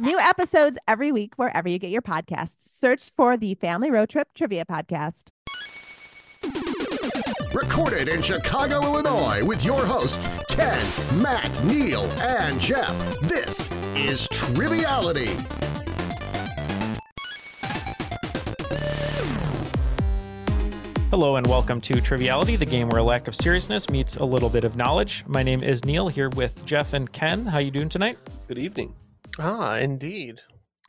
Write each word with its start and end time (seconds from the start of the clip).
New 0.00 0.18
episodes 0.18 0.76
every 0.88 1.12
week 1.12 1.34
wherever 1.36 1.68
you 1.68 1.78
get 1.78 1.92
your 1.92 2.02
podcasts. 2.02 2.68
Search 2.68 3.12
for 3.16 3.36
the 3.36 3.54
Family 3.54 3.92
Road 3.92 4.08
Trip 4.08 4.26
Trivia 4.34 4.64
Podcast. 4.64 5.28
Recorded 7.54 8.08
in 8.08 8.20
Chicago, 8.20 8.82
Illinois, 8.82 9.44
with 9.44 9.64
your 9.64 9.86
hosts, 9.86 10.28
Ken, 10.48 10.84
Matt, 11.22 11.64
Neal, 11.64 12.06
and 12.20 12.60
Jeff. 12.60 12.92
This 13.20 13.70
is 13.94 14.26
Triviality. 14.32 15.36
Hello 21.10 21.36
and 21.36 21.46
welcome 21.46 21.80
to 21.82 22.00
Triviality, 22.00 22.56
the 22.56 22.66
game 22.66 22.88
where 22.88 22.98
a 22.98 23.04
lack 23.04 23.28
of 23.28 23.36
seriousness 23.36 23.88
meets 23.88 24.16
a 24.16 24.24
little 24.24 24.50
bit 24.50 24.64
of 24.64 24.74
knowledge. 24.74 25.22
My 25.28 25.44
name 25.44 25.62
is 25.62 25.84
Neal 25.84 26.08
here 26.08 26.30
with 26.30 26.64
Jeff 26.64 26.94
and 26.94 27.12
Ken. 27.12 27.46
How 27.46 27.58
you 27.58 27.70
doing 27.70 27.88
tonight? 27.88 28.18
Good 28.48 28.58
evening. 28.58 28.92
Ah, 29.38 29.76
indeed. 29.76 30.40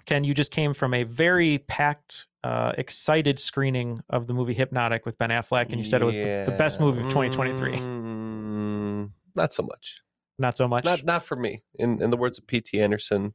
Ken, 0.06 0.24
you 0.24 0.34
just 0.34 0.52
came 0.52 0.74
from 0.74 0.94
a 0.94 1.04
very 1.04 1.60
packed, 1.60 2.28
uh, 2.44 2.74
excited 2.78 3.40
screening 3.40 4.00
of 4.10 4.28
the 4.28 4.34
movie 4.34 4.54
Hypnotic 4.54 5.06
with 5.06 5.18
Ben 5.18 5.30
Affleck, 5.30 5.70
and 5.70 5.80
you 5.80 5.84
said 5.84 6.02
it 6.02 6.06
was 6.06 6.16
the, 6.16 6.44
the 6.46 6.56
best 6.58 6.80
movie 6.80 7.00
of 7.00 7.08
2023. 7.08 7.78
Mm, 7.78 9.10
not 9.36 9.52
so 9.52 9.64
much. 9.64 10.02
Not 10.38 10.58
so 10.58 10.68
much. 10.68 10.86
Not 10.86 11.04
not 11.06 11.24
for 11.24 11.36
me. 11.36 11.64
In 11.76 12.02
in 12.02 12.10
the 12.12 12.18
words 12.18 12.38
of 12.38 12.46
P.T. 12.46 12.80
Anderson, 12.80 13.34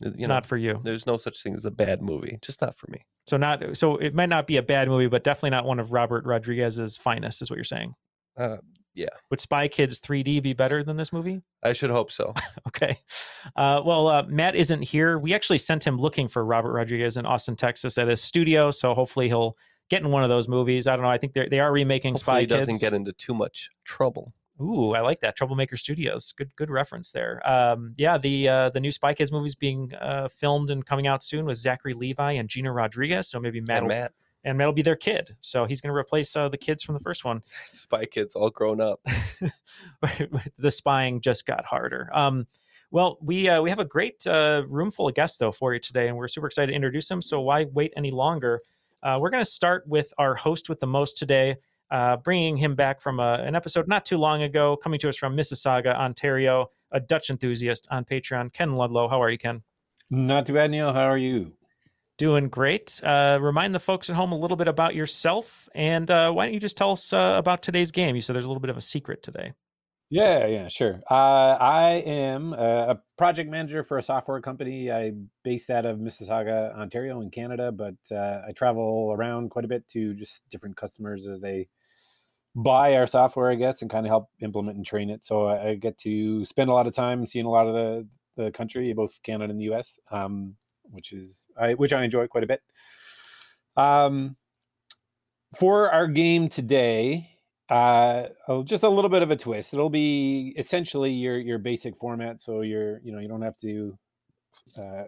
you 0.00 0.26
know, 0.26 0.34
not 0.34 0.44
for 0.44 0.56
you. 0.56 0.80
there's 0.82 1.06
no 1.06 1.16
such 1.16 1.42
thing 1.42 1.54
as 1.54 1.64
a 1.64 1.70
bad 1.70 2.02
movie. 2.02 2.38
Just 2.42 2.60
not 2.60 2.76
for 2.76 2.90
me. 2.90 3.06
So 3.26 3.36
not 3.36 3.76
so 3.76 3.96
it 3.96 4.12
might 4.14 4.28
not 4.28 4.46
be 4.46 4.56
a 4.56 4.62
bad 4.62 4.88
movie, 4.88 5.06
but 5.06 5.24
definitely 5.24 5.50
not 5.50 5.64
one 5.64 5.78
of 5.78 5.92
Robert 5.92 6.24
Rodriguez's 6.24 6.96
finest, 6.96 7.42
is 7.42 7.50
what 7.50 7.56
you're 7.56 7.64
saying. 7.64 7.94
Uh, 8.36 8.56
yeah, 8.94 9.08
Would 9.30 9.40
Spy 9.40 9.68
Kids 9.68 10.00
3D 10.00 10.42
be 10.42 10.52
better 10.52 10.82
than 10.82 10.96
this 10.96 11.12
movie? 11.12 11.42
I 11.62 11.72
should 11.72 11.90
hope 11.90 12.10
so. 12.10 12.34
Okay. 12.68 12.98
Uh, 13.56 13.82
well, 13.84 14.08
uh, 14.08 14.22
Matt 14.28 14.54
isn't 14.56 14.82
here. 14.82 15.18
We 15.18 15.34
actually 15.34 15.58
sent 15.58 15.86
him 15.86 15.98
looking 15.98 16.28
for 16.28 16.44
Robert 16.44 16.72
Rodriguez 16.72 17.16
in 17.16 17.26
Austin, 17.26 17.56
Texas 17.56 17.98
at 17.98 18.08
his 18.08 18.22
studio. 18.22 18.70
So 18.70 18.94
hopefully 18.94 19.28
he'll 19.28 19.56
get 19.90 20.02
in 20.02 20.10
one 20.10 20.22
of 20.22 20.28
those 20.28 20.48
movies. 20.48 20.86
I 20.86 20.96
don't 20.96 21.02
know. 21.02 21.10
I 21.10 21.18
think 21.18 21.34
they 21.34 21.60
are 21.60 21.72
remaking 21.72 22.14
Hopefully 22.14 22.34
Spy 22.34 22.40
he 22.40 22.46
doesn't 22.46 22.74
Kids. 22.74 22.80
get 22.80 22.94
into 22.94 23.12
too 23.12 23.34
much 23.34 23.70
trouble. 23.84 24.32
Ooh, 24.60 24.92
I 24.92 25.00
like 25.00 25.20
that. 25.20 25.36
Troublemaker 25.36 25.76
Studios. 25.76 26.32
Good, 26.36 26.54
good 26.54 26.70
reference 26.70 27.12
there. 27.12 27.40
Um, 27.48 27.94
yeah, 27.96 28.18
the 28.18 28.48
uh, 28.48 28.70
the 28.70 28.80
new 28.80 28.92
Spy 28.92 29.14
Kids 29.14 29.32
movie's 29.32 29.54
being 29.54 29.92
uh, 29.94 30.28
filmed 30.28 30.70
and 30.70 30.84
coming 30.84 31.06
out 31.06 31.22
soon 31.22 31.46
with 31.46 31.56
Zachary 31.56 31.94
Levi 31.94 32.32
and 32.32 32.48
Gina 32.48 32.70
Rodriguez. 32.70 33.28
So 33.28 33.40
maybe 33.40 33.60
Matt, 33.62 33.86
Matt, 33.86 34.12
and 34.44 34.58
that'll 34.58 34.72
be 34.72 34.82
their 34.82 34.96
kid. 34.96 35.36
So 35.40 35.64
he's 35.64 35.80
going 35.80 35.92
to 35.92 35.96
replace 35.96 36.34
uh, 36.34 36.48
the 36.48 36.56
kids 36.56 36.82
from 36.82 36.94
the 36.94 37.00
first 37.00 37.24
one. 37.24 37.42
Spy 37.66 38.06
Kids, 38.06 38.34
all 38.34 38.50
grown 38.50 38.80
up. 38.80 39.00
the 40.58 40.70
spying 40.70 41.20
just 41.20 41.46
got 41.46 41.64
harder. 41.64 42.10
Um, 42.12 42.46
well, 42.90 43.18
we 43.20 43.48
uh, 43.48 43.62
we 43.62 43.70
have 43.70 43.78
a 43.78 43.84
great 43.84 44.26
uh, 44.26 44.64
room 44.68 44.90
full 44.90 45.08
of 45.08 45.14
guests 45.14 45.36
though 45.36 45.52
for 45.52 45.72
you 45.74 45.80
today, 45.80 46.08
and 46.08 46.16
we're 46.16 46.28
super 46.28 46.48
excited 46.48 46.72
to 46.72 46.76
introduce 46.76 47.08
them. 47.08 47.22
So 47.22 47.40
why 47.40 47.66
wait 47.72 47.92
any 47.96 48.10
longer? 48.10 48.62
Uh, 49.02 49.18
we're 49.20 49.30
going 49.30 49.44
to 49.44 49.50
start 49.50 49.86
with 49.86 50.12
our 50.18 50.34
host 50.34 50.68
with 50.68 50.80
the 50.80 50.86
most 50.86 51.16
today, 51.16 51.56
uh, 51.90 52.16
bringing 52.16 52.56
him 52.56 52.74
back 52.74 53.00
from 53.00 53.20
a, 53.20 53.34
an 53.46 53.54
episode 53.54 53.88
not 53.88 54.04
too 54.04 54.18
long 54.18 54.42
ago, 54.42 54.76
coming 54.76 54.98
to 55.00 55.08
us 55.08 55.16
from 55.16 55.36
Mississauga, 55.36 55.94
Ontario, 55.94 56.70
a 56.90 57.00
Dutch 57.00 57.30
enthusiast 57.30 57.86
on 57.90 58.04
Patreon. 58.04 58.52
Ken 58.52 58.72
Ludlow, 58.72 59.08
how 59.08 59.22
are 59.22 59.30
you, 59.30 59.38
Ken? 59.38 59.62
Not 60.10 60.46
too 60.46 60.54
bad, 60.54 60.70
Neal. 60.70 60.92
How 60.92 61.04
are 61.04 61.16
you? 61.16 61.52
Doing 62.20 62.50
great. 62.50 63.00
Uh, 63.02 63.38
remind 63.40 63.74
the 63.74 63.80
folks 63.80 64.10
at 64.10 64.14
home 64.14 64.32
a 64.32 64.36
little 64.36 64.58
bit 64.58 64.68
about 64.68 64.94
yourself, 64.94 65.70
and 65.74 66.10
uh, 66.10 66.30
why 66.30 66.44
don't 66.44 66.52
you 66.52 66.60
just 66.60 66.76
tell 66.76 66.90
us 66.90 67.14
uh, 67.14 67.36
about 67.38 67.62
today's 67.62 67.90
game? 67.90 68.14
You 68.14 68.20
said 68.20 68.36
there's 68.36 68.44
a 68.44 68.48
little 68.48 68.60
bit 68.60 68.68
of 68.68 68.76
a 68.76 68.82
secret 68.82 69.22
today. 69.22 69.54
Yeah, 70.10 70.44
yeah, 70.44 70.68
sure. 70.68 71.00
Uh, 71.10 71.56
I 71.58 72.02
am 72.04 72.52
uh, 72.52 72.56
a 72.92 73.00
project 73.16 73.48
manager 73.48 73.82
for 73.82 73.96
a 73.96 74.02
software 74.02 74.38
company. 74.42 74.92
I'm 74.92 75.30
based 75.44 75.70
out 75.70 75.86
of 75.86 75.96
Mississauga, 75.96 76.76
Ontario, 76.76 77.22
in 77.22 77.30
Canada, 77.30 77.72
but 77.72 77.94
uh, 78.12 78.42
I 78.46 78.52
travel 78.54 79.14
around 79.16 79.48
quite 79.48 79.64
a 79.64 79.68
bit 79.68 79.88
to 79.92 80.12
just 80.12 80.46
different 80.50 80.76
customers 80.76 81.26
as 81.26 81.40
they 81.40 81.68
buy 82.54 82.96
our 82.96 83.06
software, 83.06 83.50
I 83.50 83.54
guess, 83.54 83.80
and 83.80 83.90
kind 83.90 84.04
of 84.04 84.10
help 84.10 84.28
implement 84.42 84.76
and 84.76 84.84
train 84.84 85.08
it. 85.08 85.24
So 85.24 85.46
I, 85.46 85.68
I 85.68 85.74
get 85.76 85.96
to 86.00 86.44
spend 86.44 86.68
a 86.68 86.74
lot 86.74 86.86
of 86.86 86.94
time 86.94 87.24
seeing 87.24 87.46
a 87.46 87.50
lot 87.50 87.66
of 87.66 87.72
the, 87.72 88.06
the 88.36 88.50
country, 88.50 88.92
both 88.92 89.22
Canada 89.22 89.50
and 89.52 89.58
the 89.58 89.72
US, 89.72 89.98
um, 90.10 90.56
which 90.90 91.12
is 91.12 91.48
I, 91.58 91.74
which 91.74 91.92
I 91.92 92.04
enjoy 92.04 92.26
quite 92.26 92.44
a 92.44 92.46
bit. 92.46 92.62
Um, 93.76 94.36
for 95.56 95.90
our 95.90 96.06
game 96.06 96.48
today, 96.48 97.30
uh, 97.68 98.26
just 98.64 98.82
a 98.82 98.88
little 98.88 99.08
bit 99.08 99.22
of 99.22 99.30
a 99.30 99.36
twist. 99.36 99.72
It'll 99.72 99.90
be 99.90 100.54
essentially 100.56 101.12
your 101.12 101.38
your 101.38 101.58
basic 101.58 101.96
format, 101.96 102.40
so 102.40 102.62
you're 102.62 103.00
you 103.02 103.12
know 103.12 103.20
you 103.20 103.28
don't 103.28 103.42
have 103.42 103.56
to 103.58 103.98
uh, 104.78 105.04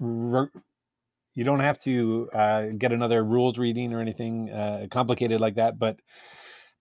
re- 0.00 0.48
you 1.34 1.44
don't 1.44 1.60
have 1.60 1.80
to 1.82 2.28
uh, 2.32 2.66
get 2.78 2.92
another 2.92 3.24
rules 3.24 3.58
reading 3.58 3.92
or 3.92 4.00
anything 4.00 4.50
uh, 4.50 4.86
complicated 4.90 5.40
like 5.40 5.56
that. 5.56 5.78
But 5.78 6.00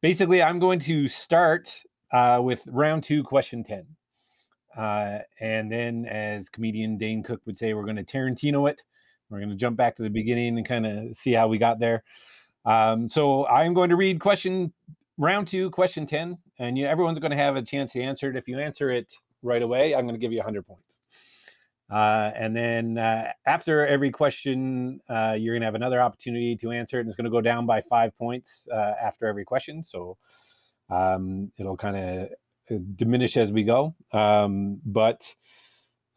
basically, 0.01 0.41
I'm 0.41 0.59
going 0.59 0.79
to 0.79 1.07
start 1.07 1.81
uh, 2.13 2.41
with 2.43 2.63
round 2.67 3.03
two, 3.03 3.23
question 3.23 3.63
ten, 3.63 3.85
uh, 4.77 5.19
and 5.39 5.71
then, 5.71 6.05
as 6.05 6.49
comedian 6.49 6.97
Dane 6.97 7.23
Cook 7.23 7.41
would 7.45 7.57
say, 7.57 7.73
we're 7.73 7.83
going 7.83 7.97
to 7.97 8.03
Tarantino 8.03 8.69
it. 8.69 8.83
We're 9.29 9.39
going 9.39 9.49
to 9.49 9.55
jump 9.55 9.77
back 9.77 9.95
to 9.95 10.03
the 10.03 10.09
beginning 10.09 10.57
and 10.57 10.67
kind 10.67 10.85
of 10.85 11.15
see 11.15 11.33
how 11.33 11.47
we 11.47 11.57
got 11.57 11.79
there. 11.79 12.03
Um, 12.65 13.07
so 13.07 13.47
I'm 13.47 13.73
going 13.73 13.89
to 13.89 13.95
read 13.95 14.19
question 14.19 14.73
round 15.17 15.47
two, 15.47 15.69
question 15.71 16.05
10, 16.05 16.37
and 16.59 16.77
you, 16.77 16.85
everyone's 16.85 17.19
going 17.19 17.31
to 17.31 17.37
have 17.37 17.55
a 17.55 17.61
chance 17.61 17.93
to 17.93 18.01
answer 18.01 18.29
it. 18.29 18.35
If 18.35 18.47
you 18.47 18.59
answer 18.59 18.91
it 18.91 19.13
right 19.41 19.61
away, 19.61 19.95
I'm 19.95 20.05
going 20.05 20.15
to 20.15 20.19
give 20.19 20.33
you 20.33 20.39
100 20.39 20.65
points. 20.65 20.99
Uh, 21.89 22.31
and 22.35 22.55
then 22.55 22.97
uh, 22.97 23.31
after 23.45 23.85
every 23.85 24.11
question, 24.11 25.01
uh, 25.09 25.35
you're 25.37 25.53
going 25.53 25.61
to 25.61 25.65
have 25.65 25.75
another 25.75 26.01
opportunity 26.01 26.55
to 26.55 26.71
answer 26.71 26.97
it. 26.97 27.01
And 27.01 27.09
it's 27.09 27.17
going 27.17 27.25
to 27.25 27.31
go 27.31 27.41
down 27.41 27.65
by 27.65 27.81
five 27.81 28.17
points 28.17 28.67
uh, 28.71 28.93
after 29.01 29.27
every 29.27 29.43
question. 29.43 29.83
So 29.83 30.17
um, 30.89 31.51
it'll 31.57 31.75
kind 31.75 31.97
of 31.97 32.29
diminish 32.95 33.37
as 33.37 33.51
we 33.51 33.63
go. 33.63 33.95
Um, 34.11 34.79
but 34.85 35.33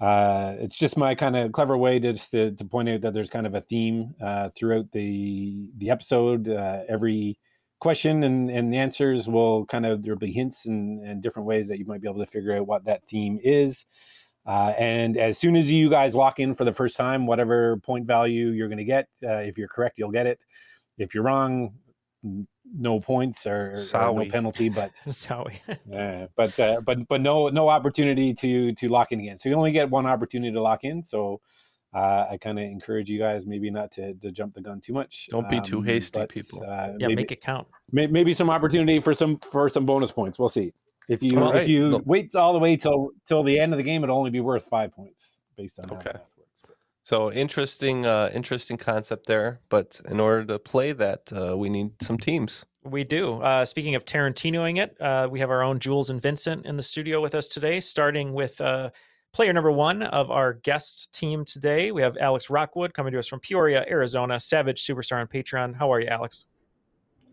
uh, 0.01 0.57
it's 0.59 0.77
just 0.77 0.97
my 0.97 1.15
kind 1.15 1.37
of 1.37 1.53
clever 1.53 1.77
way 1.77 1.99
to, 1.99 2.13
just 2.13 2.31
to, 2.33 2.53
to 2.53 2.65
point 2.65 2.89
out 2.89 3.01
that 3.03 3.15
there's 3.15 3.31
kind 3.31 3.47
of 3.47 3.55
a 3.55 3.61
theme 3.61 4.15
uh, 4.21 4.51
throughout 4.57 4.91
the 4.93 5.71
the 5.79 5.91
episode. 5.91 6.49
Uh, 6.49 6.83
every 6.89 7.39
question 7.81 8.25
and, 8.25 8.51
and 8.51 8.73
the 8.73 8.79
answers 8.79 9.29
will 9.29 9.67
kind 9.67 9.87
of 9.87 10.03
there'll 10.03 10.19
be 10.19 10.33
hints 10.33 10.67
and, 10.67 11.05
and 11.05 11.23
different 11.23 11.47
ways 11.47 11.69
that 11.69 11.79
you 11.79 11.85
might 11.85 12.01
be 12.01 12.09
able 12.09 12.21
to 12.21 12.27
figure 12.27 12.57
out 12.57 12.67
what 12.67 12.85
that 12.85 13.07
theme 13.07 13.39
is. 13.43 13.85
Uh, 14.47 14.73
and 14.79 15.17
as 15.17 15.39
soon 15.39 15.57
as 15.57 15.71
you 15.71 15.89
guys 15.89 16.15
lock 16.15 16.39
in 16.39 16.55
for 16.55 16.65
the 16.65 16.73
first 16.73 16.97
time, 16.97 17.27
whatever 17.27 17.79
point 17.79 18.07
value 18.07 18.49
you're 18.49 18.69
going 18.69 18.79
to 18.79 18.85
get, 18.85 19.07
uh, 19.23 19.37
if 19.37 19.57
you're 19.57 19.69
correct, 19.69 19.99
you'll 19.99 20.11
get 20.11 20.27
it. 20.27 20.39
If 20.99 21.15
you're 21.15 21.25
wrong, 21.25 21.75
no 22.77 23.01
points 23.01 23.47
or, 23.47 23.75
or 23.95 24.15
no 24.25 24.31
penalty. 24.31 24.69
But 24.69 24.91
Sorry. 25.11 25.63
yeah, 25.89 26.27
but 26.37 26.59
uh, 26.59 26.81
but 26.85 27.07
but 27.09 27.21
no 27.21 27.49
no 27.49 27.69
opportunity 27.69 28.35
to 28.35 28.73
to 28.75 28.89
lock 28.89 29.13
in 29.13 29.21
again. 29.21 29.39
So 29.39 29.49
you 29.49 29.55
only 29.55 29.73
get 29.73 29.89
one 29.91 30.07
opportunity 30.07 30.53
to 30.53 30.61
lock 30.63 30.85
in. 30.85 31.03
So 31.03 31.41
uh, 31.95 32.27
I 32.31 32.39
kind 32.41 32.59
of 32.59 32.65
encourage 32.65 33.09
you 33.09 33.19
guys 33.21 33.47
maybe 33.47 33.71
not 33.71 33.93
to, 33.93 34.15
to 34.15 34.33
jump 34.33 34.55
the 34.55 34.61
gun 34.61 34.81
too 34.81 34.93
much. 34.93 35.29
Don't 35.31 35.49
be 35.49 35.61
too 35.61 35.81
hasty, 35.81 36.19
but, 36.19 36.29
people. 36.29 36.63
Uh, 36.65 36.89
yeah, 36.99 37.07
maybe, 37.07 37.15
make 37.15 37.31
it 37.33 37.41
count. 37.41 37.69
may- 37.93 38.09
maybe 38.09 38.33
some 38.33 38.51
opportunity 38.51 38.99
for 39.01 39.15
some 39.15 39.39
for 39.39 39.69
some 39.69 39.87
bonus 39.87 40.11
points. 40.11 40.39
We'll 40.39 40.49
see. 40.49 40.73
If 41.09 41.23
you 41.23 41.39
All 41.39 41.53
right. 41.53 41.63
if 41.63 41.69
you 41.69 41.91
No. 41.91 42.03
wait 42.07 42.35
all 42.35 42.53
the 42.53 42.59
way 42.59 42.77
till 42.77 43.11
till 43.27 43.43
the 43.45 43.59
end 43.61 43.73
of 43.73 43.77
the 43.77 43.83
game, 43.85 44.03
it'll 44.03 44.19
only 44.19 44.31
be 44.31 44.41
worth 44.41 44.65
five 44.65 44.91
points 44.93 45.39
based 45.57 45.79
on 45.79 45.85
Okay. 45.85 45.97
the 45.99 46.05
math 46.05 46.15
works. 46.15 46.34
So 47.05 47.31
interesting, 47.31 48.07
uh, 48.07 48.31
interesting 48.33 48.79
concept 48.79 49.27
there. 49.27 49.61
But 49.69 50.01
in 50.09 50.21
order 50.21 50.45
to 50.47 50.59
play 50.59 50.93
that, 50.93 51.31
uh, 51.33 51.57
we 51.57 51.69
need 51.69 51.91
some 52.03 52.17
teams. 52.17 52.65
We 52.83 53.05
do. 53.05 53.43
Uh, 53.43 53.65
speaking 53.65 53.95
of 53.95 54.05
Tarantinoing 54.05 54.79
it, 54.79 55.01
uh, 55.01 55.29
we 55.31 55.39
have 55.41 55.51
our 55.51 55.63
own 55.63 55.79
Jules 55.79 56.11
and 56.11 56.21
Vincent 56.21 56.67
in 56.67 56.77
the 56.77 56.83
studio 56.83 57.21
with 57.21 57.35
us 57.35 57.49
today, 57.49 57.81
starting 57.81 58.33
with 58.33 58.59
uh, 58.61 58.91
player 59.33 59.53
number 59.53 59.71
one 59.71 60.03
of 60.03 60.31
our 60.31 60.55
guest 60.55 61.13
team 61.13 61.45
today. 61.45 61.93
We 61.93 62.01
have 62.01 62.17
Alex 62.19 62.49
Rockwood 62.49 62.95
coming 62.95 63.13
to 63.13 63.19
us 63.19 63.27
from 63.27 63.41
Peoria, 63.41 63.85
Arizona, 63.89 64.41
Savage 64.41 64.87
Superstar 64.87 65.21
on 65.21 65.27
Patreon. 65.27 65.75
How 65.77 65.93
are 65.93 66.01
you, 66.01 66.09
Alex? 66.09 66.47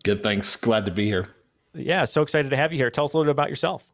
Good, 0.03 0.21
thanks. 0.21 0.55
Glad 0.57 0.85
to 0.85 0.91
be 0.91 1.05
here. 1.05 1.29
Yeah, 1.73 2.03
so 2.03 2.21
excited 2.21 2.49
to 2.49 2.57
have 2.57 2.73
you 2.73 2.77
here. 2.77 2.89
Tell 2.89 3.05
us 3.05 3.13
a 3.13 3.17
little 3.17 3.31
bit 3.31 3.37
about 3.37 3.49
yourself. 3.49 3.87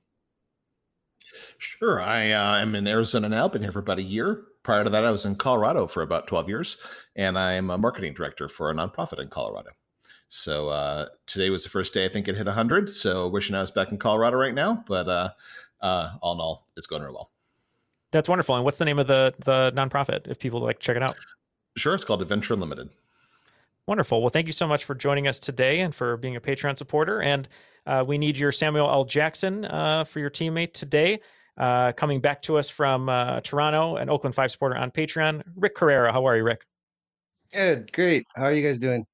Sure. 1.59 2.01
I 2.01 2.31
uh, 2.31 2.61
am 2.61 2.73
in 2.75 2.87
Arizona 2.87 3.29
now. 3.29 3.47
Been 3.47 3.61
here 3.61 3.71
for 3.71 3.79
about 3.79 3.99
a 3.99 4.03
year. 4.03 4.45
Prior 4.67 4.83
to 4.83 4.89
that, 4.89 5.05
I 5.05 5.11
was 5.11 5.23
in 5.23 5.35
Colorado 5.35 5.87
for 5.87 6.01
about 6.01 6.27
12 6.27 6.49
years, 6.49 6.75
and 7.15 7.39
I'm 7.39 7.69
a 7.69 7.77
marketing 7.77 8.13
director 8.13 8.49
for 8.49 8.69
a 8.69 8.73
nonprofit 8.73 9.21
in 9.21 9.29
Colorado. 9.29 9.69
So 10.27 10.67
uh, 10.67 11.05
today 11.25 11.49
was 11.49 11.63
the 11.63 11.69
first 11.69 11.93
day 11.93 12.03
I 12.03 12.09
think 12.09 12.27
it 12.27 12.35
hit 12.35 12.47
100. 12.47 12.93
So 12.93 13.29
wishing 13.29 13.55
I 13.55 13.61
was 13.61 13.71
back 13.71 13.93
in 13.93 13.97
Colorado 13.97 14.35
right 14.35 14.53
now, 14.53 14.83
but 14.85 15.07
uh, 15.07 15.29
uh, 15.79 16.09
all 16.21 16.33
in 16.33 16.41
all, 16.41 16.67
it's 16.75 16.85
going 16.85 17.01
real 17.01 17.13
well. 17.13 17.31
That's 18.11 18.27
wonderful. 18.27 18.55
And 18.55 18.65
what's 18.65 18.77
the 18.77 18.83
name 18.83 18.99
of 18.99 19.07
the 19.07 19.33
the 19.45 19.71
nonprofit 19.73 20.27
if 20.27 20.37
people 20.37 20.59
like 20.59 20.79
check 20.79 20.97
it 20.97 21.01
out? 21.01 21.15
Sure, 21.77 21.95
it's 21.95 22.03
called 22.03 22.21
Adventure 22.21 22.53
Unlimited. 22.53 22.89
Wonderful. 23.85 24.19
Well, 24.19 24.31
thank 24.31 24.47
you 24.47 24.53
so 24.53 24.67
much 24.67 24.83
for 24.83 24.95
joining 24.95 25.29
us 25.29 25.39
today 25.39 25.79
and 25.79 25.95
for 25.95 26.17
being 26.17 26.35
a 26.35 26.41
Patreon 26.41 26.77
supporter. 26.77 27.21
And 27.21 27.47
uh, 27.85 28.03
we 28.05 28.17
need 28.17 28.37
your 28.37 28.51
Samuel 28.51 28.91
L. 28.91 29.05
Jackson 29.05 29.63
uh, 29.63 30.03
for 30.03 30.19
your 30.19 30.29
teammate 30.29 30.73
today. 30.73 31.21
Uh, 31.57 31.91
coming 31.93 32.21
back 32.21 32.41
to 32.43 32.57
us 32.57 32.69
from 32.69 33.09
uh, 33.09 33.41
Toronto, 33.41 33.95
an 33.95 34.09
Oakland 34.09 34.35
Five 34.35 34.51
supporter 34.51 34.77
on 34.77 34.91
Patreon, 34.91 35.41
Rick 35.55 35.75
Carreiro. 35.75 36.11
How 36.11 36.25
are 36.27 36.37
you, 36.37 36.43
Rick? 36.43 36.65
Good, 37.53 37.91
great. 37.93 38.25
How 38.35 38.43
are 38.43 38.53
you 38.53 38.61
guys 38.61 38.77
doing? 38.77 39.05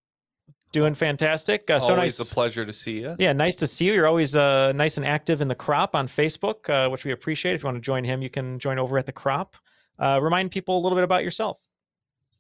Doing 0.74 0.96
fantastic. 0.96 1.70
Uh, 1.70 1.80
so 1.80 1.94
Always 1.94 2.20
nice. 2.20 2.32
a 2.32 2.34
pleasure 2.34 2.66
to 2.66 2.74
see 2.74 3.00
you. 3.00 3.16
Yeah, 3.20 3.32
nice 3.32 3.56
to 3.58 3.68
see 3.68 3.86
you. 3.86 3.94
You're 3.94 4.08
always 4.08 4.36
uh, 4.36 4.72
nice 4.72 4.98
and 4.98 5.06
active 5.06 5.40
in 5.40 5.48
the 5.48 5.56
crop 5.56 5.96
on 5.96 6.08
Facebook, 6.08 6.68
uh, 6.68 6.90
which 6.90 7.06
we 7.06 7.12
appreciate. 7.12 7.54
If 7.54 7.62
you 7.62 7.68
want 7.68 7.78
to 7.78 7.82
join 7.82 8.04
him, 8.04 8.24
you 8.24 8.30
can 8.30 8.58
join 8.58 8.80
over 8.80 8.98
at 8.98 9.06
the 9.06 9.12
crop. 9.12 9.56
Uh, 10.00 10.20
remind 10.20 10.52
people 10.52 10.76
a 10.78 10.82
little 10.82 10.98
bit 10.98 11.04
about 11.04 11.24
yourself. 11.24 11.60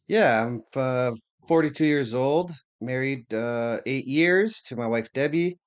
Yeah, 0.07 0.45
I'm 0.45 0.63
uh, 0.75 1.11
42 1.47 1.85
years 1.85 2.13
old, 2.15 2.51
married 2.81 3.31
uh, 3.33 3.79
eight 3.85 4.07
years 4.07 4.61
to 4.63 4.75
my 4.75 4.87
wife 4.87 5.07
Debbie. 5.13 5.59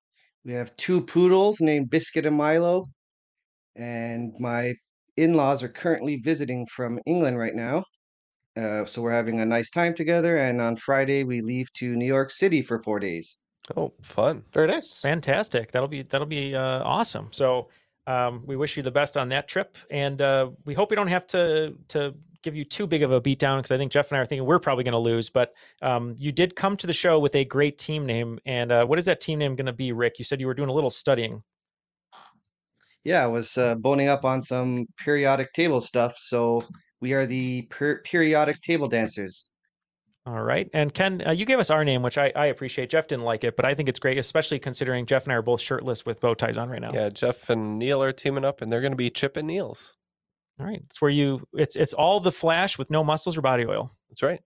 We 0.45 0.53
have 0.53 0.77
two 0.77 1.01
poodles 1.01 1.61
named 1.61 1.89
Biscuit 1.89 2.27
and 2.27 2.37
Milo, 2.37 2.87
and 3.77 4.33
my 4.39 4.75
in-laws 5.17 5.63
are 5.63 5.69
currently 5.69 6.17
visiting 6.17 6.67
from 6.67 6.99
England 7.07 7.39
right 7.39 7.55
now. 7.55 7.85
Uh, 8.57 8.85
so 8.85 9.03
we're 9.03 9.11
having 9.13 9.41
a 9.41 9.47
nice 9.47 9.71
time 9.71 9.95
together, 9.95 10.37
and 10.39 10.61
on 10.61 10.77
Friday 10.77 11.25
we 11.25 11.41
leave 11.41 11.71
to 11.75 11.95
New 11.95 12.07
York 12.07 12.31
City 12.31 12.63
for 12.63 12.79
four 12.79 12.99
days. 12.99 13.37
Oh, 13.77 13.93
fun. 14.03 14.45
Very 14.53 14.69
nice. 14.69 15.01
Fantastic. 15.01 15.73
That'll 15.73 15.89
be 15.89 16.03
that'll 16.03 16.27
be 16.27 16.55
uh, 16.55 16.83
awesome. 16.83 17.29
So 17.33 17.69
um, 18.07 18.43
we 18.47 18.57
wish 18.57 18.77
you 18.77 18.83
the 18.83 18.91
best 18.91 19.17
on 19.17 19.29
that 19.31 19.49
trip, 19.49 19.77
and 19.91 20.23
uh, 20.23 20.51
we 20.65 20.73
hope 20.73 20.91
we 20.91 20.97
don't 20.97 21.09
have 21.09 21.27
to 21.29 21.75
to 21.89 22.15
give 22.43 22.55
you 22.55 22.65
too 22.65 22.87
big 22.87 23.03
of 23.03 23.11
a 23.11 23.21
beatdown 23.21 23.59
because 23.59 23.73
I 23.73 23.77
think 23.77 23.91
Jeff 23.91 24.11
and 24.11 24.19
I 24.19 24.23
are 24.23 24.27
thinking 24.27 24.47
we're 24.47 24.61
probably 24.61 24.85
going 24.85 24.93
to 24.93 24.99
lose. 24.99 25.29
But 25.29 25.53
um, 25.83 26.15
you 26.17 26.31
did 26.31 26.55
come 26.55 26.77
to 26.77 26.87
the 26.87 26.93
show 26.93 27.19
with 27.19 27.35
a 27.35 27.45
great 27.45 27.77
team 27.77 28.07
name, 28.07 28.39
and 28.47 28.71
uh, 28.71 28.87
what 28.87 28.99
is 28.99 29.05
that 29.07 29.21
team 29.21 29.41
name 29.41 29.57
going 29.57 29.67
to 29.67 29.73
be, 29.73 29.93
Rick? 29.93 30.19
You 30.19 30.25
said 30.25 30.41
you 30.41 30.47
were 30.47 30.55
doing 30.55 30.69
a 30.69 30.73
little 30.73 30.91
studying. 30.91 31.43
Yeah, 33.07 33.23
I 33.23 33.29
was 33.29 33.57
uh, 33.57 33.77
boning 33.77 34.09
up 34.09 34.25
on 34.25 34.43
some 34.43 34.87
periodic 34.99 35.53
table 35.53 35.81
stuff, 35.81 36.19
so 36.19 36.65
we 37.01 37.13
are 37.13 37.25
the 37.25 37.63
per- 37.71 38.01
periodic 38.03 38.61
table 38.63 38.89
dancers. 38.89 39.49
All 40.27 40.43
right. 40.43 40.69
And 40.75 40.93
Ken, 40.93 41.23
uh, 41.25 41.31
you 41.31 41.45
gave 41.45 41.61
us 41.61 41.71
our 41.71 41.85
name, 41.85 42.03
which 42.03 42.19
I, 42.19 42.33
I 42.35 42.47
appreciate. 42.47 42.91
Jeff 42.91 43.07
didn't 43.07 43.25
like 43.25 43.45
it, 43.45 43.55
but 43.55 43.65
I 43.65 43.75
think 43.75 43.89
it's 43.89 44.01
great, 44.01 44.19
especially 44.19 44.59
considering 44.59 45.07
Jeff 45.07 45.23
and 45.23 45.33
I 45.33 45.37
are 45.37 45.43
both 45.43 45.61
shirtless 45.61 46.05
with 46.05 46.19
bow 46.19 46.35
ties 46.35 46.57
on 46.57 46.69
right 46.69 46.81
now. 46.81 46.91
Yeah, 46.93 47.09
Jeff 47.09 47.49
and 47.49 47.79
Neal 47.79 48.03
are 48.03 48.11
teaming 48.11 48.45
up, 48.45 48.61
and 48.61 48.73
they're 48.73 48.81
going 48.81 48.91
to 48.91 48.97
be 48.97 49.09
Chip 49.09 49.37
and 49.37 49.47
Neal's. 49.47 49.95
All 50.59 50.67
right. 50.67 50.83
It's 50.87 51.01
where 51.01 51.11
you 51.11 51.47
it's 51.53 51.77
it's 51.77 51.93
all 51.93 52.19
the 52.19 52.33
flash 52.33 52.77
with 52.77 52.91
no 52.91 53.05
muscles 53.05 53.37
or 53.37 53.41
body 53.41 53.67
oil. 53.67 53.93
That's 54.11 54.25
right. 54.25 54.41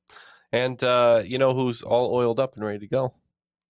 And 0.53 0.83
uh, 0.85 1.23
you 1.25 1.39
know 1.39 1.55
who's 1.55 1.81
all 1.81 2.15
oiled 2.15 2.39
up 2.39 2.57
and 2.57 2.65
ready 2.65 2.81
to 2.81 2.89
go? 2.89 3.15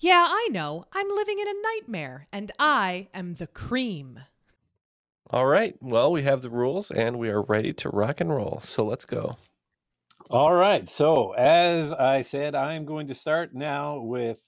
Yeah, 0.00 0.26
I 0.28 0.48
know. 0.50 0.86
I'm 0.92 1.08
living 1.08 1.38
in 1.38 1.46
a 1.46 1.62
nightmare, 1.62 2.26
and 2.32 2.50
I 2.58 3.08
am 3.12 3.34
the 3.34 3.46
cream. 3.46 4.20
All 5.32 5.46
right. 5.46 5.76
Well, 5.80 6.10
we 6.10 6.24
have 6.24 6.42
the 6.42 6.50
rules 6.50 6.90
and 6.90 7.16
we 7.16 7.28
are 7.28 7.42
ready 7.42 7.72
to 7.74 7.88
rock 7.88 8.20
and 8.20 8.34
roll. 8.34 8.60
So 8.64 8.84
let's 8.84 9.04
go. 9.04 9.36
All 10.28 10.52
right. 10.52 10.88
So, 10.88 11.32
as 11.32 11.92
I 11.92 12.22
said, 12.22 12.56
I'm 12.56 12.84
going 12.84 13.06
to 13.08 13.14
start 13.14 13.54
now 13.54 14.00
with 14.00 14.42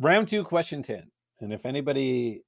round 0.00 0.26
two, 0.26 0.42
question 0.42 0.82
10. 0.82 1.10
And 1.40 1.52
if 1.52 1.64
anybody 1.64 2.42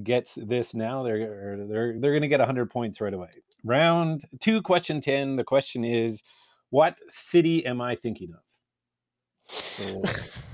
gets 0.00 0.36
this 0.36 0.74
now, 0.74 1.02
they're 1.02 1.66
they're 1.68 1.98
they're 1.98 2.12
going 2.12 2.22
to 2.22 2.28
get 2.28 2.38
100 2.40 2.70
points 2.70 3.00
right 3.00 3.14
away. 3.14 3.30
Round 3.64 4.22
two, 4.40 4.62
question 4.62 5.00
10. 5.00 5.34
The 5.34 5.44
question 5.44 5.84
is, 5.84 6.22
what 6.70 7.00
city 7.08 7.66
am 7.66 7.80
I 7.80 7.96
thinking 7.96 8.32
of? 8.32 8.40
So, 9.48 10.02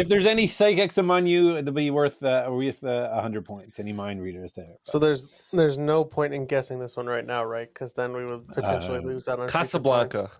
if 0.00 0.08
there's 0.08 0.26
any 0.26 0.46
psychics 0.46 0.96
among 0.96 1.26
you, 1.26 1.56
it'll 1.56 1.74
be 1.74 1.90
worth 1.90 2.22
uh, 2.22 2.46
worth 2.48 2.82
uh, 2.82 3.10
100 3.12 3.44
points. 3.44 3.78
Any 3.78 3.92
mind 3.92 4.22
readers 4.22 4.54
there? 4.54 4.76
So 4.82 4.98
there's 4.98 5.26
there's 5.52 5.76
no 5.76 6.04
point 6.04 6.32
in 6.32 6.46
guessing 6.46 6.80
this 6.80 6.96
one 6.96 7.06
right 7.06 7.26
now, 7.26 7.44
right? 7.44 7.68
Because 7.72 7.92
then 7.92 8.14
we 8.14 8.24
would 8.24 8.48
potentially 8.48 8.98
Uh, 8.98 9.02
lose 9.02 9.28
out 9.28 9.40
on 9.40 9.48
Casablanca. 9.48 10.30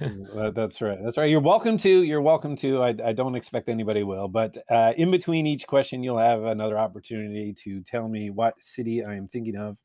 That's 0.54 0.80
right. 0.80 0.98
That's 1.00 1.16
right. 1.16 1.30
You're 1.30 1.40
welcome 1.40 1.78
to. 1.78 2.02
You're 2.02 2.20
welcome 2.20 2.56
to. 2.56 2.82
I, 2.82 2.88
I 3.04 3.12
don't 3.12 3.36
expect 3.36 3.68
anybody 3.68 4.02
will, 4.02 4.26
but 4.26 4.58
uh, 4.68 4.92
in 4.96 5.12
between 5.12 5.46
each 5.46 5.68
question, 5.68 6.02
you'll 6.02 6.18
have 6.18 6.42
another 6.42 6.76
opportunity 6.76 7.54
to 7.62 7.80
tell 7.82 8.08
me 8.08 8.30
what 8.30 8.60
city 8.60 9.04
I 9.04 9.14
am 9.14 9.28
thinking 9.28 9.56
of. 9.56 9.80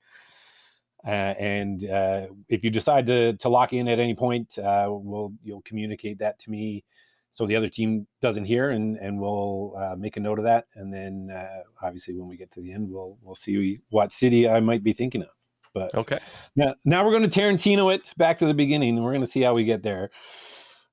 Uh, 1.05 1.09
and 1.37 1.87
uh, 1.87 2.25
if 2.47 2.63
you 2.63 2.71
decide 2.71 3.05
to 3.05 3.33
to 3.33 3.49
lock 3.49 3.73
in 3.73 3.87
at 3.87 3.99
any 3.99 4.15
point, 4.15 4.57
uh, 4.57 4.87
we'll 4.89 5.33
you'll 5.43 5.61
communicate 5.61 6.17
that 6.17 6.39
to 6.39 6.49
me, 6.49 6.83
so 7.31 7.45
the 7.45 7.55
other 7.55 7.69
team 7.69 8.07
doesn't 8.21 8.45
hear, 8.45 8.69
and 8.71 8.97
and 8.97 9.19
we'll 9.19 9.73
uh, 9.77 9.95
make 9.95 10.17
a 10.17 10.19
note 10.19 10.39
of 10.39 10.45
that. 10.45 10.65
And 10.75 10.93
then 10.93 11.29
uh, 11.35 11.63
obviously 11.81 12.15
when 12.15 12.27
we 12.27 12.37
get 12.37 12.51
to 12.51 12.61
the 12.61 12.71
end, 12.73 12.89
we'll 12.89 13.17
we'll 13.21 13.35
see 13.35 13.79
what 13.89 14.11
city 14.11 14.49
I 14.49 14.59
might 14.59 14.83
be 14.83 14.93
thinking 14.93 15.21
of. 15.21 15.29
But 15.73 15.93
Okay. 15.93 16.19
now, 16.55 16.73
now 16.83 17.05
we're 17.05 17.17
going 17.17 17.29
to 17.29 17.39
Tarantino 17.39 17.93
it 17.93 18.13
back 18.17 18.39
to 18.39 18.45
the 18.45 18.53
beginning, 18.53 18.95
and 18.95 19.05
we're 19.05 19.11
going 19.11 19.21
to 19.21 19.27
see 19.27 19.41
how 19.41 19.53
we 19.53 19.63
get 19.63 19.83
there. 19.83 20.09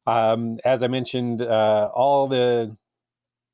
Um, 0.07 0.59
as 0.65 0.83
I 0.83 0.89
mentioned, 0.89 1.43
uh, 1.43 1.91
all 1.95 2.29
the 2.29 2.77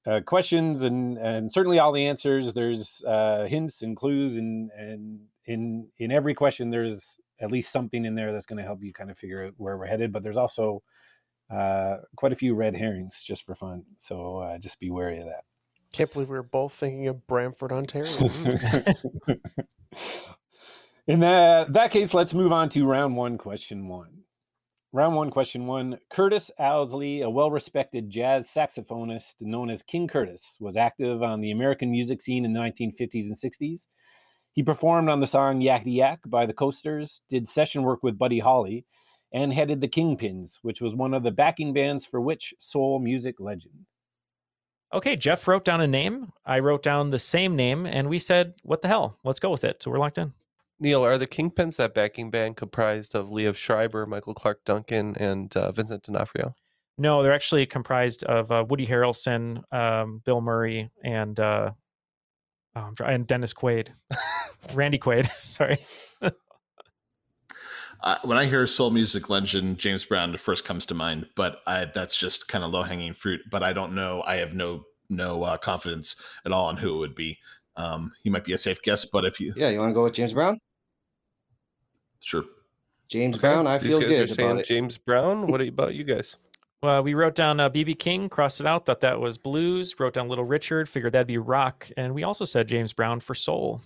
uh, 0.07 0.21
questions 0.27 0.83
and 0.83 1.17
and 1.19 1.51
certainly 1.51 1.79
all 1.79 1.93
the 1.93 2.07
answers. 2.07 2.53
There's 2.53 3.03
uh, 3.07 3.47
hints 3.49 3.83
and 3.83 3.97
clues, 3.97 4.37
and 4.37 4.71
and 4.77 5.21
in 5.47 5.89
in 5.99 6.11
every 6.11 6.35
question, 6.35 6.71
there's 6.71 7.19
at 7.41 7.51
least 7.51 7.73
something 7.73 8.05
in 8.05 8.15
there 8.15 8.33
that's 8.33 8.47
going 8.47 8.59
to 8.59 8.65
help 8.65 8.83
you 8.83 8.93
kind 8.93 9.11
of 9.11 9.19
figure 9.19 9.47
out 9.47 9.55
where 9.57 9.77
we're 9.77 9.87
headed. 9.87 10.13
But 10.13 10.23
there's 10.23 10.37
also 10.37 10.83
uh, 11.53 11.99
quite 12.17 12.33
a 12.33 12.37
few 12.37 12.55
red 12.55 12.75
herrings 12.75 13.23
just 13.25 13.45
for 13.45 13.55
fun, 13.55 13.85
so 13.99 14.39
uh, 14.39 14.59
just 14.59 14.81
be 14.81 14.91
wary 14.91 15.19
of 15.19 15.27
that. 15.27 15.45
Can't 15.93 16.13
believe 16.13 16.31
we 16.31 16.37
were 16.37 16.43
both 16.43 16.73
thinking 16.73 17.09
of 17.09 17.27
Brantford, 17.27 17.73
Ontario. 17.73 18.11
In 21.07 21.21
that, 21.21 21.73
that 21.73 21.91
case, 21.91 22.15
let's 22.15 22.33
move 22.33 22.53
on 22.53 22.69
to 22.71 22.87
round 22.87 23.17
one, 23.17 23.37
question 23.37 23.89
one. 23.89 24.23
Round 24.95 25.17
one, 25.17 25.31
question 25.31 25.67
one. 25.67 25.99
Curtis 26.11 26.51
Ousley, 26.61 27.23
a 27.23 27.29
well 27.29 27.51
respected 27.51 28.09
jazz 28.09 28.49
saxophonist 28.49 29.35
known 29.41 29.69
as 29.69 29.83
King 29.83 30.07
Curtis, 30.07 30.57
was 30.61 30.77
active 30.77 31.23
on 31.23 31.41
the 31.41 31.51
American 31.51 31.91
music 31.91 32.23
scene 32.23 32.45
in 32.45 32.53
the 32.53 32.61
1950s 32.61 33.27
and 33.27 33.37
60s. 33.37 33.87
He 34.53 34.63
performed 34.63 35.09
on 35.09 35.19
the 35.19 35.27
song 35.27 35.61
Yakety 35.61 35.97
Yak 35.97 36.21
by 36.27 36.47
the 36.47 36.53
Coasters, 36.53 37.23
did 37.29 37.49
session 37.49 37.83
work 37.83 38.03
with 38.03 38.19
Buddy 38.19 38.39
Holly, 38.39 38.85
and 39.33 39.53
headed 39.53 39.81
the 39.81 39.89
Kingpins, 39.89 40.59
which 40.63 40.81
was 40.81 40.95
one 40.95 41.15
of 41.15 41.23
the 41.23 41.31
backing 41.31 41.73
bands 41.73 42.05
for 42.05 42.21
which 42.21 42.55
soul 42.59 42.99
music 42.99 43.41
legend? 43.41 43.87
Okay, 44.93 45.17
Jeff 45.17 45.49
wrote 45.49 45.65
down 45.65 45.81
a 45.81 45.87
name. 45.87 46.33
I 46.45 46.59
wrote 46.59 46.83
down 46.83 47.11
the 47.11 47.19
same 47.19 47.57
name, 47.57 47.87
and 47.87 48.09
we 48.09 48.19
said, 48.19 48.55
"What 48.63 48.83
the 48.83 48.89
hell? 48.89 49.19
Let's 49.25 49.41
go 49.41 49.51
with 49.51 49.65
it." 49.65 49.83
So 49.83 49.91
we're 49.91 49.99
locked 49.99 50.19
in. 50.19 50.35
Neal, 50.79 51.05
are 51.05 51.17
the 51.17 51.27
Kingpins 51.27 51.77
that 51.77 51.95
backing 51.95 52.31
band 52.31 52.57
comprised 52.57 53.15
of 53.15 53.29
Liev 53.29 53.57
Schreiber, 53.57 54.05
Michael 54.05 54.35
Clarke 54.35 54.65
Duncan, 54.65 55.17
and 55.17 55.57
uh, 55.57 55.73
Vincent 55.73 56.03
D'Onofrio? 56.03 56.55
No, 56.99 57.23
they're 57.23 57.33
actually 57.33 57.65
comprised 57.67 58.23
of 58.25 58.51
uh, 58.53 58.65
Woody 58.69 58.87
Harrelson, 58.87 59.63
um, 59.73 60.21
Bill 60.25 60.41
Murray, 60.41 60.91
and 61.03 61.39
uh, 61.41 61.71
oh, 62.77 62.91
and 63.05 63.27
Dennis 63.27 63.55
Quaid, 63.55 63.89
Randy 64.75 64.99
Quaid. 64.99 65.31
Sorry. 65.43 65.79
Uh, 68.03 68.19
when 68.25 68.37
I 68.37 68.47
hear 68.47 68.67
soul 68.67 68.91
music 68.91 69.31
legend 69.31 69.79
James 69.79 70.05
Brown, 70.05 70.37
first 70.37 70.65
comes 70.65 70.87
to 70.87 70.95
mind, 70.95 71.27
but 71.37 71.59
I, 71.67 71.85
that's 71.85 72.17
just 72.19 72.49
kind 72.49 72.65
of 72.65 72.71
low 72.73 72.83
hanging 72.83 73.13
fruit. 73.13 73.41
But 73.51 73.63
I 73.63 73.73
don't 73.73 73.95
know. 73.95 74.23
I 74.27 74.37
have 74.37 74.55
no 74.55 74.85
no 75.09 75.43
uh, 75.45 75.57
confidence 75.57 76.17
at 76.45 76.53
all 76.53 76.67
on 76.67 76.77
who 76.77 76.95
it 76.95 76.99
would 76.99 77.15
be. 77.15 77.39
Um, 77.77 78.13
he 78.23 78.31
might 78.31 78.45
be 78.45 78.55
a 78.55 78.59
safe 78.59 78.83
guess, 78.83 79.05
but 79.05 79.25
if 79.25 79.39
you 79.41 79.53
Yeah, 79.57 79.69
you 79.69 79.79
want 79.79 79.91
to 79.91 79.95
go 79.95 80.05
with 80.05 80.15
James 80.15 80.33
Brown? 80.33 80.59
sure, 82.21 82.45
James 83.09 83.37
Okay, 83.37 83.49
Brown, 83.49 83.67
I 83.67 83.79
these 83.79 83.91
feel 83.93 84.01
guys 84.01 84.09
good 84.11 84.21
are 84.21 84.25
about 84.25 84.37
saying 84.37 84.59
it. 84.59 84.67
James 84.67 84.99
Brown. 84.99 85.47
What 85.47 85.61
about 85.61 85.95
you 85.95 86.05
guys? 86.05 86.37
Well, 86.83 87.05
we 87.05 87.15
wrote 87.15 87.37
down 87.37 87.61
uh, 87.61 87.71
BB 87.71 88.01
King, 88.01 88.29
crossed 88.29 88.59
it 88.61 88.67
out, 88.67 88.87
thought 88.87 88.99
that 89.03 89.21
was 89.21 89.39
blues. 89.39 89.95
Wrote 90.01 90.15
down 90.15 90.29
Little 90.29 90.45
Richard, 90.45 90.89
figured 90.89 91.13
that'd 91.13 91.29
be 91.29 91.39
rock, 91.39 91.89
and 91.97 92.13
we 92.13 92.25
also 92.25 92.45
said 92.45 92.67
James 92.67 92.93
Brown 92.93 93.21
for 93.21 93.37
soul. 93.37 93.81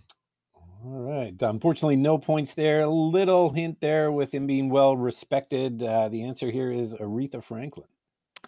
All 0.86 1.00
right. 1.00 1.34
Unfortunately, 1.40 1.96
no 1.96 2.16
points 2.16 2.54
there. 2.54 2.82
A 2.82 2.86
little 2.86 3.50
hint 3.50 3.80
there 3.80 4.12
with 4.12 4.32
him 4.32 4.46
being 4.46 4.70
well 4.70 4.96
respected. 4.96 5.82
Uh, 5.82 6.08
the 6.08 6.22
answer 6.22 6.48
here 6.48 6.70
is 6.70 6.94
Aretha 6.94 7.42
Franklin. 7.42 7.88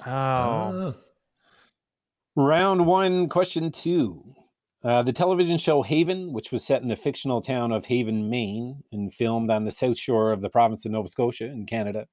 Oh, 0.07 0.95
Round 2.37 2.87
one, 2.87 3.29
question 3.29 3.73
two. 3.73 4.23
Uh, 4.85 5.03
the 5.03 5.13
television 5.13 5.59
show 5.59 5.83
Haven, 5.83 6.33
which 6.33 6.53
was 6.53 6.65
set 6.65 6.81
in 6.81 6.87
the 6.87 6.95
fictional 6.95 7.41
town 7.41 7.73
of 7.73 7.87
Haven, 7.87 8.31
Maine, 8.31 8.85
and 8.93 9.13
filmed 9.13 9.51
on 9.51 9.65
the 9.65 9.73
south 9.73 9.99
shore 9.99 10.31
of 10.31 10.41
the 10.41 10.49
province 10.49 10.85
of 10.85 10.93
Nova 10.93 11.09
Scotia 11.09 11.47
in 11.47 11.67
Canada, 11.67 12.07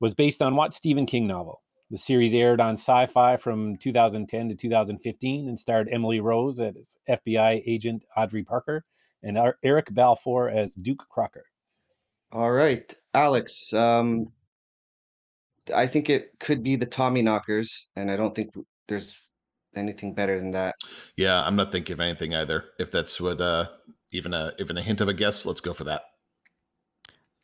was 0.00 0.12
based 0.12 0.42
on 0.42 0.54
what 0.54 0.74
Stephen 0.74 1.06
King 1.06 1.26
novel? 1.26 1.62
The 1.90 1.96
series 1.96 2.34
aired 2.34 2.60
on 2.60 2.74
Syfy 2.74 3.40
from 3.40 3.76
2010 3.76 4.50
to 4.50 4.54
2015 4.54 5.48
and 5.48 5.58
starred 5.58 5.88
Emily 5.90 6.20
Rose 6.20 6.60
as 6.60 6.94
FBI 7.08 7.62
agent 7.66 8.04
Audrey 8.14 8.44
Parker 8.44 8.84
and 9.22 9.38
Ar- 9.38 9.58
Eric 9.62 9.88
Balfour 9.92 10.48
as 10.48 10.74
Duke 10.74 11.04
Crocker. 11.08 11.44
All 12.32 12.50
right, 12.52 12.94
Alex. 13.14 13.72
Um, 13.72 14.26
I 15.74 15.86
think 15.86 16.10
it 16.10 16.30
could 16.40 16.62
be 16.62 16.76
the 16.76 16.86
Tommyknockers, 16.86 17.68
and 17.96 18.10
I 18.10 18.16
don't 18.16 18.34
think 18.34 18.54
there's 18.88 19.20
anything 19.76 20.14
better 20.14 20.38
than 20.38 20.50
that. 20.52 20.74
yeah, 21.16 21.42
I'm 21.42 21.56
not 21.56 21.72
thinking 21.72 21.94
of 21.94 22.00
anything 22.00 22.34
either. 22.34 22.64
If 22.78 22.90
that's 22.90 23.20
what 23.20 23.40
uh, 23.40 23.66
even 24.10 24.34
a 24.34 24.52
even 24.58 24.76
a 24.78 24.82
hint 24.82 25.00
of 25.00 25.08
a 25.08 25.14
guess, 25.14 25.46
let's 25.46 25.60
go 25.60 25.72
for 25.72 25.84
that. 25.84 26.02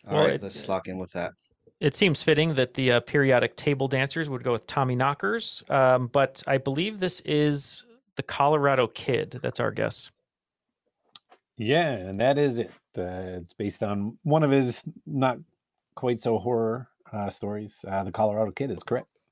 All 0.06 0.14
Well, 0.16 0.24
right, 0.24 0.34
it- 0.34 0.42
let's 0.42 0.68
lock 0.68 0.88
in 0.88 0.98
with 0.98 1.12
that. 1.12 1.32
it 1.80 1.94
seems 1.94 2.22
fitting 2.22 2.54
that 2.54 2.74
the 2.74 2.92
uh, 2.92 3.00
periodic 3.00 3.56
table 3.56 3.88
dancers 3.88 4.28
would 4.28 4.42
go 4.42 4.52
with 4.52 4.66
Tommyknockers, 4.66 5.68
um, 5.70 6.08
but 6.08 6.42
I 6.46 6.58
believe 6.58 6.98
this 6.98 7.20
is 7.20 7.84
the 8.16 8.22
Colorado 8.22 8.88
Kid. 8.88 9.38
That's 9.42 9.60
our 9.60 9.70
guess. 9.70 10.10
Yeah, 11.58 11.90
and 11.90 12.20
that 12.20 12.38
is 12.38 12.60
it. 12.60 12.70
Uh, 12.96 13.42
it's 13.42 13.52
based 13.54 13.82
on 13.82 14.16
one 14.22 14.42
of 14.42 14.50
his 14.50 14.84
not 15.06 15.38
quite 15.94 16.20
so 16.20 16.38
horror 16.38 16.88
uh, 17.12 17.28
stories. 17.30 17.84
Uh, 17.86 18.04
the 18.04 18.12
Colorado 18.12 18.52
Kid 18.52 18.70
is 18.70 18.82
correct. 18.82 19.26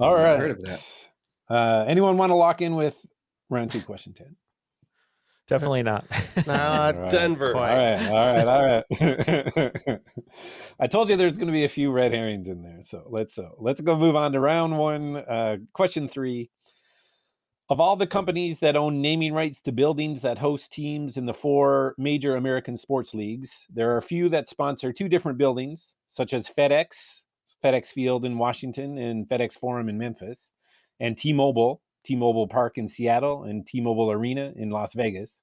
All 0.00 0.16
Never 0.16 0.22
right. 0.22 0.38
heard 0.38 0.50
of 0.50 0.62
that. 0.62 1.08
Uh, 1.48 1.84
anyone 1.88 2.16
want 2.16 2.30
to 2.30 2.34
lock 2.34 2.60
in 2.62 2.74
with 2.74 3.06
round 3.48 3.70
two, 3.70 3.80
question 3.80 4.12
10? 4.12 4.36
Definitely 5.48 5.82
not. 5.82 6.04
Not 6.46 6.94
All 6.94 7.00
right. 7.02 7.10
Denver. 7.10 7.56
All 7.56 7.62
right, 7.62 8.06
all 8.06 8.34
right, 8.34 8.46
all 8.46 8.64
right. 9.00 10.00
I 10.80 10.86
told 10.86 11.08
you 11.08 11.16
there's 11.16 11.38
going 11.38 11.46
to 11.46 11.54
be 11.54 11.64
a 11.64 11.70
few 11.70 11.90
red 11.90 12.12
herrings 12.12 12.48
in 12.48 12.62
there, 12.62 12.80
so 12.82 13.04
let's 13.08 13.38
uh, 13.38 13.48
let's 13.56 13.80
go 13.80 13.96
move 13.96 14.14
on 14.14 14.32
to 14.32 14.40
round 14.40 14.76
one. 14.76 15.16
Uh, 15.16 15.56
question 15.72 16.06
three: 16.06 16.50
Of 17.70 17.80
all 17.82 17.96
the 17.96 18.06
companies 18.06 18.60
that 18.60 18.76
own 18.76 19.02
naming 19.02 19.34
rights 19.34 19.60
to 19.62 19.72
buildings 19.72 20.22
that 20.22 20.38
host 20.38 20.72
teams 20.72 21.18
in 21.18 21.26
the 21.26 21.34
four 21.34 21.94
major 21.98 22.34
American 22.34 22.78
sports 22.78 23.12
leagues, 23.12 23.66
there 23.68 23.90
are 23.90 23.98
a 23.98 24.02
few 24.02 24.30
that 24.30 24.48
sponsor 24.48 24.90
two 24.90 25.06
different 25.06 25.36
buildings, 25.36 25.94
such 26.06 26.32
as 26.32 26.48
FedEx, 26.48 27.24
FedEx 27.62 27.88
Field 27.88 28.24
in 28.24 28.38
Washington, 28.38 28.96
and 28.96 29.28
FedEx 29.28 29.52
Forum 29.52 29.90
in 29.90 29.98
Memphis, 29.98 30.54
and 30.98 31.18
T-Mobile, 31.18 31.82
T-Mobile 32.04 32.48
Park 32.48 32.78
in 32.78 32.88
Seattle, 32.88 33.44
and 33.44 33.66
T-Mobile 33.66 34.12
Arena 34.12 34.54
in 34.56 34.70
Las 34.70 34.94
Vegas. 34.94 35.42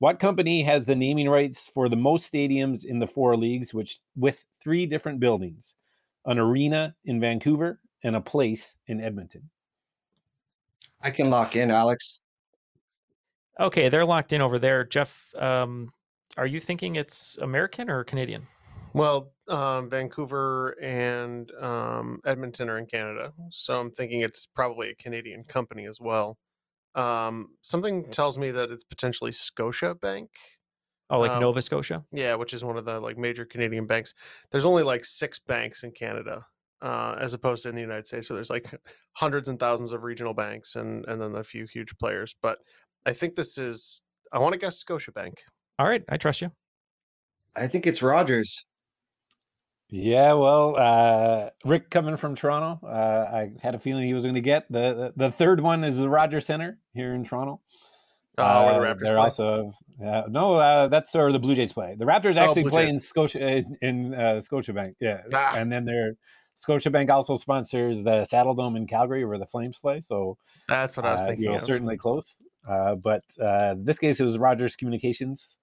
What 0.00 0.20
company 0.20 0.62
has 0.64 0.84
the 0.84 0.94
naming 0.94 1.30
rights 1.30 1.66
for 1.66 1.88
the 1.88 1.96
most 1.96 2.30
stadiums 2.30 2.84
in 2.84 2.98
the 2.98 3.06
four 3.06 3.38
leagues, 3.38 3.72
which 3.72 4.00
with 4.16 4.44
three 4.62 4.84
different 4.84 5.18
buildings, 5.18 5.76
an 6.26 6.38
arena 6.38 6.94
in 7.06 7.20
Vancouver 7.20 7.80
and 8.04 8.16
a 8.16 8.20
place 8.20 8.76
in 8.86 9.00
Edmonton? 9.00 9.48
I 11.02 11.10
can 11.10 11.30
lock 11.30 11.56
in, 11.56 11.70
Alex. 11.70 12.20
Okay, 13.60 13.88
they're 13.88 14.04
locked 14.04 14.32
in 14.32 14.40
over 14.40 14.58
there. 14.58 14.84
Jeff, 14.84 15.34
um, 15.36 15.90
are 16.36 16.46
you 16.46 16.60
thinking 16.60 16.96
it's 16.96 17.36
American 17.40 17.90
or 17.90 18.04
Canadian? 18.04 18.46
Well, 18.94 19.32
um, 19.48 19.90
Vancouver 19.90 20.76
and 20.82 21.50
um, 21.60 22.20
Edmonton 22.24 22.68
are 22.70 22.78
in 22.78 22.86
Canada, 22.86 23.32
so 23.50 23.78
I'm 23.78 23.90
thinking 23.90 24.22
it's 24.22 24.46
probably 24.46 24.90
a 24.90 24.94
Canadian 24.94 25.44
company 25.44 25.86
as 25.86 26.00
well. 26.00 26.38
Um, 26.94 27.50
something 27.62 28.10
tells 28.10 28.38
me 28.38 28.50
that 28.50 28.70
it's 28.70 28.84
potentially 28.84 29.30
Scotiabank. 29.30 30.28
Oh, 31.10 31.20
like 31.20 31.30
Um, 31.32 31.40
Nova 31.40 31.62
Scotia? 31.62 32.04
Yeah, 32.12 32.34
which 32.34 32.52
is 32.54 32.64
one 32.64 32.76
of 32.76 32.84
the 32.84 33.00
like 33.00 33.16
major 33.18 33.44
Canadian 33.44 33.86
banks. 33.86 34.14
There's 34.50 34.64
only 34.64 34.82
like 34.82 35.04
six 35.04 35.38
banks 35.38 35.82
in 35.84 35.92
Canada, 35.92 36.42
uh, 36.82 37.16
as 37.20 37.34
opposed 37.34 37.62
to 37.64 37.68
in 37.68 37.74
the 37.74 37.80
United 37.80 38.06
States, 38.06 38.28
so 38.28 38.34
there's 38.34 38.50
like 38.50 38.72
hundreds 39.12 39.48
and 39.48 39.58
thousands 39.58 39.92
of 39.92 40.02
regional 40.04 40.34
banks 40.34 40.76
and 40.76 41.04
and 41.06 41.20
then 41.20 41.34
a 41.36 41.44
few 41.44 41.66
huge 41.66 41.96
players. 41.98 42.36
But 42.42 42.58
I 43.06 43.12
think 43.12 43.34
this 43.36 43.58
is. 43.58 44.02
I 44.32 44.38
want 44.38 44.52
to 44.52 44.58
guess 44.58 44.82
Scotiabank. 44.84 45.34
All 45.78 45.88
right, 45.88 46.04
I 46.08 46.16
trust 46.18 46.40
you. 46.42 46.50
I 47.56 47.66
think 47.66 47.86
it's 47.86 48.02
Rogers. 48.02 48.66
Yeah, 49.90 50.34
well, 50.34 50.76
uh, 50.76 51.48
Rick 51.64 51.88
coming 51.88 52.18
from 52.18 52.34
Toronto, 52.34 52.86
uh, 52.86 53.30
I 53.34 53.52
had 53.62 53.74
a 53.74 53.78
feeling 53.78 54.06
he 54.06 54.12
was 54.12 54.22
going 54.22 54.34
to 54.34 54.42
get 54.42 54.70
the, 54.70 55.12
the 55.16 55.28
the 55.28 55.32
third 55.32 55.60
one 55.60 55.82
is 55.82 55.96
the 55.96 56.10
Rogers 56.10 56.44
Center 56.44 56.78
here 56.92 57.14
in 57.14 57.24
Toronto. 57.24 57.62
Oh, 58.36 58.66
where 58.66 58.74
the 58.74 58.80
Uh, 58.80 58.94
Raptors 58.94 59.00
They're 59.00 59.14
play? 59.14 59.22
also 59.22 59.72
uh, 60.04 60.22
no, 60.28 60.56
uh, 60.56 60.88
that's 60.88 61.14
where 61.14 61.32
the 61.32 61.38
Blue 61.38 61.54
Jays 61.54 61.72
play. 61.72 61.96
The 61.98 62.04
Raptors 62.04 62.36
Oh, 62.36 62.40
actually 62.42 62.62
Blue 62.64 62.70
play 62.70 62.84
Jays. 62.84 62.94
in 62.94 63.00
Scotia 63.00 63.48
in, 63.48 63.76
in 63.80 64.14
uh, 64.14 64.18
Scotiabank, 64.40 64.94
yeah, 65.00 65.22
Ah. 65.32 65.54
and 65.56 65.72
then 65.72 65.86
their 65.86 66.12
Scotiabank 66.58 67.08
also 67.10 67.36
sponsors 67.36 68.02
the 68.02 68.26
Saddledome 68.30 68.76
in 68.76 68.86
Calgary 68.86 69.24
where 69.24 69.38
the 69.38 69.46
Flames 69.46 69.78
play. 69.78 70.00
So 70.00 70.36
That's 70.68 70.96
what 70.96 71.06
I 71.06 71.12
was 71.12 71.22
uh, 71.22 71.26
thinking. 71.26 71.44
You're 71.44 71.54
of. 71.54 71.62
certainly 71.62 71.96
close, 71.96 72.40
uh, 72.68 72.96
but 72.96 73.22
uh, 73.40 73.76
this 73.78 73.98
case 73.98 74.18
it 74.18 74.24
was 74.24 74.38
Rogers 74.38 74.74
Communications. 74.74 75.60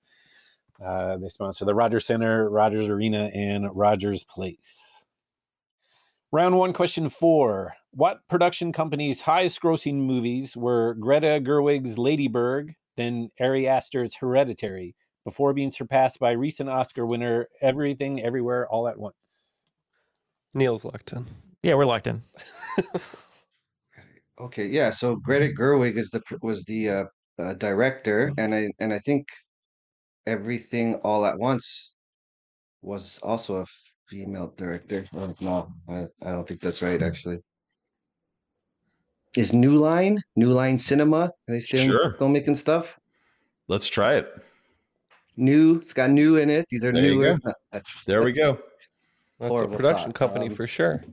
Uh, 0.84 1.18
they 1.18 1.30
sponsor 1.30 1.66
the 1.66 1.76
Rogers 1.76 2.06
Center, 2.06 2.50
Rogers 2.50 2.88
Arena, 2.88 3.30
and 3.34 3.70
Rogers 3.76 4.24
Place. 4.24 5.06
Round 6.32 6.58
one, 6.58 6.74
question 6.74 7.08
four. 7.10 7.76
What 7.92 8.20
production 8.28 8.74
company's 8.74 9.22
highest 9.22 9.62
grossing 9.62 9.96
movies 9.96 10.58
were 10.58 10.96
Greta 10.96 11.40
Gerwig's 11.42 11.98
Lady 11.98 12.28
Bird, 12.28 12.76
then 12.98 13.32
Ari 13.40 13.68
Aster's 13.68 14.16
Hereditary, 14.16 14.96
before 15.24 15.54
being 15.54 15.70
surpassed 15.70 16.20
by 16.20 16.32
recent 16.32 16.70
Oscar 16.70 17.06
winner 17.06 17.48
Everything 17.62 18.22
Everywhere 18.22 18.68
All 18.68 18.88
at 18.88 19.00
Once? 19.00 19.55
Neal's 20.56 20.86
locked 20.86 21.12
in. 21.14 21.28
Yeah, 21.62 21.76
we're 21.76 21.86
locked 21.86 22.08
in. 22.08 22.24
Okay, 24.38 24.66
yeah. 24.68 24.90
So 24.90 25.16
Greta 25.16 25.48
Gerwig 25.54 25.96
is 25.96 26.10
the 26.10 26.22
was 26.42 26.66
the 26.66 26.90
uh, 26.90 27.06
uh, 27.40 27.54
director, 27.54 28.34
and 28.38 28.54
I 28.54 28.70
and 28.80 28.92
I 28.92 29.00
think 29.00 29.26
everything 30.28 30.96
all 31.06 31.26
at 31.26 31.40
once 31.40 31.94
was 32.82 33.18
also 33.24 33.62
a 33.62 33.66
female 34.10 34.54
director. 34.58 35.06
Oh, 35.14 35.34
no, 35.40 35.72
I, 35.88 36.08
I 36.22 36.32
don't 36.32 36.46
think 36.46 36.60
that's 36.60 36.82
right. 36.82 37.02
Actually, 37.02 37.40
is 39.38 39.54
New 39.54 39.78
Line 39.78 40.22
New 40.36 40.50
Line 40.50 40.78
Cinema? 40.78 41.20
Are 41.28 41.32
they 41.48 41.62
still 41.62 41.86
Sure. 41.88 42.16
filmmaking 42.20 42.58
stuff? 42.58 43.00
Let's 43.70 43.88
try 43.88 44.16
it. 44.16 44.28
New, 45.38 45.78
it's 45.78 45.94
got 45.94 46.10
new 46.10 46.36
in 46.36 46.50
it. 46.50 46.66
These 46.70 46.84
are 46.84 46.92
There 46.92 47.02
you 47.06 47.14
newer. 47.16 47.38
go. 47.46 47.54
That's 47.72 48.04
There 48.04 48.22
we 48.22 48.34
go. 48.34 48.60
That's 49.40 49.62
a 49.62 49.68
production 49.68 50.12
thought. 50.12 50.16
company 50.16 50.48
Um, 50.48 50.56
for 50.56 50.68
sure. 50.68 51.04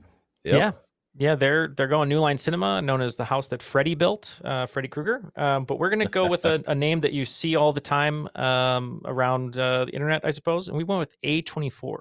Yep. 0.43 0.55
Yeah. 0.59 0.71
Yeah, 1.15 1.35
they're 1.35 1.67
they're 1.67 1.87
going 1.87 2.09
New 2.09 2.19
Line 2.19 2.39
Cinema, 2.39 2.81
known 2.81 2.99
as 2.99 3.15
the 3.15 3.23
house 3.23 3.47
that 3.49 3.61
Freddy 3.61 3.93
built, 3.93 4.41
uh, 4.43 4.65
Freddy 4.65 4.87
Krueger. 4.87 5.31
Um, 5.35 5.63
but 5.63 5.77
we're 5.77 5.91
gonna 5.91 6.07
go 6.07 6.27
with 6.33 6.43
a, 6.45 6.63
a 6.65 6.73
name 6.73 7.01
that 7.01 7.13
you 7.13 7.23
see 7.23 7.55
all 7.55 7.71
the 7.71 7.81
time 7.81 8.27
um, 8.35 8.99
around 9.05 9.59
uh, 9.59 9.85
the 9.85 9.91
internet, 9.91 10.25
I 10.25 10.31
suppose. 10.31 10.69
And 10.69 10.77
we 10.77 10.83
went 10.83 10.99
with 10.99 11.15
A24. 11.23 11.99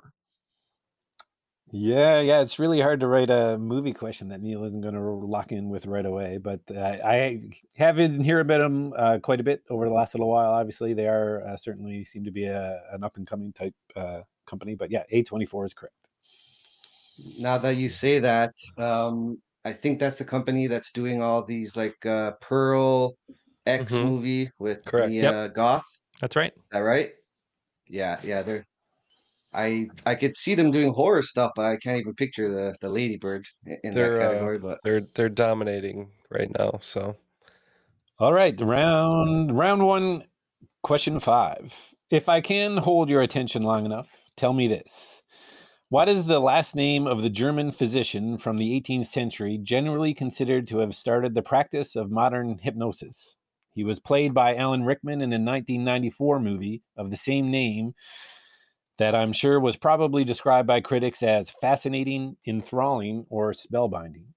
Yeah, 1.75 2.21
yeah, 2.21 2.43
it's 2.43 2.59
really 2.59 2.83
hard 2.83 3.01
to 3.01 3.07
write 3.07 3.31
a 3.31 3.57
movie 3.59 3.95
question 3.95 4.29
that 4.29 4.43
Neal 4.43 4.65
isn't 4.65 4.83
going 4.83 4.95
to 4.95 5.01
lock 5.01 5.53
in 5.53 5.71
with 5.71 5.87
right 5.87 6.05
away. 6.05 6.37
But 6.37 6.61
uh, 6.71 6.99
I 7.03 7.41
have 7.77 7.97
been 7.97 8.23
hear 8.23 8.41
about 8.41 8.59
them 8.59 8.93
uh, 8.95 9.19
quite 9.23 9.41
a 9.41 9.43
bit 9.43 9.63
over 9.71 9.89
the 9.89 9.95
last 9.95 10.15
little 10.15 10.29
while. 10.29 10.53
Obviously, 10.53 10.93
they 10.93 11.09
are 11.09 11.43
uh, 11.47 11.57
certainly 11.57 12.05
seem 12.05 12.25
to 12.25 12.31
be 12.31 12.45
a, 12.45 12.83
an 12.93 13.03
up 13.03 13.17
and 13.17 13.27
coming 13.27 13.55
type 13.55 13.75
uh, 13.97 14.21
company. 14.47 14.75
But 14.75 14.91
yeah, 14.91 15.05
A 15.11 15.23
twenty 15.23 15.47
four 15.47 15.65
is 15.65 15.73
correct. 15.73 15.97
Now 17.19 17.59
that 17.59 17.77
you 17.77 17.89
say 17.91 18.19
that, 18.21 18.55
um, 18.79 19.41
I 19.65 19.73
think 19.73 19.99
that's 20.01 20.17
the 20.19 20.25
company 20.25 20.67
that's 20.67 20.93
doing 20.93 21.23
all 21.23 21.45
these 21.45 21.77
like 21.77 22.05
uh, 22.07 22.33
Pearl 22.41 23.15
X 23.67 23.93
Mhm. 23.93 24.05
movie 24.05 24.51
with 24.59 24.85
Correct. 24.87 25.11
Mia 25.11 25.45
Yep. 25.45 25.55
Goth. 25.55 25.85
That's 26.21 26.37
right. 26.37 26.53
Is 26.55 26.63
that 26.73 26.81
right? 26.81 27.13
Yeah, 27.89 28.21
yeah. 28.25 28.43
They're 28.43 28.65
I 29.55 29.89
I 30.07 30.15
could 30.15 30.37
see 30.37 30.55
them 30.55 30.71
doing 30.71 30.93
horror 30.93 31.23
stuff, 31.23 31.53
but 31.57 31.67
I 31.67 31.77
can't 31.77 31.99
even 32.01 32.15
picture 32.15 32.51
the 32.51 32.75
the 32.81 32.89
Ladybird 32.89 33.47
in 33.67 33.95
They're 33.95 34.11
that 34.11 34.17
uh, 34.17 34.29
category. 34.29 34.59
But 34.59 34.81
they're 34.85 35.03
they're 35.15 35.29
dominating 35.29 36.11
right 36.31 36.51
now. 36.59 36.79
So 36.83 37.17
All 38.19 38.33
right, 38.33 38.59
round 38.61 39.57
round 39.59 39.87
one, 39.87 40.25
question 40.83 41.21
five. 41.21 41.95
If 42.11 42.29
I 42.29 42.41
can 42.41 42.77
hold 42.79 43.11
your 43.11 43.23
attention 43.23 43.63
long 43.63 43.87
enough, 43.87 44.23
tell 44.37 44.53
me 44.53 44.69
this. 44.69 45.22
What 45.93 46.09
is 46.09 46.25
the 46.25 46.41
last 46.41 46.75
name 46.75 47.07
of 47.07 47.21
the 47.21 47.29
German 47.29 47.71
physician 47.71 48.39
from 48.39 48.57
the 48.57 48.81
18th 48.81 49.05
century 49.05 49.59
generally 49.63 50.15
considered 50.15 50.67
to 50.69 50.79
have 50.79 50.95
started 50.95 51.35
the 51.35 51.43
practice 51.43 51.97
of 51.97 52.11
modern 52.11 52.57
hypnosis? 52.57 53.37
He 53.75 53.85
was 53.85 54.01
played 54.01 54.33
by 54.33 54.57
Alan 54.57 54.85
Rickman 54.85 55.21
in 55.21 55.35
a 55.35 55.37
1994 55.37 56.41
movie 56.41 56.81
of 56.97 57.11
the 57.11 57.17
same 57.19 57.51
name 57.51 57.93
that 58.97 59.15
I'm 59.15 59.35
sure 59.35 59.61
was 59.61 59.77
probably 59.77 60.25
described 60.25 60.67
by 60.67 60.81
critics 60.81 61.23
as 61.23 61.53
fascinating, 61.61 62.39
enthralling, 62.47 63.27
or 63.29 63.53
spellbinding. 63.53 64.29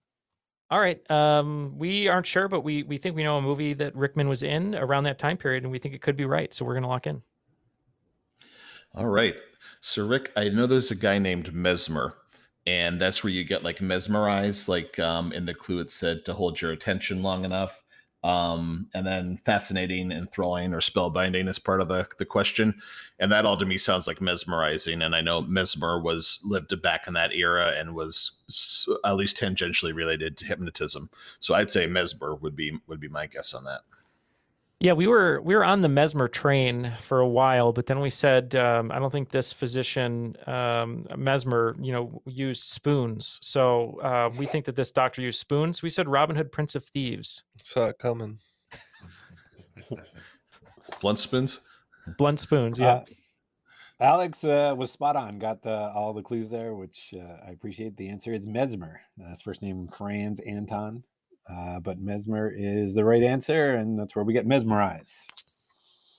All 0.69 0.81
right. 0.81 1.09
Um, 1.09 1.75
we 1.77 2.09
aren't 2.09 2.27
sure, 2.27 2.49
but 2.49 2.65
we 2.65 2.83
we 2.83 2.97
think 2.97 3.15
we 3.15 3.23
know 3.23 3.37
a 3.37 3.41
movie 3.41 3.73
that 3.75 3.95
Rickman 3.95 4.27
was 4.27 4.43
in 4.43 4.75
around 4.75 5.05
that 5.05 5.19
time 5.19 5.37
period, 5.37 5.63
and 5.63 5.71
we 5.71 5.79
think 5.79 5.95
it 5.95 6.01
could 6.01 6.17
be 6.17 6.25
right. 6.25 6.53
So 6.53 6.65
we're 6.65 6.73
gonna 6.73 6.89
lock 6.89 7.07
in. 7.07 7.21
All 8.93 9.07
right. 9.07 9.35
So 9.85 10.03
Rick, 10.03 10.31
I 10.35 10.49
know 10.49 10.65
there's 10.65 10.89
a 10.89 10.95
guy 10.95 11.19
named 11.19 11.53
Mesmer, 11.53 12.15
and 12.65 12.99
that's 12.99 13.23
where 13.23 13.31
you 13.31 13.43
get 13.43 13.63
like 13.63 13.81
mesmerized, 13.81 14.67
like 14.67 14.97
um, 14.97 15.31
in 15.31 15.45
the 15.45 15.53
clue 15.53 15.77
it 15.77 15.91
said 15.91 16.25
to 16.25 16.33
hold 16.33 16.59
your 16.59 16.71
attention 16.71 17.21
long 17.21 17.45
enough. 17.45 17.83
Um, 18.23 18.89
and 18.95 19.05
then 19.05 19.37
fascinating, 19.37 20.11
enthralling, 20.11 20.73
or 20.73 20.79
spellbinding 20.79 21.47
is 21.47 21.59
part 21.59 21.81
of 21.81 21.87
the, 21.87 22.07
the 22.17 22.25
question. 22.25 22.81
And 23.19 23.31
that 23.31 23.45
all 23.45 23.57
to 23.57 23.65
me 23.67 23.77
sounds 23.77 24.07
like 24.07 24.21
mesmerizing. 24.21 25.03
And 25.03 25.15
I 25.15 25.21
know 25.21 25.43
Mesmer 25.43 26.01
was 26.01 26.39
lived 26.43 26.81
back 26.81 27.05
in 27.05 27.13
that 27.13 27.35
era 27.35 27.73
and 27.77 27.93
was 27.93 28.97
at 29.05 29.15
least 29.15 29.37
tangentially 29.37 29.93
related 29.93 30.35
to 30.37 30.45
hypnotism. 30.45 31.11
So 31.39 31.53
I'd 31.53 31.69
say 31.69 31.85
Mesmer 31.85 32.33
would 32.33 32.55
be 32.55 32.79
would 32.87 32.99
be 32.99 33.07
my 33.07 33.27
guess 33.27 33.53
on 33.53 33.63
that. 33.65 33.81
Yeah, 34.85 34.93
we 34.93 35.07
were 35.07 35.41
we 35.41 35.55
were 35.55 35.65
on 35.65 35.81
the 35.81 35.89
mesmer 35.89 36.27
train 36.27 36.93
for 36.99 37.19
a 37.19 37.27
while, 37.27 37.73
but 37.73 37.87
then 37.87 38.01
we 38.01 38.11
said 38.11 38.53
um, 38.53 38.91
I 38.91 38.99
don't 38.99 39.09
think 39.09 39.31
this 39.31 39.51
physician 39.51 40.37
um, 40.45 41.07
mesmer, 41.17 41.75
you 41.81 41.91
know, 41.91 42.21
used 42.27 42.65
spoons. 42.65 43.39
So 43.41 43.99
uh, 44.03 44.29
we 44.37 44.45
think 44.45 44.63
that 44.65 44.75
this 44.75 44.91
doctor 44.91 45.23
used 45.23 45.39
spoons. 45.39 45.81
We 45.81 45.89
said 45.89 46.07
Robin 46.07 46.35
Hood, 46.35 46.51
Prince 46.51 46.75
of 46.75 46.85
Thieves, 46.85 47.45
saw 47.63 47.85
it 47.85 47.97
coming. 47.97 48.37
Blunt 51.01 51.17
spins. 51.17 51.61
blunt 52.19 52.39
spoons. 52.39 52.77
Yeah. 52.77 52.87
Uh, 52.97 53.05
Alex 53.99 54.43
uh, 54.43 54.75
was 54.77 54.91
spot 54.91 55.15
on. 55.15 55.39
Got 55.39 55.63
the, 55.63 55.73
all 55.73 56.13
the 56.13 56.21
clues 56.21 56.51
there, 56.51 56.75
which 56.75 57.11
uh, 57.17 57.47
I 57.47 57.49
appreciate. 57.49 57.97
The 57.97 58.09
answer 58.09 58.33
is 58.33 58.45
Mesmer. 58.45 59.01
Uh, 59.19 59.29
his 59.29 59.41
first 59.41 59.63
name 59.63 59.87
Franz 59.87 60.39
Anton, 60.41 61.03
uh, 61.49 61.79
but 61.79 61.99
Mesmer 61.99 62.51
is 62.55 62.93
the 62.93 63.05
right 63.05 63.23
answer, 63.23 63.75
and 63.75 63.99
that's 63.99 64.15
where 64.15 64.25
we 64.25 64.33
get 64.33 64.45
mesmerized. 64.47 65.31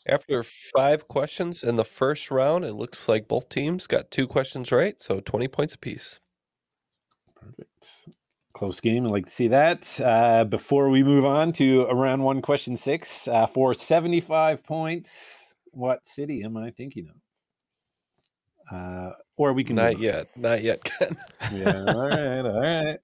After 0.08 0.44
five 0.44 1.08
questions 1.08 1.64
in 1.64 1.74
the 1.76 1.84
first 1.84 2.30
round, 2.30 2.64
it 2.64 2.74
looks 2.74 3.08
like 3.08 3.26
both 3.26 3.48
teams 3.48 3.86
got 3.88 4.10
two 4.12 4.26
questions 4.28 4.70
right, 4.70 5.00
so 5.02 5.18
20 5.20 5.48
points 5.48 5.74
apiece. 5.74 6.20
Perfect. 7.34 8.08
Close 8.54 8.80
game. 8.80 9.04
I'd 9.04 9.10
like 9.10 9.24
to 9.26 9.30
see 9.30 9.48
that. 9.48 10.00
Uh, 10.00 10.44
before 10.44 10.88
we 10.90 11.02
move 11.02 11.24
on 11.24 11.52
to 11.54 11.86
round 11.88 12.22
one, 12.22 12.40
question 12.40 12.76
six, 12.76 13.26
uh, 13.28 13.46
for 13.46 13.74
75 13.74 14.64
points, 14.64 15.54
what 15.72 16.06
city 16.06 16.42
am 16.44 16.56
I 16.56 16.70
thinking 16.70 17.08
of? 17.08 17.16
Uh, 18.76 19.12
or 19.36 19.52
we 19.52 19.62
can 19.64 19.76
Not 19.76 19.98
yet. 20.00 20.28
Not 20.36 20.62
yet, 20.62 20.82
Ken. 20.84 21.16
yeah. 21.52 21.84
All 21.88 22.08
right. 22.08 22.40
All 22.46 22.60
right. 22.60 22.98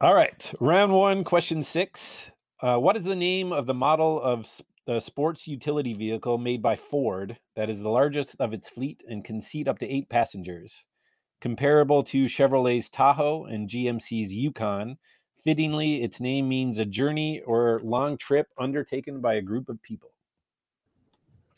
All 0.00 0.14
right. 0.14 0.52
Round 0.60 0.92
one, 0.92 1.24
question 1.24 1.62
six. 1.62 2.30
Uh, 2.60 2.76
what 2.78 2.96
is 2.96 3.04
the 3.04 3.16
name 3.16 3.52
of 3.52 3.66
the 3.66 3.74
model 3.74 4.20
of 4.22 4.40
s- 4.40 4.62
the 4.86 5.00
sports 5.00 5.46
utility 5.48 5.92
vehicle 5.94 6.38
made 6.38 6.62
by 6.62 6.76
Ford 6.76 7.36
that 7.56 7.68
is 7.68 7.80
the 7.80 7.88
largest 7.88 8.36
of 8.40 8.52
its 8.52 8.68
fleet 8.68 9.02
and 9.08 9.24
can 9.24 9.40
seat 9.40 9.66
up 9.68 9.78
to 9.80 9.88
eight 9.88 10.08
passengers? 10.08 10.86
Comparable 11.40 12.02
to 12.04 12.26
Chevrolet's 12.26 12.88
Tahoe 12.88 13.44
and 13.44 13.68
GMC's 13.68 14.32
Yukon, 14.32 14.98
fittingly, 15.44 16.02
its 16.02 16.20
name 16.20 16.48
means 16.48 16.78
a 16.78 16.84
journey 16.84 17.40
or 17.40 17.80
long 17.84 18.16
trip 18.18 18.48
undertaken 18.58 19.20
by 19.20 19.34
a 19.34 19.42
group 19.42 19.68
of 19.68 19.80
people. 19.82 20.10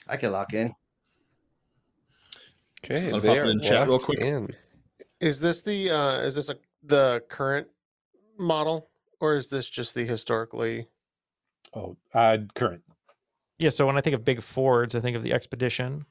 I 0.09 0.16
can 0.16 0.33
lock 0.33 0.53
in. 0.55 0.74
Okay, 2.85 3.11
Wanna 3.12 3.22
they 3.22 3.38
are 3.38 3.50
in 3.50 3.61
chat 3.61 3.87
real 3.88 3.98
quick? 3.98 4.20
in. 4.20 4.48
Is 5.20 5.40
this 5.40 5.62
the 5.62 5.90
uh 5.90 6.20
is 6.20 6.35
this 6.35 6.48
a 6.48 6.57
the 6.83 7.22
current 7.29 7.68
model 8.40 8.90
or 9.20 9.37
is 9.37 9.50
this 9.50 9.68
just 9.68 9.94
the 9.94 10.05
historically 10.05 10.88
Oh, 11.74 11.96
uh, 12.14 12.38
current. 12.55 12.83
Yeah. 13.59 13.68
So 13.70 13.87
when 13.87 13.96
I 13.96 14.00
think 14.00 14.14
of 14.14 14.24
big 14.24 14.42
Fords, 14.42 14.94
I 14.94 15.00
think 15.00 15.16
of 15.16 15.22
the 15.22 15.33
Expedition. 15.33 16.07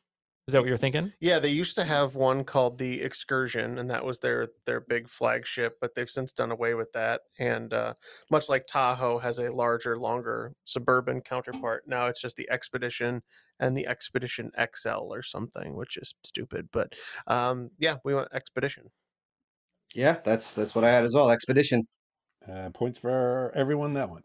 Is 0.47 0.53
that 0.53 0.59
what 0.59 0.67
you're 0.67 0.77
thinking? 0.77 1.13
Yeah, 1.19 1.37
they 1.37 1.49
used 1.49 1.75
to 1.75 1.83
have 1.83 2.15
one 2.15 2.43
called 2.43 2.79
the 2.79 3.01
Excursion, 3.01 3.77
and 3.77 3.89
that 3.91 4.03
was 4.03 4.19
their 4.19 4.47
their 4.65 4.79
big 4.79 5.07
flagship. 5.07 5.77
But 5.79 5.93
they've 5.93 6.09
since 6.09 6.31
done 6.31 6.51
away 6.51 6.73
with 6.73 6.91
that. 6.93 7.21
And 7.37 7.71
uh, 7.71 7.93
much 8.31 8.49
like 8.49 8.65
Tahoe 8.65 9.19
has 9.19 9.37
a 9.37 9.51
larger, 9.53 9.99
longer 9.99 10.55
suburban 10.63 11.21
counterpart, 11.21 11.87
now 11.87 12.07
it's 12.07 12.21
just 12.21 12.35
the 12.35 12.49
Expedition 12.49 13.21
and 13.59 13.77
the 13.77 13.85
Expedition 13.85 14.51
XL 14.75 15.13
or 15.13 15.21
something, 15.21 15.75
which 15.75 15.97
is 15.97 16.15
stupid. 16.23 16.69
But 16.71 16.93
um, 17.27 17.69
yeah, 17.77 17.97
we 18.03 18.15
want 18.15 18.29
Expedition. 18.33 18.89
Yeah, 19.93 20.19
that's 20.23 20.53
that's 20.53 20.73
what 20.75 20.83
I 20.83 20.91
had 20.91 21.03
as 21.03 21.13
well. 21.13 21.29
Expedition. 21.31 21.87
Uh, 22.49 22.69
points 22.69 22.97
for 22.97 23.51
everyone 23.55 23.93
that 23.93 24.09
one. 24.09 24.23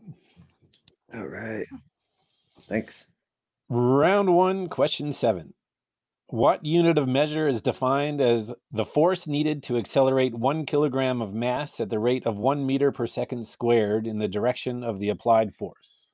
All 1.13 1.27
right. 1.27 1.67
Thanks. 2.63 3.07
Round 3.69 4.35
one, 4.35 4.69
question 4.69 5.13
seven. 5.13 5.55
What 6.29 6.65
unit 6.65 6.97
of 6.97 7.07
measure 7.07 7.47
is 7.47 7.61
defined 7.61 8.21
as 8.21 8.53
the 8.73 8.85
force 8.85 9.27
needed 9.27 9.63
to 9.65 9.77
accelerate 9.77 10.35
one 10.35 10.65
kilogram 10.65 11.21
of 11.21 11.35
mass 11.35 11.81
at 11.81 11.91
the 11.91 11.99
rate 11.99 12.27
of 12.27 12.39
one 12.39 12.65
meter 12.67 12.91
per 12.93 13.07
second 13.07 13.47
squared 13.47 14.07
in 14.07 14.19
the 14.19 14.29
direction 14.29 14.83
of 14.83 14.99
the 14.99 15.11
applied 15.11 15.55
force? 15.55 16.11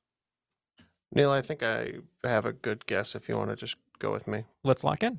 Neal, 1.13 1.31
I 1.31 1.41
think 1.41 1.63
I 1.63 1.93
have 2.23 2.45
a 2.45 2.53
good 2.53 2.85
guess. 2.85 3.15
If 3.15 3.29
you 3.29 3.35
want 3.35 3.49
to 3.49 3.55
just 3.55 3.77
go 3.99 4.11
with 4.11 4.27
me, 4.27 4.45
Let's 4.63 4.83
lock 4.83 5.03
in. 5.03 5.17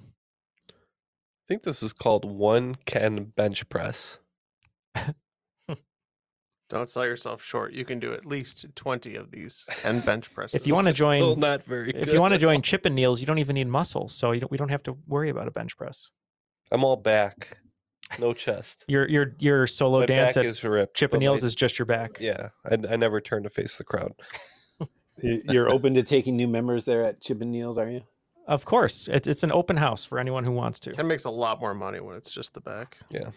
I 0.71 1.45
think 1.49 1.63
this 1.63 1.83
is 1.83 1.93
called 1.93 2.25
one 2.25 2.77
can 2.87 3.25
bench 3.25 3.69
press. 3.69 4.19
don't 6.73 6.89
sell 6.89 7.05
yourself 7.05 7.43
short. 7.43 7.73
You 7.73 7.85
can 7.85 8.01
do 8.01 8.15
at 8.15 8.25
least 8.25 8.65
twenty 8.75 9.15
of 9.17 9.31
these 9.31 9.67
and 9.85 10.05
bench 10.07 10.33
presses. 10.33 10.55
If 10.61 10.67
you 10.67 10.75
want 10.75 10.87
to 10.87 10.93
join, 10.93 11.19
Still 11.19 11.37
not 11.37 11.63
very 11.63 11.91
if 11.91 12.07
good 12.07 12.15
you 12.15 12.21
want 12.21 12.33
to 12.33 12.39
join 12.39 12.57
all. 12.57 12.63
Chip 12.63 12.87
and 12.87 12.95
Neal's, 12.95 13.21
you 13.21 13.27
don't 13.27 13.39
even 13.39 13.55
need 13.55 13.69
muscles, 13.69 14.15
so 14.15 14.33
you 14.33 14.41
don't, 14.41 14.51
we 14.51 14.57
don't 14.57 14.71
have 14.71 14.83
to 14.85 14.97
worry 15.07 15.29
about 15.29 15.47
a 15.47 15.51
bench 15.51 15.77
press. 15.77 16.09
I'm 16.71 16.83
all 16.83 16.97
back, 16.97 17.59
no 18.19 18.33
chest. 18.33 18.85
Your 18.89 19.07
your 19.09 19.35
your 19.39 19.67
solo 19.67 20.01
My 20.01 20.07
dance 20.07 20.37
at 20.37 20.47
is 20.47 20.65
ripped. 20.65 20.97
Chip 20.97 21.13
and 21.13 21.21
but 21.21 21.25
my- 21.25 21.25
Neal's 21.27 21.45
is 21.45 21.55
just 21.55 21.79
your 21.79 21.87
back. 21.87 22.17
Yeah, 22.19 22.49
I, 22.65 22.75
I 22.91 22.97
never 22.97 23.21
turn 23.21 23.43
to 23.43 23.51
face 23.51 23.77
the 23.77 23.85
crowd. 23.85 24.13
You're 25.19 25.69
open 25.69 25.95
to 25.95 26.03
taking 26.03 26.37
new 26.37 26.49
members 26.49 26.85
there 26.87 27.05
at 27.05 27.21
Chip 27.21 27.43
and 27.43 27.53
Neal's, 27.53 27.77
are 27.79 27.89
you? 27.91 28.01
Of 28.49 28.65
course, 28.65 29.09
it's 29.13 29.29
it's 29.29 29.43
an 29.45 29.53
open 29.53 29.77
house 29.77 30.05
for 30.07 30.19
anyone 30.19 30.43
who 30.43 30.53
wants 30.53 30.81
to. 30.81 30.93
Ken 30.93 31.07
makes 31.07 31.25
a 31.27 31.31
lot 31.31 31.61
more 31.61 31.75
money 31.75 32.01
when 32.01 32.17
it's 32.17 32.31
just 32.31 32.55
the 32.55 32.61
back. 32.63 32.97
Yeah. 33.11 33.29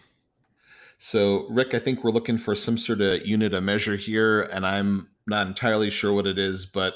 So, 0.98 1.46
Rick, 1.50 1.74
I 1.74 1.78
think 1.78 2.02
we're 2.02 2.10
looking 2.10 2.38
for 2.38 2.54
some 2.54 2.78
sort 2.78 3.00
of 3.00 3.26
unit 3.26 3.52
of 3.52 3.62
measure 3.62 3.96
here, 3.96 4.42
and 4.42 4.66
I'm 4.66 5.08
not 5.26 5.46
entirely 5.46 5.90
sure 5.90 6.12
what 6.12 6.26
it 6.26 6.38
is, 6.38 6.64
but 6.64 6.94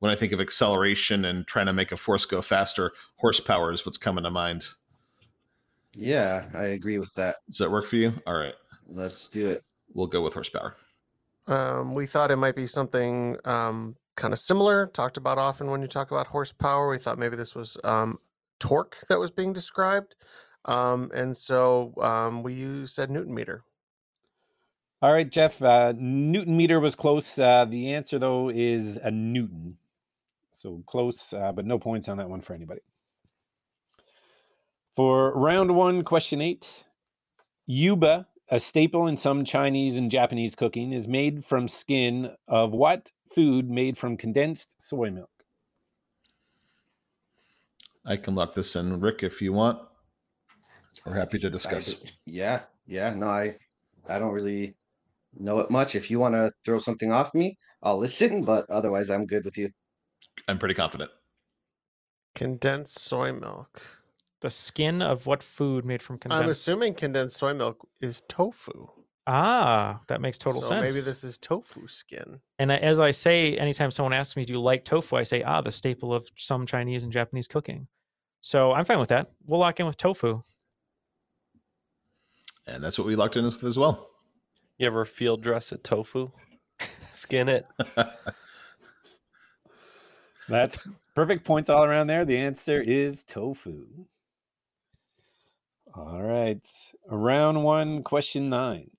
when 0.00 0.10
I 0.12 0.16
think 0.16 0.32
of 0.32 0.40
acceleration 0.40 1.24
and 1.24 1.46
trying 1.46 1.66
to 1.66 1.72
make 1.72 1.90
a 1.92 1.96
force 1.96 2.24
go 2.24 2.42
faster, 2.42 2.92
horsepower 3.16 3.72
is 3.72 3.86
what's 3.86 3.96
coming 3.96 4.24
to 4.24 4.30
mind. 4.30 4.66
Yeah, 5.96 6.44
I 6.54 6.64
agree 6.64 6.98
with 6.98 7.12
that. 7.14 7.36
Does 7.48 7.58
that 7.58 7.70
work 7.70 7.86
for 7.86 7.96
you? 7.96 8.12
All 8.26 8.34
right, 8.34 8.54
Let's 8.86 9.28
do 9.28 9.48
it. 9.48 9.64
we'll 9.94 10.06
go 10.06 10.22
with 10.22 10.34
horsepower. 10.34 10.76
Um, 11.46 11.94
we 11.94 12.06
thought 12.06 12.30
it 12.30 12.36
might 12.36 12.54
be 12.54 12.66
something 12.66 13.38
um, 13.46 13.96
kind 14.14 14.34
of 14.34 14.38
similar, 14.38 14.88
talked 14.88 15.16
about 15.16 15.38
often 15.38 15.70
when 15.70 15.80
you 15.80 15.88
talk 15.88 16.10
about 16.10 16.26
horsepower. 16.26 16.90
We 16.90 16.98
thought 16.98 17.18
maybe 17.18 17.36
this 17.36 17.54
was 17.54 17.78
um, 17.84 18.18
torque 18.60 18.96
that 19.08 19.18
was 19.18 19.30
being 19.30 19.54
described. 19.54 20.14
Um, 20.68 21.10
and 21.14 21.34
so 21.34 21.94
um, 22.00 22.42
we 22.42 22.52
use, 22.52 22.92
said 22.92 23.10
Newton 23.10 23.34
meter. 23.34 23.64
All 25.00 25.12
right, 25.12 25.28
Jeff. 25.28 25.62
Uh, 25.62 25.94
Newton 25.96 26.56
meter 26.56 26.78
was 26.78 26.94
close. 26.94 27.38
Uh, 27.38 27.64
the 27.64 27.94
answer, 27.94 28.18
though, 28.18 28.50
is 28.50 28.98
a 28.98 29.10
Newton. 29.10 29.78
So 30.50 30.82
close, 30.86 31.32
uh, 31.32 31.52
but 31.52 31.64
no 31.64 31.78
points 31.78 32.08
on 32.08 32.18
that 32.18 32.28
one 32.28 32.42
for 32.42 32.52
anybody. 32.52 32.82
For 34.94 35.32
round 35.38 35.74
one, 35.74 36.02
question 36.02 36.42
eight 36.42 36.84
Yuba, 37.66 38.26
a 38.50 38.60
staple 38.60 39.06
in 39.06 39.16
some 39.16 39.44
Chinese 39.44 39.96
and 39.96 40.10
Japanese 40.10 40.54
cooking, 40.54 40.92
is 40.92 41.06
made 41.06 41.44
from 41.44 41.68
skin 41.68 42.32
of 42.48 42.72
what 42.72 43.12
food 43.32 43.70
made 43.70 43.96
from 43.96 44.16
condensed 44.16 44.74
soy 44.82 45.10
milk? 45.10 45.30
I 48.04 48.16
can 48.16 48.34
lock 48.34 48.54
this 48.54 48.74
in, 48.74 49.00
Rick, 49.00 49.22
if 49.22 49.40
you 49.40 49.52
want. 49.52 49.78
We're 51.06 51.14
happy 51.14 51.38
to 51.38 51.50
discuss. 51.50 51.94
d- 51.94 52.10
yeah, 52.26 52.62
yeah. 52.86 53.14
No, 53.14 53.28
I, 53.28 53.56
I 54.08 54.18
don't 54.18 54.32
really 54.32 54.74
know 55.38 55.58
it 55.60 55.70
much. 55.70 55.94
If 55.94 56.10
you 56.10 56.18
want 56.18 56.34
to 56.34 56.50
throw 56.64 56.78
something 56.78 57.12
off 57.12 57.32
me, 57.34 57.56
I'll 57.82 57.98
listen. 57.98 58.44
But 58.44 58.68
otherwise, 58.70 59.10
I'm 59.10 59.26
good 59.26 59.44
with 59.44 59.56
you. 59.58 59.70
I'm 60.46 60.58
pretty 60.58 60.74
confident. 60.74 61.10
Condensed 62.34 62.98
soy 62.98 63.32
milk. 63.32 63.82
The 64.40 64.50
skin 64.50 65.02
of 65.02 65.26
what 65.26 65.42
food 65.42 65.84
made 65.84 66.00
from 66.02 66.18
condensed? 66.18 66.42
I'm 66.44 66.50
assuming 66.50 66.94
condensed 66.94 67.36
soy 67.36 67.54
milk 67.54 67.86
is 68.00 68.22
tofu. 68.28 68.86
Ah, 69.26 70.00
that 70.06 70.20
makes 70.20 70.38
total 70.38 70.62
so 70.62 70.68
sense. 70.68 70.80
maybe 70.82 71.02
this 71.04 71.22
is 71.24 71.36
tofu 71.38 71.86
skin. 71.86 72.40
And 72.58 72.72
as 72.72 72.98
I 72.98 73.10
say, 73.10 73.58
anytime 73.58 73.90
someone 73.90 74.12
asks 74.12 74.36
me, 74.36 74.44
"Do 74.44 74.52
you 74.54 74.60
like 74.60 74.84
tofu?" 74.84 75.16
I 75.16 75.22
say, 75.24 75.42
"Ah, 75.42 75.60
the 75.60 75.70
staple 75.70 76.14
of 76.14 76.26
some 76.38 76.64
Chinese 76.64 77.02
and 77.02 77.12
Japanese 77.12 77.46
cooking." 77.48 77.88
So 78.40 78.72
I'm 78.72 78.84
fine 78.84 79.00
with 79.00 79.10
that. 79.10 79.32
We'll 79.46 79.60
lock 79.60 79.80
in 79.80 79.86
with 79.86 79.96
tofu. 79.96 80.40
And 82.68 82.84
that's 82.84 82.98
what 82.98 83.06
we 83.06 83.16
locked 83.16 83.36
in 83.36 83.44
with 83.44 83.64
as 83.64 83.78
well. 83.78 84.10
You 84.76 84.86
ever 84.86 85.04
field 85.04 85.42
dress 85.42 85.72
at 85.72 85.82
tofu? 85.82 86.30
Skin 87.12 87.48
it. 87.48 87.66
That's 90.48 90.78
perfect 91.14 91.46
points 91.46 91.68
all 91.68 91.84
around 91.84 92.06
there. 92.06 92.24
The 92.24 92.38
answer 92.38 92.80
is 92.80 93.22
tofu. 93.24 93.86
All 95.94 96.22
right. 96.22 96.66
Round 97.08 97.64
one, 97.64 98.02
question 98.02 98.48
nine. 98.48 98.90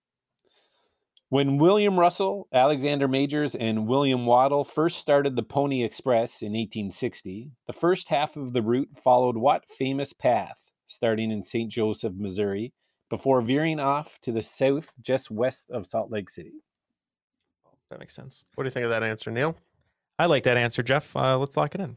When 1.29 1.57
William 1.57 1.99
Russell, 1.99 2.47
Alexander 2.51 3.07
Majors, 3.07 3.53
and 3.53 3.87
William 3.87 4.25
Waddell 4.25 4.63
first 4.63 4.99
started 4.99 5.35
the 5.35 5.43
Pony 5.43 5.83
Express 5.83 6.41
in 6.41 6.53
1860, 6.53 7.51
the 7.67 7.73
first 7.73 8.09
half 8.09 8.35
of 8.35 8.53
the 8.53 8.63
route 8.63 8.89
followed 9.01 9.37
what 9.37 9.69
famous 9.69 10.11
path, 10.11 10.71
starting 10.87 11.31
in 11.31 11.43
St. 11.43 11.71
Joseph, 11.71 12.13
Missouri, 12.17 12.73
before 13.09 13.41
veering 13.41 13.79
off 13.79 14.19
to 14.21 14.31
the 14.31 14.41
south 14.41 14.93
just 15.01 15.31
west 15.31 15.71
of 15.71 15.85
Salt 15.85 16.11
Lake 16.11 16.29
City? 16.29 16.63
That 17.89 17.99
makes 17.99 18.15
sense. 18.15 18.45
What 18.55 18.63
do 18.63 18.67
you 18.67 18.71
think 18.71 18.83
of 18.83 18.91
that 18.91 19.03
answer, 19.03 19.31
Neal? 19.31 19.55
I 20.19 20.25
like 20.25 20.43
that 20.43 20.57
answer, 20.57 20.83
Jeff. 20.83 21.15
Uh, 21.15 21.37
let's 21.37 21.57
lock 21.57 21.75
it 21.75 21.81
in. 21.81 21.95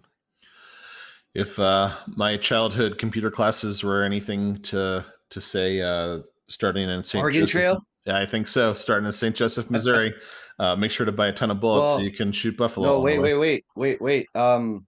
If 1.34 1.58
uh, 1.58 1.94
my 2.06 2.36
childhood 2.36 2.98
computer 2.98 3.30
classes 3.30 3.82
were 3.82 4.02
anything 4.02 4.56
to 4.62 5.04
to 5.30 5.40
say, 5.40 5.80
uh, 5.80 6.18
starting 6.48 6.88
in 6.88 7.02
St. 7.02 7.22
Oregon 7.22 7.42
Joseph, 7.42 7.52
Trail? 7.52 7.86
Yeah, 8.06 8.18
I 8.18 8.26
think 8.26 8.48
so. 8.48 8.72
Starting 8.72 9.06
in 9.06 9.12
St. 9.12 9.34
Joseph, 9.34 9.70
Missouri. 9.70 10.14
uh, 10.58 10.76
make 10.76 10.90
sure 10.90 11.06
to 11.06 11.12
buy 11.12 11.28
a 11.28 11.32
ton 11.32 11.50
of 11.50 11.60
bullets 11.60 11.90
so 11.90 11.98
you 11.98 12.12
can 12.12 12.32
shoot 12.32 12.56
buffalo. 12.56 12.86
No, 12.86 13.00
wait, 13.00 13.18
wait, 13.18 13.34
wait, 13.34 13.64
wait, 13.76 14.00
wait. 14.00 14.26
Um, 14.34 14.86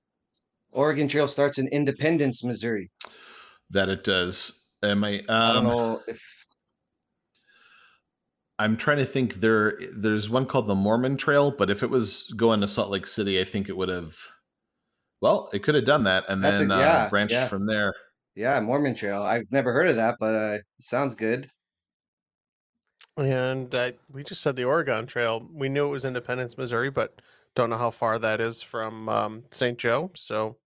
Oregon 0.72 1.08
Trail 1.08 1.28
starts 1.28 1.58
in 1.58 1.68
Independence, 1.68 2.44
Missouri. 2.44 2.90
That 3.70 3.88
it 3.88 4.04
does. 4.04 4.63
Am 4.85 5.03
I? 5.05 5.18
Um, 5.20 5.25
I 5.29 5.53
don't 5.55 5.64
know 5.64 6.03
if 6.07 6.23
I'm 8.59 8.77
trying 8.77 8.99
to 8.99 9.05
think. 9.07 9.35
There, 9.37 9.79
there's 9.97 10.31
one 10.31 10.47
called 10.47 10.68
the 10.68 10.75
Mormon 10.75 11.16
Trail, 11.16 11.51
but 11.51 11.70
if 11.70 11.83
it 11.83 11.90
was 11.90 12.33
going 12.37 12.61
to 12.61 12.68
Salt 12.68 12.90
Lake 12.90 13.07
City, 13.07 13.40
I 13.40 13.44
think 13.44 13.68
it 13.68 13.77
would 13.77 13.88
have. 13.88 14.16
Well, 15.20 15.49
it 15.53 15.62
could 15.62 15.75
have 15.75 15.87
done 15.87 16.05
that 16.05 16.25
and 16.29 16.44
That's 16.44 16.61
a- 16.61 16.66
then 16.66 16.70
uh, 16.70 17.09
branched 17.11 17.33
yeah. 17.33 17.49
from 17.49 17.66
there. 17.66 17.94
yeah, 18.35 18.61
Mormon 18.61 18.94
Trail. 18.94 19.23
I've 19.23 19.51
never 19.51 19.73
heard 19.73 19.88
of 19.88 19.97
that, 19.97 20.16
but 20.20 20.35
uh, 20.35 20.59
sounds 20.81 21.14
good. 21.14 21.49
And 23.16 23.73
uh, 23.75 23.92
we 24.12 24.25
just 24.25 24.42
said 24.42 24.57
the 24.57 24.64
Oregon 24.64 25.07
Trail. 25.07 25.49
We 25.53 25.68
knew 25.68 25.87
it 25.87 25.90
was 25.90 26.05
Independence, 26.05 26.59
Missouri, 26.59 26.90
but 26.90 27.23
don't 27.55 27.70
know 27.70 27.79
how 27.79 27.90
far 27.90 28.18
that 28.18 28.40
is 28.40 28.61
from 28.61 29.09
um, 29.09 29.44
St. 29.53 29.79
Joe. 29.79 30.11
So 30.14 30.57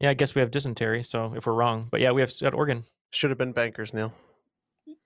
Yeah, 0.00 0.10
I 0.10 0.14
guess 0.14 0.34
we 0.34 0.40
have 0.40 0.50
dysentery. 0.50 1.02
So 1.04 1.32
if 1.36 1.46
we're 1.46 1.54
wrong, 1.54 1.86
but 1.90 2.00
yeah, 2.00 2.10
we 2.10 2.20
have 2.20 2.32
at 2.42 2.54
Oregon. 2.54 2.84
Should 3.10 3.30
have 3.30 3.38
been 3.38 3.52
bankers, 3.52 3.94
Neal. 3.94 4.12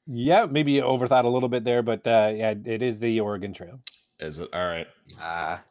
Yeah, 0.06 0.46
maybe 0.50 0.72
you 0.72 0.82
overthought 0.82 1.24
a 1.24 1.28
little 1.28 1.48
bit 1.48 1.64
there, 1.64 1.82
but 1.82 2.06
uh, 2.06 2.32
yeah, 2.34 2.54
it 2.64 2.82
is 2.82 2.98
the 2.98 3.20
Oregon 3.20 3.52
Trail. 3.52 3.80
Is 4.18 4.38
it 4.38 4.48
all 4.52 4.66
right? 4.66 4.88
Ah, 5.20 5.62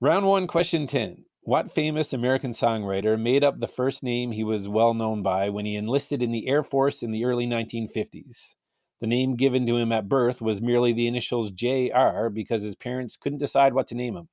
Round 0.00 0.26
one, 0.26 0.46
question 0.48 0.86
10. 0.86 1.24
What 1.42 1.70
famous 1.70 2.12
American 2.12 2.50
songwriter 2.52 3.20
made 3.20 3.44
up 3.44 3.60
the 3.60 3.68
first 3.68 4.02
name 4.02 4.32
he 4.32 4.42
was 4.42 4.68
well 4.68 4.94
known 4.94 5.22
by 5.22 5.48
when 5.48 5.64
he 5.64 5.76
enlisted 5.76 6.22
in 6.22 6.32
the 6.32 6.48
Air 6.48 6.62
Force 6.64 7.02
in 7.02 7.12
the 7.12 7.24
early 7.24 7.46
1950s? 7.46 8.54
The 9.00 9.06
name 9.06 9.36
given 9.36 9.66
to 9.66 9.76
him 9.76 9.92
at 9.92 10.08
birth 10.08 10.40
was 10.40 10.62
merely 10.62 10.92
the 10.92 11.06
initials 11.06 11.50
J.R. 11.50 12.30
because 12.30 12.62
his 12.62 12.76
parents 12.76 13.16
couldn't 13.16 13.38
decide 13.38 13.74
what 13.74 13.88
to 13.88 13.94
name 13.94 14.16
him. 14.16 14.28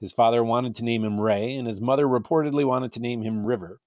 His 0.00 0.12
father 0.12 0.42
wanted 0.42 0.74
to 0.76 0.84
name 0.84 1.04
him 1.04 1.20
Ray, 1.20 1.54
and 1.54 1.66
his 1.68 1.80
mother 1.80 2.06
reportedly 2.06 2.64
wanted 2.64 2.92
to 2.92 3.00
name 3.00 3.22
him 3.22 3.44
River. 3.44 3.80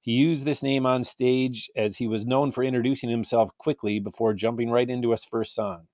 He 0.00 0.12
used 0.12 0.44
this 0.44 0.62
name 0.62 0.86
on 0.86 1.04
stage 1.04 1.70
as 1.76 1.96
he 1.96 2.06
was 2.06 2.26
known 2.26 2.52
for 2.52 2.64
introducing 2.64 3.10
himself 3.10 3.50
quickly 3.58 3.98
before 3.98 4.32
jumping 4.34 4.70
right 4.70 4.88
into 4.88 5.10
his 5.10 5.24
first 5.24 5.54
song. 5.54 5.86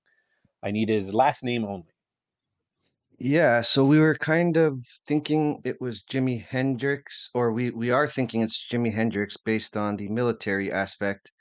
I 0.63 0.71
need 0.71 0.89
his 0.89 1.13
last 1.13 1.43
name 1.43 1.65
only. 1.65 1.93
yeah. 3.19 3.61
So 3.61 3.85
we 3.85 3.99
were 3.99 4.15
kind 4.15 4.57
of 4.57 4.79
thinking 5.07 5.61
it 5.63 5.79
was 5.81 6.03
Jimi 6.03 6.43
Hendrix, 6.45 7.29
or 7.33 7.51
we 7.51 7.71
we 7.71 7.91
are 7.91 8.07
thinking 8.07 8.41
it's 8.41 8.67
Jimi 8.67 8.93
Hendrix 8.93 9.37
based 9.37 9.77
on 9.77 9.95
the 9.97 10.07
military 10.09 10.71
aspect 10.71 11.31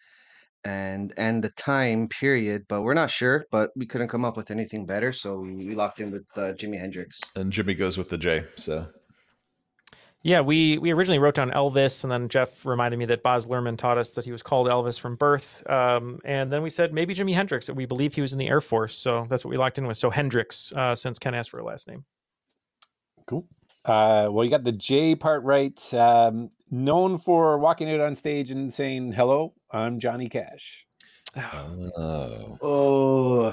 and 0.65 1.13
and 1.17 1.43
the 1.45 1.51
time 1.51 2.09
period, 2.09 2.65
but 2.69 2.83
we're 2.83 2.95
not 2.95 3.11
sure. 3.11 3.47
But 3.51 3.71
we 3.77 3.87
couldn't 3.87 4.09
come 4.09 4.25
up 4.25 4.37
with 4.37 4.51
anything 4.51 4.87
better, 4.87 5.13
so 5.13 5.39
we, 5.39 5.55
we 5.55 5.75
locked 5.75 6.01
in 6.01 6.11
with 6.11 6.25
uh, 6.37 6.53
Jimi 6.55 6.79
Hendrix. 6.79 7.21
And 7.37 7.53
Jimmy 7.53 7.75
goes 7.75 7.99
with 7.99 8.09
the 8.09 8.19
J. 8.19 8.45
So 8.57 8.89
Yeah, 10.25 10.41
we 10.41 10.79
we 10.79 10.91
originally 10.91 11.19
wrote 11.19 11.35
down 11.35 11.51
Elvis, 11.51 12.03
and 12.03 12.11
then 12.11 12.31
Jeff 12.31 12.65
reminded 12.65 12.97
me 12.97 13.05
that 13.05 13.23
Boz 13.23 13.47
Lerman 13.47 13.77
taught 13.77 13.99
us 13.99 14.11
that 14.13 14.25
he 14.25 14.33
was 14.33 14.43
called 14.43 14.69
Elvis 14.69 14.99
from 14.99 15.17
birth. 15.17 15.63
Um, 15.69 16.19
and 16.25 16.51
then 16.51 16.63
we 16.63 16.71
said 16.71 16.95
maybe 16.95 17.15
Jimi 17.15 17.35
Hendrix. 17.35 17.67
That 17.67 17.75
we 17.75 17.85
believe 17.85 18.15
he 18.15 18.23
was 18.23 18.33
in 18.33 18.39
the 18.39 18.49
Air 18.49 18.63
Force, 18.63 18.97
so 18.97 19.27
that's 19.29 19.45
what 19.45 19.51
we 19.51 19.59
locked 19.59 19.77
in 19.77 19.87
with. 19.87 19.99
So 19.99 20.09
Hendrix, 20.09 20.73
uh, 20.73 20.95
since 20.95 21.19
Ken 21.19 21.35
asked 21.35 21.51
for 21.51 21.59
a 21.59 21.65
last 21.65 21.89
name. 21.89 22.07
Cool. 23.27 23.47
Uh, 23.85 24.29
well, 24.31 24.45
you 24.45 24.51
got 24.51 24.65
the 24.65 24.73
J 24.73 25.15
part 25.15 25.45
right. 25.45 25.79
Um, 25.93 26.49
known 26.71 27.19
for 27.19 27.59
walking 27.59 27.91
out 27.91 28.01
on 28.01 28.15
stage 28.15 28.51
and 28.51 28.73
saying, 28.73 29.13
Hello, 29.13 29.53
I'm 29.71 30.01
Johnny 30.01 30.29
Cash. 30.29 30.87
Oh. 31.37 32.59
Oh, 32.63 33.53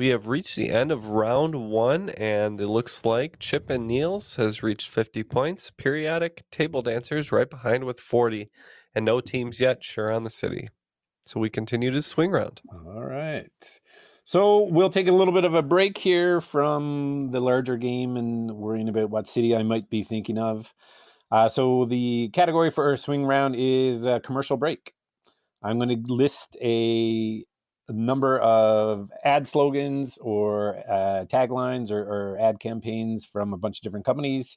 We 0.00 0.08
have 0.08 0.28
reached 0.28 0.56
the 0.56 0.70
end 0.70 0.90
of 0.90 1.08
round 1.08 1.54
one, 1.70 2.08
and 2.08 2.58
it 2.58 2.68
looks 2.68 3.04
like 3.04 3.38
Chip 3.38 3.68
and 3.68 3.86
Neal's 3.86 4.36
has 4.36 4.62
reached 4.62 4.88
50 4.88 5.22
points. 5.24 5.70
Periodic 5.72 6.42
table 6.50 6.80
dancers 6.80 7.30
right 7.30 7.50
behind 7.50 7.84
with 7.84 8.00
40, 8.00 8.46
and 8.94 9.04
no 9.04 9.20
teams 9.20 9.60
yet 9.60 9.84
sure 9.84 10.10
on 10.10 10.22
the 10.22 10.30
city. 10.30 10.70
So 11.26 11.38
we 11.38 11.50
continue 11.50 11.90
to 11.90 12.00
swing 12.00 12.30
round. 12.30 12.62
All 12.72 13.04
right. 13.04 13.80
So 14.24 14.62
we'll 14.70 14.88
take 14.88 15.06
a 15.06 15.12
little 15.12 15.34
bit 15.34 15.44
of 15.44 15.52
a 15.52 15.62
break 15.62 15.98
here 15.98 16.40
from 16.40 17.28
the 17.30 17.40
larger 17.40 17.76
game 17.76 18.16
and 18.16 18.52
worrying 18.52 18.88
about 18.88 19.10
what 19.10 19.28
city 19.28 19.54
I 19.54 19.62
might 19.64 19.90
be 19.90 20.02
thinking 20.02 20.38
of. 20.38 20.72
Uh, 21.30 21.46
so 21.50 21.84
the 21.84 22.30
category 22.32 22.70
for 22.70 22.88
our 22.88 22.96
swing 22.96 23.26
round 23.26 23.54
is 23.54 24.06
a 24.06 24.20
commercial 24.20 24.56
break. 24.56 24.94
I'm 25.62 25.78
going 25.78 25.90
to 25.90 26.10
list 26.10 26.56
a 26.62 27.44
number 27.92 28.38
of 28.38 29.10
ad 29.24 29.46
slogans 29.46 30.18
or 30.20 30.78
uh, 30.88 31.24
taglines 31.26 31.90
or, 31.90 32.00
or 32.00 32.38
ad 32.40 32.60
campaigns 32.60 33.24
from 33.24 33.52
a 33.52 33.56
bunch 33.56 33.78
of 33.78 33.82
different 33.82 34.06
companies. 34.06 34.56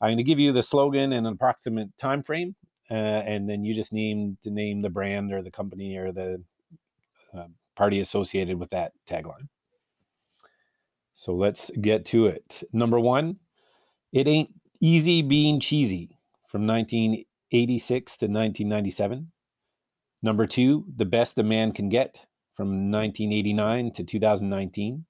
I'm 0.00 0.08
going 0.08 0.18
to 0.18 0.22
give 0.22 0.38
you 0.38 0.52
the 0.52 0.62
slogan 0.62 1.12
and 1.12 1.26
an 1.26 1.32
approximate 1.32 1.96
time 1.96 2.22
frame, 2.22 2.54
uh, 2.90 2.94
and 2.94 3.48
then 3.48 3.64
you 3.64 3.74
just 3.74 3.92
name 3.92 4.38
to 4.42 4.50
name 4.50 4.82
the 4.82 4.90
brand 4.90 5.32
or 5.32 5.42
the 5.42 5.50
company 5.50 5.96
or 5.96 6.12
the 6.12 6.42
uh, 7.36 7.46
party 7.74 8.00
associated 8.00 8.58
with 8.58 8.70
that 8.70 8.92
tagline. 9.08 9.48
So 11.14 11.32
let's 11.32 11.70
get 11.80 12.04
to 12.06 12.26
it. 12.26 12.62
Number 12.72 13.00
one, 13.00 13.38
it 14.12 14.28
ain't 14.28 14.50
easy 14.80 15.22
being 15.22 15.58
cheesy 15.58 16.16
from 16.46 16.66
1986 16.66 18.16
to 18.18 18.26
1997. 18.26 19.32
Number 20.22 20.46
two, 20.46 20.84
the 20.96 21.04
best 21.04 21.38
a 21.38 21.42
man 21.42 21.72
can 21.72 21.88
get 21.88 22.24
from 22.58 22.90
1989 22.90 23.92
to 23.92 24.02
2019. 24.02 25.04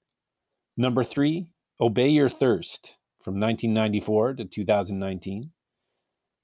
Number 0.77 1.03
three, 1.03 1.51
obey 1.81 2.09
your 2.09 2.29
thirst 2.29 2.93
from 3.19 3.39
1994 3.39 4.35
to 4.35 4.45
2019. 4.45 5.49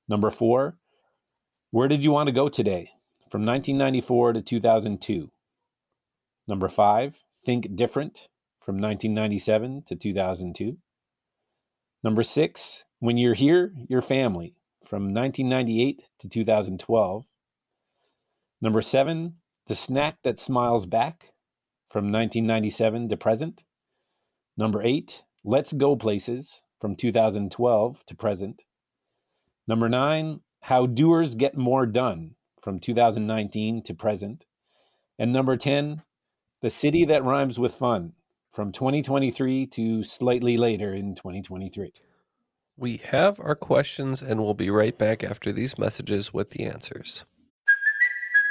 Number 0.10 0.32
four, 0.32 0.80
Where 1.70 1.88
did 1.88 2.04
you 2.04 2.12
want 2.12 2.26
to 2.26 2.34
go 2.34 2.50
today? 2.50 2.90
From 3.30 3.46
1994 3.46 4.34
to 4.34 4.42
2002. 4.42 5.30
Number 6.48 6.68
five, 6.68 7.24
Think 7.46 7.76
Different 7.76 8.28
from 8.60 8.78
1997 8.78 9.84
to 9.86 9.96
2002. 9.96 10.76
Number 12.04 12.24
six, 12.24 12.84
When 12.98 13.18
You're 13.18 13.36
Here, 13.36 13.76
Your 13.88 14.02
Family 14.02 14.56
from 14.84 15.14
1998 15.14 16.02
to 16.18 16.30
2012. 16.30 17.26
Number 18.60 18.82
seven, 18.82 19.36
The 19.68 19.74
Snack 19.76 20.18
That 20.24 20.38
Smiles 20.38 20.86
Back 20.86 21.34
from 21.90 22.12
1997 22.12 23.10
to 23.10 23.18
present. 23.18 23.64
Number 24.56 24.84
eight, 24.84 25.24
Let's 25.44 25.74
Go 25.74 25.96
Places 25.96 26.62
from 26.80 26.96
2012 26.96 28.06
to 28.06 28.16
present. 28.16 28.62
Number 29.68 29.90
nine, 29.90 30.42
How 30.60 30.86
Doers 30.86 31.34
Get 31.34 31.58
More 31.58 31.88
Done 31.88 32.36
from 32.62 32.78
2019 32.78 33.82
to 33.82 33.94
present. 33.96 34.46
And 35.18 35.34
number 35.34 35.58
10, 35.58 36.04
The 36.62 36.70
City 36.70 37.04
That 37.06 37.24
Rhymes 37.24 37.58
with 37.58 37.74
Fun 37.74 38.14
from 38.52 38.72
2023 38.72 39.66
to 39.66 40.04
slightly 40.04 40.58
later 40.58 40.94
in 40.94 41.16
2023. 41.16 41.92
We 42.78 42.98
have 42.98 43.40
our 43.40 43.56
questions 43.56 44.22
and 44.22 44.44
we'll 44.44 44.54
be 44.54 44.70
right 44.70 44.96
back 44.96 45.24
after 45.24 45.52
these 45.52 45.80
messages 45.80 46.32
with 46.32 46.52
the 46.52 46.66
answers. 46.66 47.26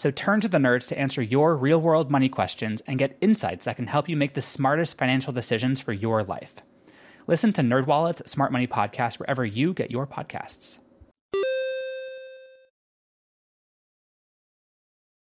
So 0.00 0.10
turn 0.10 0.40
to 0.40 0.48
the 0.48 0.56
nerds 0.56 0.88
to 0.88 0.98
answer 0.98 1.20
your 1.20 1.54
real 1.54 1.78
world 1.78 2.10
money 2.10 2.30
questions 2.30 2.80
and 2.86 2.98
get 2.98 3.18
insights 3.20 3.66
that 3.66 3.76
can 3.76 3.86
help 3.86 4.08
you 4.08 4.16
make 4.16 4.32
the 4.32 4.40
smartest 4.40 4.96
financial 4.96 5.30
decisions 5.30 5.78
for 5.78 5.92
your 5.92 6.24
life. 6.24 6.54
Listen 7.26 7.52
to 7.52 7.60
NerdWallet's 7.60 8.30
Smart 8.30 8.50
Money 8.50 8.66
Podcast 8.66 9.18
wherever 9.18 9.44
you 9.44 9.74
get 9.74 9.90
your 9.90 10.06
podcasts. 10.06 10.78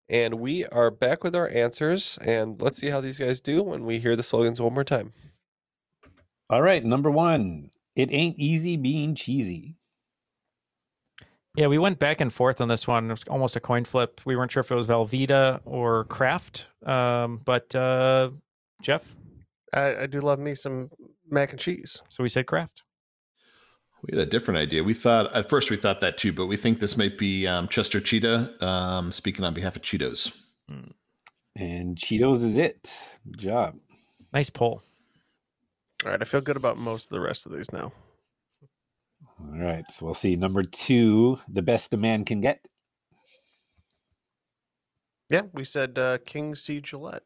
And 0.08 0.40
we 0.40 0.64
are 0.64 0.90
back 0.90 1.22
with 1.22 1.34
our 1.34 1.50
answers, 1.50 2.18
and 2.22 2.58
let's 2.62 2.78
see 2.78 2.88
how 2.88 3.02
these 3.02 3.18
guys 3.18 3.42
do 3.42 3.62
when 3.62 3.84
we 3.84 3.98
hear 3.98 4.16
the 4.16 4.22
slogans 4.22 4.58
one 4.58 4.72
more 4.72 4.84
time. 4.84 5.12
All 6.48 6.62
right, 6.62 6.82
number 6.82 7.10
one, 7.10 7.72
it 7.94 8.08
ain't 8.10 8.38
easy 8.38 8.78
being 8.78 9.16
cheesy. 9.16 9.76
Yeah, 11.54 11.66
we 11.66 11.76
went 11.76 11.98
back 11.98 12.20
and 12.20 12.32
forth 12.32 12.60
on 12.62 12.68
this 12.68 12.88
one. 12.88 13.06
It 13.06 13.12
was 13.12 13.24
almost 13.28 13.56
a 13.56 13.60
coin 13.60 13.84
flip. 13.84 14.22
We 14.24 14.36
weren't 14.36 14.50
sure 14.50 14.62
if 14.62 14.70
it 14.70 14.74
was 14.74 14.86
Velveeta 14.86 15.60
or 15.66 16.04
Kraft. 16.04 16.66
Um, 16.86 17.42
but 17.44 17.74
uh, 17.74 18.30
Jeff, 18.80 19.02
I, 19.74 19.96
I 19.96 20.06
do 20.06 20.20
love 20.20 20.38
me 20.38 20.54
some 20.54 20.90
mac 21.28 21.50
and 21.50 21.60
cheese. 21.60 22.00
So 22.08 22.22
we 22.22 22.30
said 22.30 22.46
Kraft. 22.46 22.82
We 24.02 24.18
had 24.18 24.26
a 24.26 24.30
different 24.30 24.58
idea. 24.58 24.82
We 24.82 24.94
thought 24.94 25.32
at 25.34 25.48
first 25.48 25.70
we 25.70 25.76
thought 25.76 26.00
that 26.00 26.16
too, 26.16 26.32
but 26.32 26.46
we 26.46 26.56
think 26.56 26.80
this 26.80 26.96
might 26.96 27.18
be 27.18 27.46
um, 27.46 27.68
Chester 27.68 28.00
Cheetah 28.00 28.64
um, 28.64 29.12
speaking 29.12 29.44
on 29.44 29.54
behalf 29.54 29.76
of 29.76 29.82
Cheetos. 29.82 30.32
And 31.56 31.96
Cheetos 31.96 32.36
is 32.36 32.56
it. 32.56 33.18
Good 33.30 33.38
job. 33.38 33.76
Nice 34.32 34.50
poll. 34.50 34.82
All 36.04 36.10
right, 36.10 36.20
I 36.20 36.24
feel 36.24 36.40
good 36.40 36.56
about 36.56 36.78
most 36.78 37.04
of 37.04 37.10
the 37.10 37.20
rest 37.20 37.46
of 37.46 37.52
these 37.52 37.70
now. 37.72 37.92
All 39.44 39.58
right, 39.58 39.84
so 39.90 40.06
we'll 40.06 40.14
see. 40.14 40.36
Number 40.36 40.62
two, 40.62 41.38
the 41.48 41.62
best 41.62 41.92
a 41.94 41.96
man 41.96 42.24
can 42.24 42.40
get. 42.40 42.64
Yeah, 45.30 45.42
we 45.52 45.64
said 45.64 45.98
uh, 45.98 46.18
King 46.26 46.54
C. 46.54 46.80
Gillette. 46.80 47.22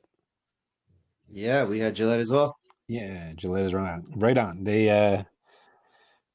Yeah, 1.28 1.64
we 1.64 1.80
had 1.80 1.96
Gillette 1.96 2.20
as 2.20 2.30
well. 2.30 2.56
Yeah, 2.88 3.32
Gillette 3.34 3.64
is 3.64 3.74
right 3.74 3.94
on. 3.94 4.04
Right 4.14 4.38
on. 4.38 4.62
They 4.62 4.88
uh 4.90 5.24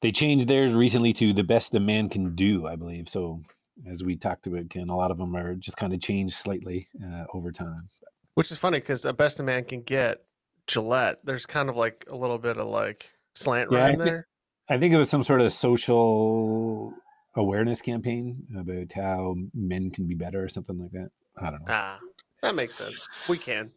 they 0.02 0.12
changed 0.12 0.48
theirs 0.48 0.74
recently 0.74 1.12
to 1.14 1.32
the 1.32 1.44
best 1.44 1.74
a 1.74 1.80
man 1.80 2.08
can 2.10 2.34
do, 2.34 2.66
I 2.66 2.76
believe. 2.76 3.08
So 3.08 3.40
as 3.88 4.04
we 4.04 4.16
talked 4.16 4.46
about, 4.46 4.68
Ken, 4.68 4.90
a 4.90 4.96
lot 4.96 5.10
of 5.10 5.16
them 5.16 5.34
are 5.34 5.54
just 5.54 5.78
kind 5.78 5.94
of 5.94 6.00
changed 6.00 6.34
slightly 6.34 6.88
uh, 7.02 7.24
over 7.32 7.50
time. 7.52 7.88
Which 8.34 8.50
is 8.50 8.58
funny 8.58 8.80
because 8.80 9.04
a 9.06 9.12
best 9.14 9.40
a 9.40 9.42
man 9.42 9.64
can 9.64 9.80
get 9.82 10.24
Gillette. 10.66 11.20
There's 11.24 11.46
kind 11.46 11.70
of 11.70 11.76
like 11.76 12.04
a 12.10 12.16
little 12.16 12.38
bit 12.38 12.58
of 12.58 12.68
like 12.68 13.06
slant 13.34 13.70
Yeah, 13.72 13.78
I 13.78 13.80
rhyme 13.88 13.98
thi- 13.98 14.04
there. 14.04 14.28
I 14.72 14.78
think 14.78 14.94
it 14.94 14.96
was 14.96 15.10
some 15.10 15.22
sort 15.22 15.42
of 15.42 15.52
social 15.52 16.94
awareness 17.36 17.82
campaign 17.82 18.46
about 18.58 18.90
how 18.94 19.34
men 19.52 19.90
can 19.90 20.06
be 20.06 20.14
better 20.14 20.42
or 20.42 20.48
something 20.48 20.78
like 20.78 20.92
that. 20.92 21.10
I 21.36 21.50
don't 21.50 21.60
know. 21.60 21.66
Ah, 21.68 22.00
that 22.40 22.54
makes 22.54 22.76
sense. 22.76 23.06
We 23.28 23.36
can, 23.36 23.70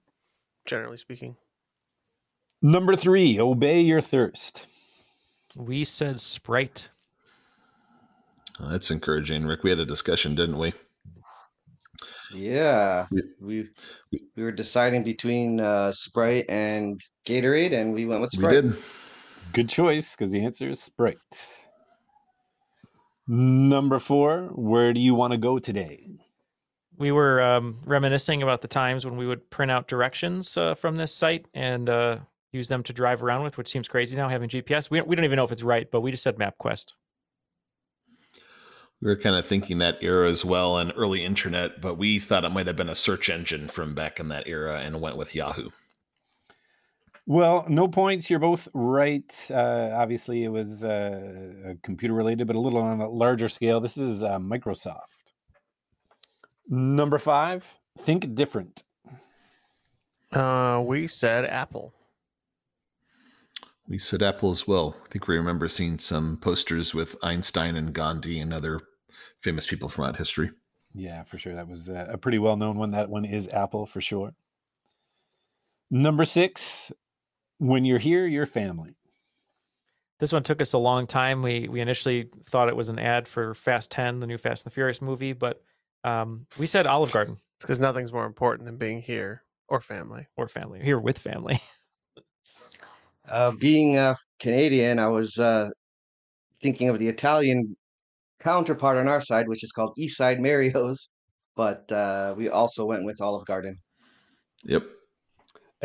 generally 0.66 0.96
speaking. 0.96 1.36
Number 2.62 2.96
three, 2.96 3.38
obey 3.42 3.82
your 3.82 4.00
thirst. 4.00 4.68
We 5.54 5.84
said 5.84 6.22
Sprite. 6.22 6.90
Oh, 8.62 8.70
that's 8.70 8.90
encouraging, 8.90 9.46
Rick. 9.46 9.64
We 9.64 9.72
had 9.72 9.80
a 9.80 9.86
discussion, 9.86 10.34
didn't 10.34 10.58
we? 10.58 10.72
Yeah, 12.34 13.08
we 13.42 13.68
we 14.12 14.44
were 14.44 14.54
deciding 14.54 15.04
between 15.04 15.60
uh, 15.60 15.92
Sprite 15.92 16.46
and 16.48 17.02
Gatorade, 17.26 17.74
and 17.74 17.94
we 17.94 18.06
went 18.06 18.22
with 18.22 18.32
We 18.38 18.44
Sprite. 18.44 18.66
did. 18.66 18.78
Good 19.56 19.70
choice 19.70 20.18
because 20.18 20.34
the 20.34 20.44
answer 20.44 20.70
is 20.70 20.84
Sprite. 20.84 21.16
Number 23.26 24.00
four, 24.00 24.50
where 24.54 24.92
do 24.92 25.00
you 25.00 25.16
want 25.16 25.32
to 25.32 25.38
go 25.38 25.60
today? 25.60 26.10
We 26.98 27.14
were 27.14 27.42
um, 27.42 27.80
reminiscing 27.86 28.44
about 28.44 28.62
the 28.62 28.68
times 28.68 29.06
when 29.06 29.16
we 29.16 29.26
would 29.26 29.50
print 29.50 29.72
out 29.72 29.88
directions 29.88 30.58
uh, 30.58 30.76
from 30.76 30.98
this 30.98 31.14
site 31.14 31.46
and 31.54 31.90
uh, 31.90 32.18
use 32.52 32.68
them 32.68 32.84
to 32.84 32.92
drive 32.92 33.24
around 33.24 33.44
with, 33.44 33.58
which 33.58 33.70
seems 33.70 33.88
crazy 33.88 34.18
now 34.18 34.28
having 34.28 34.50
GPS. 34.50 34.90
We 34.90 35.00
we 35.00 35.16
don't 35.16 35.24
even 35.24 35.38
know 35.38 35.46
if 35.46 35.54
it's 35.54 35.64
right, 35.64 35.90
but 35.90 36.02
we 36.02 36.12
just 36.12 36.24
said 36.24 36.36
MapQuest. 36.36 36.92
We 39.02 39.08
were 39.08 39.16
kind 39.16 39.38
of 39.38 39.46
thinking 39.46 39.78
that 39.78 40.00
era 40.02 40.30
as 40.30 40.44
well 40.44 40.80
and 40.80 40.92
early 40.98 41.24
internet, 41.24 41.80
but 41.80 41.98
we 41.98 42.20
thought 42.20 42.44
it 42.44 42.52
might 42.52 42.68
have 42.68 42.76
been 42.76 42.90
a 42.90 42.96
search 42.96 43.30
engine 43.30 43.70
from 43.70 43.96
back 43.96 44.20
in 44.20 44.28
that 44.28 44.50
era 44.50 44.82
and 44.82 45.00
went 45.00 45.16
with 45.16 45.34
Yahoo. 45.34 45.70
Well, 47.28 47.66
no 47.68 47.88
points. 47.88 48.30
You're 48.30 48.40
both 48.40 48.68
right. 48.74 49.34
Uh, 49.50 49.90
obviously, 49.94 50.44
it 50.44 50.50
was 50.50 50.86
uh, 50.86 51.74
computer 51.82 52.14
related, 52.14 52.46
but 52.46 52.56
a 52.56 52.60
little 52.60 52.82
on 52.82 53.02
a 53.02 53.10
larger 53.10 53.50
scale. 53.50 53.80
This 53.80 53.98
is 53.98 54.24
uh, 54.24 54.38
Microsoft. 54.38 55.24
Number 56.70 57.18
five, 57.18 57.80
think 57.98 58.36
different. 58.36 58.84
Uh, 60.32 60.84
we 60.86 61.08
said 61.08 61.46
Apple. 61.46 61.94
We 63.88 63.98
said 64.00 64.22
Apple 64.22 64.52
as 64.52 64.68
well. 64.68 64.96
I 65.06 65.10
think 65.10 65.28
we 65.28 65.36
remember 65.36 65.68
seeing 65.68 65.98
some 65.98 66.38
posters 66.38 66.94
with 66.94 67.16
Einstein 67.24 67.76
and 67.76 67.94
Gandhi 67.94 68.40
and 68.40 68.54
other 68.54 68.82
famous 69.42 69.66
people 69.68 69.90
from 69.90 70.06
that 70.06 70.16
history. 70.16 70.52
Yeah, 70.94 71.24
for 71.24 71.38
sure. 71.38 71.56
That 71.56 71.68
was 71.68 71.90
uh, 71.90 72.08
a 72.10 72.18
pretty 72.18 72.40
well 72.40 72.56
known 72.56 72.78
one. 72.78 72.92
That 72.92 73.10
one 73.10 73.26
is 73.26 73.48
Apple 73.48 73.86
for 73.86 74.02
sure. 74.02 74.34
Number 75.92 76.26
six, 76.26 76.92
when 77.60 77.86
you're 77.86 78.00
here, 78.00 78.26
your 78.26 78.46
family. 78.46 78.96
This 80.20 80.32
one 80.32 80.44
took 80.44 80.62
us 80.62 80.74
a 80.74 80.78
long 80.78 81.08
time. 81.08 81.42
We 81.42 81.68
we 81.68 81.82
initially 81.82 82.30
thought 82.46 82.70
it 82.70 82.76
was 82.76 82.90
an 82.90 83.00
ad 83.00 83.28
for 83.28 83.54
Fast 83.54 83.92
10, 83.92 84.20
the 84.20 84.28
new 84.28 84.38
Fast 84.38 84.66
and 84.66 84.72
the 84.72 84.74
Furious 84.74 85.02
movie, 85.02 85.34
but 85.34 85.62
um, 86.04 86.46
we 86.58 86.68
said 86.68 86.88
Olive 86.88 87.12
Garden. 87.12 87.38
It's 87.58 87.66
because 87.66 87.80
nothing's 87.80 88.14
more 88.14 88.26
important 88.26 88.66
than 88.66 88.78
being 88.78 89.02
here 89.02 89.44
or 89.68 89.82
family. 89.82 90.28
Or 90.38 90.48
family. 90.48 90.82
Here 90.82 91.00
with 91.00 91.18
family. 91.18 91.62
Uh, 93.28 93.50
being 93.50 93.98
uh, 93.98 94.14
Canadian, 94.40 95.00
I 95.00 95.08
was 95.08 95.40
uh, 95.40 95.72
thinking 96.62 96.90
of 96.90 97.00
the 97.00 97.08
Italian 97.08 97.76
counterpart 98.40 98.98
on 98.98 99.08
our 99.08 99.20
side, 99.20 99.48
which 99.48 99.64
is 99.64 99.72
called 99.72 99.98
East 99.98 100.18
Side 100.18 100.40
Mario's, 100.40 101.10
but 101.56 101.92
uh, 101.92 102.36
we 102.38 102.50
also 102.50 102.86
went 102.86 103.04
with 103.04 103.20
Olive 103.20 103.46
Garden. 103.48 103.80
Yep. 104.64 104.84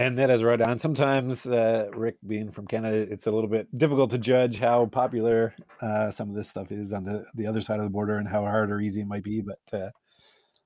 And 0.01 0.17
that 0.17 0.31
is 0.31 0.43
right 0.43 0.63
on. 0.63 0.79
Sometimes, 0.79 1.47
uh, 1.47 1.91
Rick 1.93 2.17
being 2.27 2.51
from 2.51 2.67
Canada, 2.67 2.97
it's 2.97 3.27
a 3.27 3.31
little 3.31 3.51
bit 3.51 3.69
difficult 3.77 4.11
to 4.13 4.19
judge 4.19 4.59
how 4.59 4.87
popular 4.87 5.55
uh, 5.83 6.11
some 6.11 6.31
of 6.31 6.35
this 6.35 6.49
stuff 6.49 6.73
is 6.73 6.95
on 6.95 7.05
the, 7.05 7.27
the 7.35 7.47
other 7.47 7.61
side 7.61 7.81
of 7.81 7.85
the 7.85 7.91
border 7.91 8.17
and 8.17 8.27
how 8.27 8.41
hard 8.41 8.71
or 8.71 8.81
easy 8.81 9.03
it 9.03 9.07
might 9.07 9.25
be. 9.25 9.43
But 9.43 9.59
uh, 9.75 9.89
it 9.89 9.93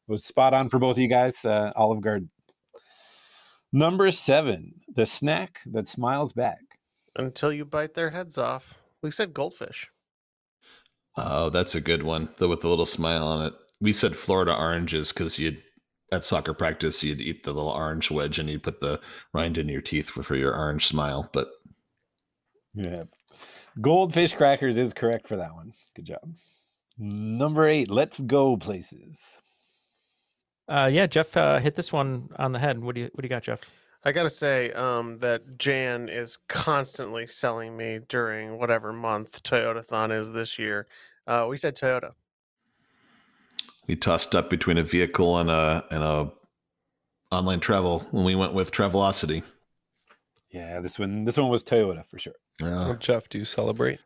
was 0.07 0.25
spot 0.25 0.55
on 0.55 0.69
for 0.69 0.79
both 0.79 0.99
of 0.99 1.03
you 1.03 1.09
guys. 1.09 1.45
Uh, 1.45 1.73
Olive 1.75 2.01
Garden. 2.01 2.31
Number 3.73 4.13
seven, 4.13 4.75
the 4.95 5.05
snack 5.05 5.59
that 5.67 5.89
smiles 5.89 6.33
back. 6.33 6.61
Until 7.17 7.53
you 7.53 7.65
bite 7.65 7.95
their 7.95 8.11
heads 8.11 8.39
off. 8.39 8.75
We 9.03 9.11
said 9.11 9.35
goldfish. 9.35 9.91
Oh, 11.17 11.51
that's 11.51 11.75
a 11.75 11.81
good 11.81 12.05
one. 12.05 12.29
The 12.37 12.47
with 12.47 12.63
a 12.63 12.69
little 12.69 12.87
smile 12.87 13.27
on 13.27 13.47
it. 13.47 13.55
We 13.81 13.95
said 13.95 14.15
Florida 14.15 14.57
oranges 14.57 15.13
because 15.13 15.41
you'd 15.41 15.61
at 16.13 16.25
soccer 16.25 16.55
practice 16.55 17.03
you'd 17.03 17.21
eat 17.21 17.43
the 17.43 17.53
little 17.53 17.71
orange 17.71 18.11
wedge 18.11 18.39
and 18.39 18.49
you'd 18.49 18.63
put 18.63 18.81
the 18.81 19.01
rind 19.33 19.59
in 19.59 19.69
your 19.69 19.81
teeth 19.81 20.11
for 20.11 20.37
your 20.37 20.55
orange 20.55 20.87
smile. 20.87 21.29
But 21.33 21.49
Yeah. 22.75 23.05
Goldfish 23.81 24.35
crackers 24.35 24.79
is 24.79 24.95
correct 24.95 25.27
for 25.27 25.37
that 25.37 25.55
one. 25.55 25.73
Good 25.97 26.07
job. 26.07 26.35
Number 26.97 27.67
eight, 27.67 27.91
let's 27.91 28.23
go 28.23 28.57
places. 28.57 29.41
Uh, 30.69 30.89
yeah, 30.91 31.07
Jeff 31.07 31.37
uh, 31.37 31.59
hit 31.59 31.75
this 31.75 31.93
one 31.93 32.29
on 32.37 32.53
the 32.53 32.59
head. 32.59 32.79
What 32.83 32.95
do 32.95 33.03
you 33.03 33.11
what 33.13 33.23
do 33.23 33.27
you 33.27 33.31
got, 33.31 33.43
Jeff? 33.43 33.61
I 34.05 34.13
gotta 34.13 34.31
say 34.31 34.71
um, 34.73 35.19
that 35.19 35.59
Jan 35.59 36.09
is 36.09 36.39
constantly 36.49 37.27
selling 37.27 37.77
me 37.77 38.01
during 38.09 38.59
whatever 38.59 38.93
month 38.93 39.43
Toyotathon 39.43 40.13
is 40.19 40.31
this 40.31 40.59
year. 40.59 40.87
Uh, 41.27 41.47
we 41.49 41.57
said 41.57 41.77
Toyota. 41.77 42.13
We 43.87 43.97
tossed 43.97 44.35
up 44.35 44.51
between 44.51 44.79
a 44.79 44.83
vehicle 44.83 45.39
and 45.39 45.51
a 45.51 45.85
and 45.91 46.03
a 46.03 46.33
online 47.31 47.61
travel 47.61 48.01
when 48.11 48.25
we 48.25 48.35
went 48.35 48.55
with 48.55 48.71
Travelocity. 48.71 49.43
Yeah, 50.51 50.81
this 50.81 50.99
one 50.99 51.25
this 51.25 51.37
one 51.37 51.49
was 51.49 51.65
Toyota 51.65 52.05
for 52.07 52.19
sure. 52.19 52.35
Yeah. 52.61 52.95
Jeff, 52.99 53.29
do 53.29 53.39
you 53.39 53.45
celebrate? 53.45 54.01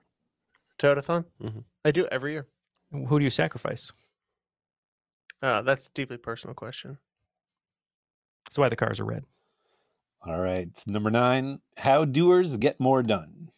Toyotathon? 0.78 1.24
Mhm. 1.42 1.64
I 1.84 1.90
do 1.90 2.06
every 2.06 2.32
year. 2.32 2.46
Who 2.92 3.18
do 3.18 3.24
you 3.24 3.30
sacrifice? 3.30 3.92
Uh, 5.42 5.62
that's 5.62 5.88
a 5.88 5.90
deeply 5.92 6.16
personal 6.16 6.54
question. 6.54 6.98
That's 8.46 8.58
why 8.58 8.68
the 8.68 8.76
cars 8.76 8.98
are 8.98 9.04
red. 9.04 9.24
All 10.26 10.40
right. 10.40 10.68
Number 10.86 11.10
nine, 11.10 11.60
how 11.76 12.04
doers 12.04 12.56
get 12.56 12.80
more 12.80 13.02
done. 13.02 13.50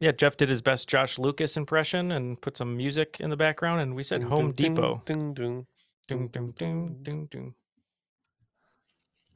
Yeah, 0.00 0.12
Jeff 0.12 0.38
did 0.38 0.48
his 0.48 0.62
best 0.62 0.88
Josh 0.88 1.18
Lucas 1.18 1.58
impression 1.58 2.12
and 2.12 2.40
put 2.40 2.56
some 2.56 2.74
music 2.74 3.18
in 3.20 3.28
the 3.28 3.36
background, 3.36 3.82
and 3.82 3.94
we 3.94 4.02
said 4.02 4.22
Home 4.22 4.52
ding, 4.52 4.74
Depot. 4.74 5.02
Ding, 5.04 5.34
ding. 5.34 5.66
Ding, 6.08 6.28
ding, 6.28 6.54
ding, 6.58 6.96
ding, 7.02 7.28
ding. 7.30 7.54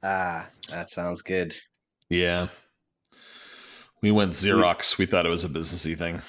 Ah, 0.02 0.48
that 0.70 0.90
sounds 0.90 1.22
good. 1.22 1.54
Yeah. 2.08 2.48
We 4.02 4.10
went 4.10 4.32
Xerox. 4.32 4.98
We 4.98 5.06
thought 5.06 5.26
it 5.26 5.30
was 5.30 5.44
a 5.44 5.48
businessy 5.48 5.96
thing. 5.96 6.20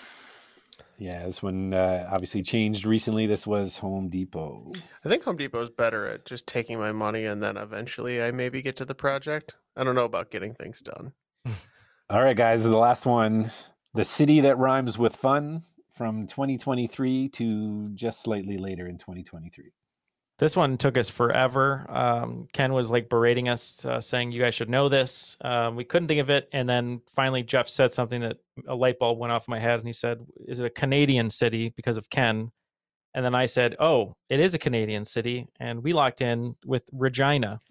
Yeah, 0.98 1.26
this 1.26 1.44
one 1.44 1.74
uh, 1.74 2.08
obviously 2.12 2.42
changed 2.42 2.86
recently. 2.86 3.28
This 3.28 3.46
was 3.46 3.78
Home 3.78 4.08
Depot. 4.08 4.72
I 5.04 5.10
think 5.10 5.24
Home 5.24 5.36
Depot 5.36 5.62
is 5.62 5.70
better 5.70 6.08
at 6.08 6.26
just 6.26 6.48
taking 6.48 6.80
my 6.80 6.92
money 6.94 7.26
and 7.26 7.44
then 7.44 7.58
eventually 7.58 8.22
I 8.22 8.32
maybe 8.32 8.62
get 8.62 8.78
to 8.78 8.86
the 8.86 8.96
project. 8.96 9.56
I 9.76 9.84
don't 9.84 9.96
know 9.96 10.06
about 10.06 10.32
getting 10.32 10.54
things 10.54 10.82
done. 10.82 11.12
All 12.10 12.22
right, 12.22 12.38
guys, 12.38 12.64
the 12.64 12.78
last 12.78 13.06
one. 13.06 13.52
The 13.96 14.04
city 14.04 14.42
that 14.42 14.58
rhymes 14.58 15.00
with 15.00 15.16
fun 15.16 15.62
from 15.90 16.28
2023 16.28 17.30
to 17.30 17.88
just 17.96 18.24
slightly 18.24 18.58
later 18.58 18.88
in 18.88 18.98
2023. 18.98 19.72
This 20.38 20.54
one 20.54 20.78
took 20.78 20.98
us 20.98 21.10
forever. 21.10 21.86
Um, 21.90 22.50
Ken 22.52 22.74
was 22.74 22.92
like 22.92 23.08
berating 23.08 23.48
us, 23.48 23.86
uh, 23.86 24.02
saying 24.02 24.34
you 24.34 24.42
guys 24.42 24.54
should 24.54 24.70
know 24.70 24.90
this. 24.90 25.38
Um, 25.40 25.78
we 25.78 25.86
couldn't 25.86 26.10
think 26.10 26.20
of 26.20 26.30
it, 26.30 26.50
and 26.52 26.68
then 26.68 27.00
finally 27.16 27.42
Jeff 27.42 27.70
said 27.70 27.94
something 27.94 28.20
that 28.20 28.36
a 28.68 28.76
light 28.76 29.00
bulb 29.00 29.18
went 29.18 29.32
off 29.32 29.48
in 29.48 29.52
my 29.54 29.60
head, 29.60 29.80
and 29.80 29.88
he 29.88 29.94
said, 29.94 30.20
"Is 30.46 30.60
it 30.60 30.66
a 30.66 30.70
Canadian 30.70 31.30
city?" 31.30 31.70
Because 31.78 31.96
of 31.96 32.10
Ken, 32.10 32.52
and 33.14 33.24
then 33.24 33.34
I 33.34 33.46
said, 33.46 33.78
"Oh, 33.80 34.18
it 34.30 34.42
is 34.42 34.54
a 34.54 34.60
Canadian 34.60 35.06
city," 35.06 35.48
and 35.62 35.82
we 35.82 35.94
locked 35.94 36.20
in 36.20 36.58
with 36.66 36.84
Regina. 36.92 37.62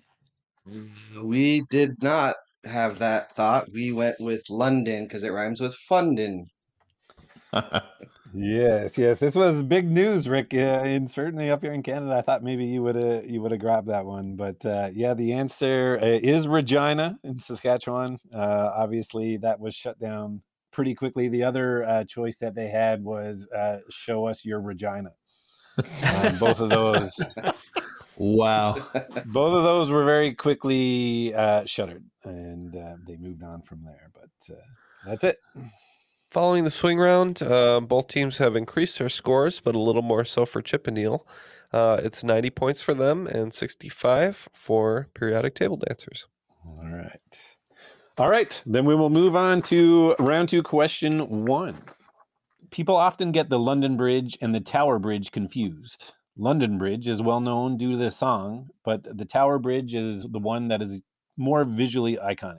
We 1.21 1.67
did 1.69 2.03
not 2.03 2.35
have 2.67 2.99
that 2.99 3.35
thought. 3.35 3.69
We 3.73 3.93
went 3.93 4.21
with 4.21 4.43
London 4.51 5.05
because 5.05 5.25
it 5.25 5.31
rhymes 5.31 5.61
with 5.61 5.75
funding. 5.75 6.49
Yes, 8.37 8.99
yes, 8.99 9.21
this 9.21 9.37
was 9.37 9.63
big 9.63 9.89
news, 9.89 10.29
Rick. 10.29 10.53
Uh, 10.53 10.57
and 10.83 11.09
certainly 11.09 11.53
up 11.53 11.63
here 11.63 11.73
in 11.73 11.85
Canada, 11.85 12.17
I 12.17 12.21
thought 12.21 12.43
maybe 12.43 12.65
you 12.65 12.83
would 12.83 12.97
have 12.97 13.31
you 13.31 13.41
would 13.41 13.53
have 13.53 13.61
grabbed 13.61 13.87
that 13.87 14.05
one, 14.05 14.35
but 14.35 14.65
uh, 14.67 14.91
yeah, 14.93 15.15
the 15.15 15.35
answer 15.35 16.01
uh, 16.03 16.05
is 16.05 16.49
Regina 16.49 17.17
in 17.23 17.39
Saskatchewan. 17.39 18.19
Uh, 18.35 18.73
obviously, 18.75 19.37
that 19.37 19.61
was 19.61 19.77
shut 19.77 20.01
down 20.01 20.43
pretty 20.73 20.97
quickly. 20.97 21.29
The 21.29 21.45
other 21.45 21.85
uh, 21.85 22.05
choice 22.05 22.37
that 22.39 22.57
they 22.57 22.67
had 22.67 23.05
was 23.05 23.47
uh, 23.57 23.79
"Show 23.89 24.27
us 24.27 24.45
your 24.45 24.61
Regina." 24.61 25.13
Um, 26.05 26.39
both 26.39 26.61
of 26.61 26.71
those, 26.71 27.21
Wow. 28.17 28.75
both 29.27 29.55
of 29.55 29.65
those 29.65 29.91
were 29.91 30.05
very 30.05 30.35
quickly 30.35 31.35
uh, 31.35 31.65
shuttered, 31.65 32.05
and 32.25 32.75
uh, 32.77 32.97
they 33.07 33.17
moved 33.17 33.43
on 33.43 33.63
from 33.63 33.83
there. 33.85 34.11
But 34.13 34.55
uh, 34.55 34.61
that's 35.07 35.25
it. 35.25 35.39
Following 36.31 36.65
the 36.65 36.71
swing 36.71 36.99
round, 36.99 37.43
uh, 37.43 37.81
both 37.81 38.09
teams 38.09 38.39
have 38.39 38.57
increased 38.57 38.99
their 38.99 39.09
scores, 39.09 39.61
but 39.61 39.75
a 39.75 39.79
little 39.79 40.03
more 40.03 40.25
so 40.25 40.45
for 40.45 40.61
Chip 40.61 40.87
and 40.87 40.97
Neal. 40.97 41.27
Uh, 41.73 42.01
it's 42.03 42.25
90 42.25 42.51
points 42.51 42.83
for 42.83 42.95
them 42.95 43.27
and 43.27 43.53
65 43.55 44.49
for 44.53 45.09
periodic 45.15 45.55
table 45.55 45.77
dancers. 45.77 46.27
All 46.67 46.89
right. 46.89 47.57
All 48.19 48.29
right. 48.29 48.63
Then 48.65 48.85
we 48.85 48.95
will 48.95 49.11
move 49.11 49.35
on 49.37 49.63
to 49.63 50.15
round 50.19 50.49
two, 50.49 50.63
question 50.63 51.45
one. 51.45 51.83
People 52.71 52.97
often 52.97 53.33
get 53.33 53.49
the 53.49 53.59
London 53.59 53.97
Bridge 53.97 54.39
and 54.41 54.55
the 54.55 54.61
Tower 54.61 54.99
Bridge 54.99 55.31
confused. 55.31 56.15
London 56.37 56.79
Bridge 56.79 57.07
is 57.07 57.23
well 57.23 57.41
known 57.41 57.77
due 57.77 57.93
to 57.93 57.97
the 57.97 58.11
song, 58.11 58.71
but 58.85 59.17
the 59.17 59.25
Tower 59.25 59.59
Bridge 59.59 59.95
is 59.95 60.23
the 60.25 60.39
one 60.39 60.69
that 60.69 60.83
is 60.83 61.01
more 61.37 61.65
visually 61.65 62.17
iconic. 62.17 62.59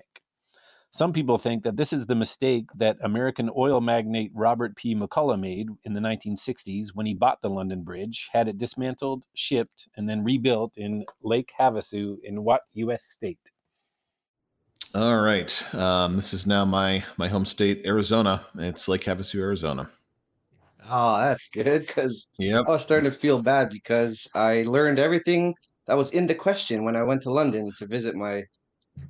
Some 0.92 1.12
people 1.12 1.38
think 1.38 1.64
that 1.64 1.76
this 1.76 1.92
is 1.92 2.06
the 2.06 2.16
mistake 2.16 2.70
that 2.78 2.96
American 3.02 3.50
oil 3.58 3.82
magnate 3.82 4.32
Robert 4.34 4.78
P. 4.78 4.96
McCulloch 4.96 5.38
made 5.38 5.68
in 5.84 5.94
the 5.94 6.00
1960s 6.00 6.92
when 6.94 7.06
he 7.06 7.14
bought 7.14 7.42
the 7.42 7.50
London 7.50 7.84
Bridge, 7.84 8.30
had 8.32 8.48
it 8.48 8.58
dismantled, 8.58 9.26
shipped, 9.36 9.90
and 9.98 10.10
then 10.10 10.24
rebuilt 10.24 10.72
in 10.78 11.06
Lake 11.22 11.52
Havasu 11.60 12.16
in 12.24 12.46
what 12.46 12.62
U.S. 12.76 13.04
state? 13.04 13.52
All 14.94 15.20
right. 15.20 15.76
Um, 15.76 16.16
this 16.16 16.34
is 16.34 16.48
now 16.48 16.64
my 16.64 17.04
my 17.18 17.28
home 17.28 17.46
state, 17.46 17.86
Arizona. 17.86 18.46
It's 18.58 18.88
Lake 18.88 19.04
Havasu, 19.04 19.42
Arizona. 19.42 19.92
Oh, 20.90 21.18
that's 21.18 21.50
good 21.50 21.86
because 21.88 22.28
Yep. 22.38 22.66
I 22.68 22.72
was 22.72 22.84
starting 22.84 23.10
to 23.10 23.18
feel 23.18 23.42
bad 23.42 23.70
because 23.70 24.28
I 24.36 24.64
learned 24.64 25.00
everything 25.00 25.56
that 25.88 25.98
was 25.98 26.12
in 26.12 26.28
the 26.28 26.36
question 26.36 26.84
when 26.84 26.96
I 26.96 27.04
went 27.04 27.22
to 27.24 27.32
London 27.32 27.72
to 27.78 27.88
visit 27.88 28.16
my 28.16 28.44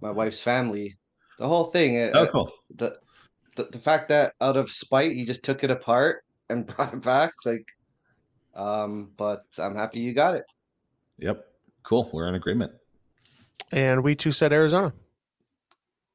my 0.02 0.12
wife's 0.12 0.42
family. 0.42 0.96
The 1.38 1.48
whole 1.48 1.66
thing. 1.66 1.98
uh, 1.98 2.12
Oh, 2.14 2.24
uh, 2.24 2.32
cool. 2.32 2.52
The, 2.76 2.98
the 3.56 3.64
the 3.72 3.80
fact 3.80 4.10
that 4.10 4.34
out 4.42 4.58
of 4.58 4.72
spite 4.72 5.12
he 5.12 5.26
just 5.26 5.44
took 5.44 5.64
it 5.64 5.72
apart 5.72 6.24
and 6.50 6.66
brought 6.66 6.94
it 6.94 7.02
back, 7.02 7.34
like, 7.46 7.66
um. 8.54 9.12
But 9.18 9.42
I'm 9.58 9.76
happy 9.76 10.00
you 10.00 10.14
got 10.14 10.36
it. 10.36 10.46
Yep. 11.20 11.46
Cool. 11.84 12.10
We're 12.14 12.28
in 12.28 12.36
agreement. 12.36 12.74
And 13.72 14.04
we 14.04 14.16
too 14.16 14.32
said 14.32 14.54
Arizona. 14.54 14.94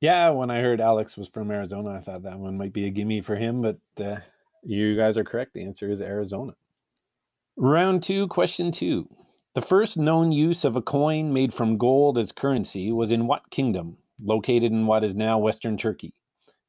Yeah, 0.01 0.31
when 0.31 0.51
I 0.51 0.61
heard 0.63 0.81
Alex 0.81 1.17
was 1.17 1.29
from 1.29 1.51
Arizona, 1.51 1.91
I 1.91 2.01
thought 2.01 2.23
that 2.23 2.39
one 2.39 2.57
might 2.57 2.73
be 2.73 2.87
a 2.87 2.91
gimme 2.91 3.21
for 3.21 3.37
him, 3.37 3.61
but 3.61 3.79
uh, 4.03 4.21
you 4.63 4.97
guys 4.97 5.17
are 5.17 5.25
correct. 5.25 5.55
The 5.55 5.65
answer 5.65 5.91
is 5.91 6.01
Arizona. 6.01 6.53
Round 7.57 8.03
two, 8.03 8.29
question 8.29 8.73
two. 8.73 9.09
The 9.55 9.63
first 9.63 9.97
known 9.97 10.33
use 10.33 10.65
of 10.65 10.77
a 10.77 10.83
coin 10.83 11.33
made 11.33 11.53
from 11.53 11.77
gold 11.77 12.17
as 12.19 12.33
currency 12.33 12.93
was 12.93 13.11
in 13.11 13.27
what 13.27 13.51
kingdom, 13.51 13.97
located 14.23 14.71
in 14.71 14.87
what 14.87 15.03
is 15.03 15.15
now 15.15 15.39
Western 15.39 15.77
Turkey? 15.77 16.15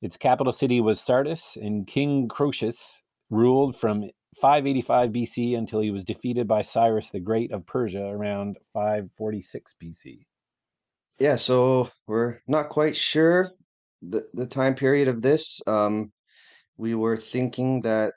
Its 0.01 0.17
capital 0.17 0.51
city 0.51 0.81
was 0.81 0.99
Sardis, 0.99 1.57
and 1.61 1.85
King 1.85 2.27
Croesus 2.27 3.03
ruled 3.29 3.75
from 3.75 4.09
585 4.35 5.11
BC 5.11 5.57
until 5.57 5.79
he 5.79 5.91
was 5.91 6.03
defeated 6.03 6.47
by 6.47 6.61
Cyrus 6.61 7.11
the 7.11 7.19
Great 7.19 7.51
of 7.51 7.65
Persia 7.67 8.05
around 8.05 8.57
546 8.73 9.75
BC. 9.81 10.25
Yeah, 11.19 11.35
so 11.35 11.91
we're 12.07 12.39
not 12.47 12.69
quite 12.69 12.95
sure 12.95 13.51
the 14.01 14.27
the 14.33 14.47
time 14.47 14.73
period 14.73 15.07
of 15.07 15.21
this. 15.21 15.61
Um, 15.67 16.11
we 16.77 16.95
were 16.95 17.17
thinking 17.17 17.81
that 17.81 18.13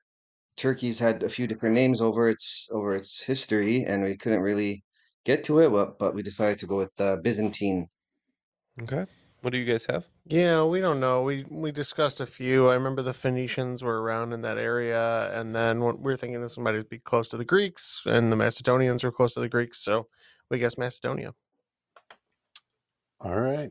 Turkey's 0.57 0.98
had 0.98 1.22
a 1.22 1.28
few 1.28 1.46
different 1.46 1.74
names 1.74 2.00
over 2.00 2.28
its 2.28 2.68
over 2.72 2.94
its 2.94 3.20
history, 3.20 3.84
and 3.84 4.02
we 4.02 4.16
couldn't 4.16 4.40
really 4.40 4.84
get 5.24 5.44
to 5.44 5.61
it, 5.61 5.70
but, 5.70 5.98
but 5.98 6.14
we 6.14 6.22
decided 6.22 6.59
to 6.59 6.66
go 6.66 6.76
with 6.76 7.00
uh, 7.00 7.16
Byzantine. 7.16 7.88
Okay. 8.82 9.07
What 9.40 9.50
do 9.50 9.59
you 9.59 9.70
guys 9.70 9.84
have? 9.86 10.07
Yeah, 10.26 10.64
we 10.64 10.80
don't 10.80 11.00
know. 11.00 11.22
We 11.22 11.44
we 11.50 11.70
discussed 11.70 12.20
a 12.20 12.26
few. 12.26 12.70
I 12.70 12.74
remember 12.74 13.02
the 13.02 13.12
Phoenicians 13.12 13.82
were 13.82 14.00
around 14.00 14.32
in 14.32 14.40
that 14.40 14.57
area, 14.57 15.38
and 15.38 15.55
then 15.55 15.80
what 15.80 16.00
we 16.00 16.12
are 16.12 16.16
thinking 16.16 16.40
this 16.40 16.57
might 16.57 16.88
be 16.88 16.98
close 16.98 17.28
to 17.28 17.36
the 17.36 17.44
Greeks, 17.44 18.00
and 18.07 18.32
the 18.32 18.36
Macedonians 18.36 19.05
were 19.05 19.12
close 19.12 19.34
to 19.34 19.40
the 19.40 19.48
Greeks, 19.50 19.84
so 19.84 20.07
we 20.50 20.59
guess 20.59 20.78
Macedonia. 20.78 21.34
All 23.20 23.38
right. 23.38 23.70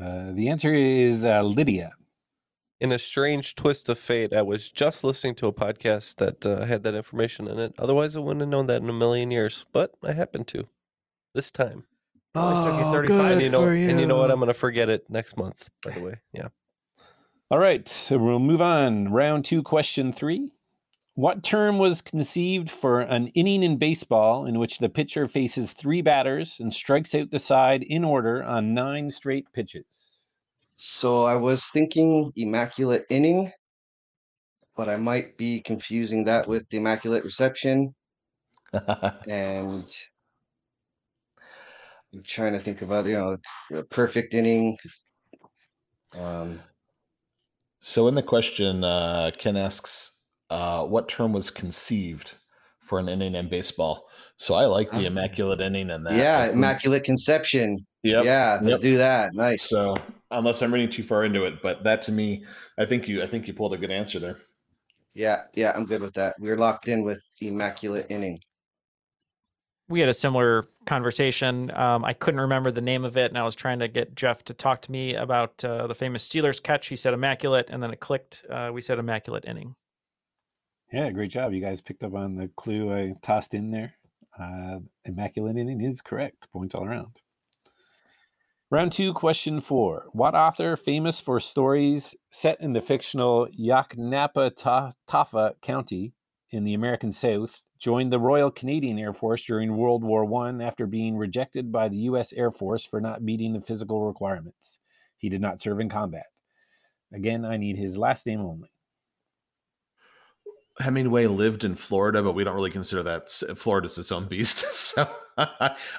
Uh, 0.00 0.32
the 0.32 0.48
answer 0.48 0.72
is 0.72 1.24
uh, 1.24 1.42
Lydia. 1.42 1.90
In 2.80 2.92
a 2.92 2.98
strange 2.98 3.56
twist 3.56 3.88
of 3.88 3.98
fate, 3.98 4.32
I 4.32 4.42
was 4.42 4.70
just 4.70 5.02
listening 5.02 5.34
to 5.36 5.48
a 5.48 5.52
podcast 5.52 6.16
that 6.16 6.46
uh, 6.46 6.64
had 6.64 6.84
that 6.84 6.94
information 6.94 7.48
in 7.48 7.58
it. 7.58 7.74
Otherwise, 7.76 8.14
I 8.14 8.20
wouldn't 8.20 8.40
have 8.42 8.48
known 8.48 8.68
that 8.68 8.82
in 8.82 8.88
a 8.88 8.92
million 8.92 9.32
years, 9.32 9.64
but 9.72 9.94
I 10.04 10.12
happened 10.12 10.46
to 10.48 10.68
this 11.34 11.50
time. 11.50 11.84
Oh, 12.36 12.60
it 12.60 12.64
took 12.64 12.78
you 12.80 12.86
Oh, 12.86 12.92
35. 12.92 13.08
good 13.18 13.32
and 13.32 13.42
you 13.42 13.50
know, 13.50 13.62
for 13.62 13.72
and 13.72 13.98
you 14.00 14.06
know 14.06 14.18
what? 14.18 14.30
I'm 14.30 14.36
going 14.38 14.46
to 14.46 14.54
forget 14.54 14.88
it 14.88 15.10
next 15.10 15.36
month. 15.36 15.68
By 15.82 15.90
the 15.90 16.00
way, 16.00 16.14
yeah. 16.32 16.48
All 17.50 17.58
right. 17.58 17.88
So 17.88 18.16
we'll 18.16 18.38
move 18.38 18.62
on. 18.62 19.10
Round 19.10 19.44
two, 19.44 19.62
question 19.64 20.12
three. 20.12 20.50
What 21.14 21.42
term 21.42 21.78
was 21.78 22.00
conceived 22.00 22.70
for 22.70 23.00
an 23.00 23.26
inning 23.28 23.64
in 23.64 23.76
baseball 23.76 24.46
in 24.46 24.60
which 24.60 24.78
the 24.78 24.88
pitcher 24.88 25.26
faces 25.26 25.72
three 25.72 26.00
batters 26.00 26.60
and 26.60 26.72
strikes 26.72 27.12
out 27.12 27.32
the 27.32 27.40
side 27.40 27.82
in 27.82 28.04
order 28.04 28.44
on 28.44 28.72
nine 28.72 29.10
straight 29.10 29.52
pitches? 29.52 30.17
So 30.78 31.24
I 31.24 31.34
was 31.34 31.66
thinking 31.66 32.32
Immaculate 32.34 33.04
Inning, 33.10 33.52
but 34.76 34.88
I 34.88 34.96
might 34.96 35.36
be 35.36 35.60
confusing 35.60 36.24
that 36.24 36.48
with 36.48 36.66
the 36.70 36.78
Immaculate 36.78 37.22
Reception. 37.24 37.94
and 39.28 39.88
I'm 42.12 42.22
trying 42.22 42.52
to 42.54 42.58
think 42.58 42.82
about, 42.82 43.06
you 43.06 43.12
know, 43.70 43.82
perfect 43.90 44.34
inning. 44.34 44.76
Um, 46.14 46.62
So 47.80 48.06
in 48.08 48.14
the 48.14 48.22
question, 48.22 48.84
uh, 48.84 49.30
Ken 49.36 49.56
asks, 49.56 50.22
uh, 50.50 50.84
"What 50.86 51.08
term 51.08 51.32
was 51.32 51.50
conceived 51.50 52.36
for 52.78 52.98
an 53.00 53.08
inning 53.08 53.34
in 53.34 53.48
baseball?" 53.48 54.08
So 54.38 54.54
I 54.54 54.66
like 54.66 54.90
the 54.92 55.04
immaculate 55.06 55.60
inning 55.60 55.90
in 55.90 56.04
that. 56.04 56.14
yeah, 56.14 56.46
Immaculate 56.46 57.02
Conception. 57.02 57.84
Yep. 58.04 58.24
Yeah, 58.24 58.60
let's 58.62 58.70
yep. 58.74 58.80
do 58.80 58.96
that. 58.98 59.34
Nice. 59.34 59.68
So 59.68 59.96
unless 60.30 60.62
I'm 60.62 60.72
reading 60.72 60.88
too 60.88 61.02
far 61.02 61.24
into 61.24 61.44
it, 61.44 61.60
but 61.60 61.82
that 61.82 62.02
to 62.02 62.12
me, 62.12 62.44
I 62.78 62.84
think 62.84 63.08
you, 63.08 63.20
I 63.20 63.26
think 63.26 63.48
you 63.48 63.52
pulled 63.52 63.74
a 63.74 63.76
good 63.76 63.90
answer 63.90 64.20
there. 64.20 64.38
Yeah, 65.14 65.42
yeah, 65.54 65.72
I'm 65.74 65.84
good 65.84 66.00
with 66.00 66.14
that. 66.14 66.36
We're 66.38 66.56
locked 66.56 66.86
in 66.86 67.02
with 67.02 67.20
Immaculate 67.40 68.06
Inning. 68.08 68.38
we 69.88 69.98
had 69.98 70.08
a 70.08 70.14
similar 70.14 70.68
conversation. 70.86 71.72
Um, 71.72 72.04
I 72.04 72.12
couldn't 72.12 72.40
remember 72.40 72.70
the 72.70 72.80
name 72.80 73.04
of 73.04 73.16
it, 73.16 73.32
and 73.32 73.38
I 73.38 73.42
was 73.42 73.56
trying 73.56 73.80
to 73.80 73.88
get 73.88 74.14
Jeff 74.14 74.44
to 74.44 74.54
talk 74.54 74.82
to 74.82 74.92
me 74.92 75.14
about 75.14 75.64
uh, 75.64 75.88
the 75.88 75.94
famous 75.94 76.28
Steelers 76.28 76.62
catch. 76.62 76.86
He 76.86 76.94
said 76.94 77.12
immaculate, 77.14 77.70
and 77.70 77.82
then 77.82 77.90
it 77.90 77.98
clicked. 77.98 78.44
Uh, 78.48 78.70
we 78.72 78.80
said 78.80 79.00
immaculate 79.00 79.44
inning. 79.46 79.74
Yeah, 80.92 81.10
great 81.10 81.30
job. 81.30 81.52
You 81.52 81.60
guys 81.60 81.80
picked 81.80 82.04
up 82.04 82.14
on 82.14 82.36
the 82.36 82.48
clue 82.56 82.94
I 82.94 83.14
tossed 83.20 83.54
in 83.54 83.70
there. 83.72 83.94
Uh, 84.40 84.78
immaculate 85.04 85.56
inning 85.56 85.80
is 85.80 86.00
correct. 86.00 86.50
Points 86.52 86.74
all 86.74 86.84
around. 86.84 87.16
Round 88.70 88.92
two, 88.92 89.14
question 89.14 89.62
four. 89.62 90.08
What 90.12 90.34
author, 90.34 90.76
famous 90.76 91.20
for 91.20 91.40
stories 91.40 92.14
set 92.30 92.60
in 92.60 92.74
the 92.74 92.82
fictional 92.82 93.48
Yoknapatawpha 93.58 95.54
County 95.62 96.12
in 96.50 96.64
the 96.64 96.74
American 96.74 97.10
South, 97.10 97.62
joined 97.78 98.12
the 98.12 98.18
Royal 98.18 98.50
Canadian 98.50 98.98
Air 98.98 99.14
Force 99.14 99.42
during 99.44 99.76
World 99.76 100.04
War 100.04 100.30
I 100.44 100.62
after 100.62 100.86
being 100.86 101.16
rejected 101.16 101.72
by 101.72 101.88
the 101.88 101.96
U.S. 101.96 102.32
Air 102.34 102.50
Force 102.50 102.84
for 102.84 103.00
not 103.00 103.22
meeting 103.22 103.54
the 103.54 103.60
physical 103.60 104.06
requirements? 104.06 104.80
He 105.16 105.30
did 105.30 105.40
not 105.40 105.60
serve 105.60 105.80
in 105.80 105.88
combat. 105.88 106.26
Again, 107.12 107.46
I 107.46 107.56
need 107.56 107.78
his 107.78 107.96
last 107.96 108.26
name 108.26 108.40
only. 108.40 108.70
Hemingway 110.80 111.26
lived 111.26 111.64
in 111.64 111.74
Florida, 111.74 112.22
but 112.22 112.32
we 112.32 112.44
don't 112.44 112.54
really 112.54 112.70
consider 112.70 113.02
that 113.02 113.30
Florida's 113.56 113.98
its 113.98 114.12
own 114.12 114.26
beast. 114.26 114.64
So, 114.98 115.08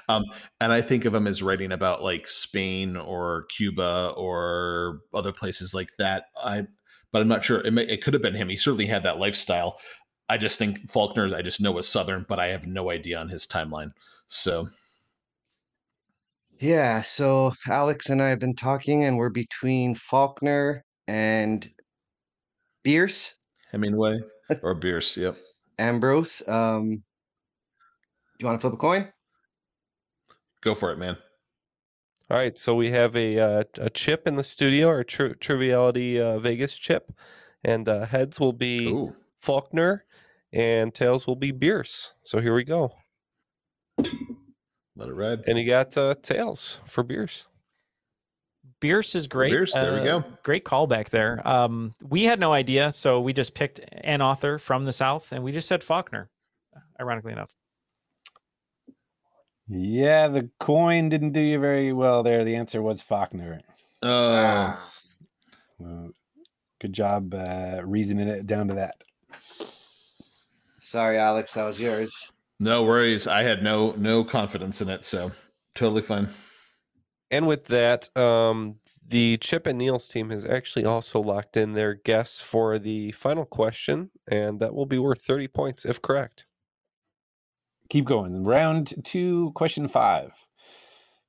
um, 0.08 0.24
and 0.60 0.72
I 0.72 0.82
think 0.82 1.06
of 1.06 1.14
him 1.14 1.26
as 1.26 1.42
writing 1.42 1.72
about 1.72 2.02
like 2.02 2.26
Spain 2.26 2.96
or 2.96 3.46
Cuba 3.56 4.12
or 4.16 5.00
other 5.14 5.32
places 5.32 5.72
like 5.72 5.88
that. 5.98 6.24
I, 6.36 6.66
but 7.12 7.22
I'm 7.22 7.28
not 7.28 7.44
sure. 7.44 7.60
It, 7.60 7.70
may, 7.72 7.84
it 7.84 8.02
could 8.02 8.12
have 8.12 8.22
been 8.22 8.34
him. 8.34 8.48
He 8.48 8.56
certainly 8.56 8.86
had 8.86 9.02
that 9.04 9.18
lifestyle. 9.18 9.78
I 10.28 10.36
just 10.36 10.58
think 10.58 10.90
Faulkner. 10.90 11.34
I 11.34 11.40
just 11.40 11.60
know 11.60 11.72
was 11.72 11.88
Southern, 11.88 12.26
but 12.28 12.38
I 12.38 12.48
have 12.48 12.66
no 12.66 12.90
idea 12.90 13.18
on 13.18 13.28
his 13.28 13.46
timeline. 13.46 13.92
So, 14.26 14.68
Yeah, 16.58 17.00
so 17.00 17.52
Alex 17.66 18.10
and 18.10 18.20
I 18.20 18.28
have 18.28 18.40
been 18.40 18.56
talking, 18.56 19.04
and 19.04 19.16
we're 19.16 19.30
between 19.30 19.94
Faulkner 19.94 20.84
and 21.06 21.66
Bierce, 22.82 23.36
Hemingway 23.70 24.20
or 24.62 24.74
Bierce. 24.74 25.16
Yep. 25.16 25.36
Ambrose. 25.78 26.46
Um, 26.46 26.90
do 26.90 27.00
you 28.40 28.46
want 28.46 28.60
to 28.60 28.62
flip 28.62 28.74
a 28.74 28.76
coin? 28.76 29.08
Go 30.62 30.74
for 30.74 30.92
it, 30.92 30.98
man. 30.98 31.16
All 32.30 32.36
right, 32.36 32.56
so 32.56 32.76
we 32.76 32.90
have 32.90 33.16
a 33.16 33.38
uh, 33.40 33.64
a 33.78 33.90
chip 33.90 34.28
in 34.28 34.36
the 34.36 34.44
studio, 34.44 34.86
our 34.88 35.02
tri- 35.02 35.32
Triviality 35.40 36.20
uh, 36.20 36.38
Vegas 36.38 36.78
chip, 36.78 37.12
and 37.64 37.88
uh, 37.88 38.06
heads 38.06 38.38
will 38.38 38.52
be 38.52 39.10
Faulkner, 39.40 40.04
and 40.52 40.94
tails 40.94 41.26
will 41.26 41.34
be 41.34 41.50
Bierce. 41.50 42.12
So 42.22 42.40
here 42.40 42.54
we 42.54 42.62
go. 42.62 42.92
Let 43.98 45.08
it 45.08 45.14
ride. 45.14 45.42
And 45.46 45.58
you 45.58 45.66
got 45.66 45.96
uh, 45.96 46.14
tails 46.22 46.78
for 46.86 47.02
Bierce. 47.02 47.46
Bierce 48.80 49.14
is 49.14 49.26
great. 49.26 49.52
Bierce, 49.52 49.72
there 49.72 49.94
we 49.94 50.00
uh, 50.00 50.20
go. 50.20 50.24
Great 50.42 50.64
callback 50.64 51.10
there. 51.10 51.46
Um, 51.46 51.94
we 52.08 52.24
had 52.24 52.40
no 52.40 52.52
idea, 52.52 52.90
so 52.92 53.20
we 53.20 53.32
just 53.32 53.54
picked 53.54 53.80
an 53.92 54.22
author 54.22 54.58
from 54.58 54.84
the 54.84 54.92
South, 54.92 55.28
and 55.32 55.44
we 55.44 55.52
just 55.52 55.68
said 55.68 55.84
Faulkner. 55.84 56.28
Ironically 56.98 57.32
enough. 57.32 57.50
Yeah, 59.68 60.28
the 60.28 60.50
coin 60.58 61.08
didn't 61.08 61.32
do 61.32 61.40
you 61.40 61.60
very 61.60 61.92
well 61.92 62.22
there. 62.22 62.44
The 62.44 62.56
answer 62.56 62.82
was 62.82 63.02
Faulkner. 63.02 63.60
Oh. 64.02 64.90
Well, 65.78 66.10
good 66.80 66.92
job 66.92 67.32
uh, 67.34 67.80
reasoning 67.84 68.28
it 68.28 68.46
down 68.46 68.68
to 68.68 68.74
that. 68.74 69.02
Sorry, 70.80 71.18
Alex, 71.18 71.54
that 71.54 71.64
was 71.64 71.78
yours. 71.78 72.32
No 72.58 72.82
worries. 72.82 73.26
I 73.26 73.42
had 73.42 73.62
no 73.62 73.92
no 73.92 74.24
confidence 74.24 74.80
in 74.82 74.88
it, 74.88 75.04
so 75.04 75.30
totally 75.74 76.02
fine. 76.02 76.28
And 77.30 77.46
with 77.46 77.66
that, 77.66 78.14
um, 78.16 78.76
the 79.06 79.36
Chip 79.38 79.66
and 79.66 79.78
Neal's 79.78 80.08
team 80.08 80.30
has 80.30 80.44
actually 80.44 80.84
also 80.84 81.20
locked 81.20 81.56
in 81.56 81.72
their 81.72 81.94
guess 81.94 82.40
for 82.40 82.78
the 82.78 83.12
final 83.12 83.44
question, 83.44 84.10
and 84.28 84.60
that 84.60 84.74
will 84.74 84.86
be 84.86 84.98
worth 84.98 85.22
30 85.22 85.48
points 85.48 85.84
if 85.84 86.02
correct. 86.02 86.46
Keep 87.88 88.04
going. 88.04 88.44
Round 88.44 88.94
two, 89.04 89.50
question 89.54 89.88
five. 89.88 90.46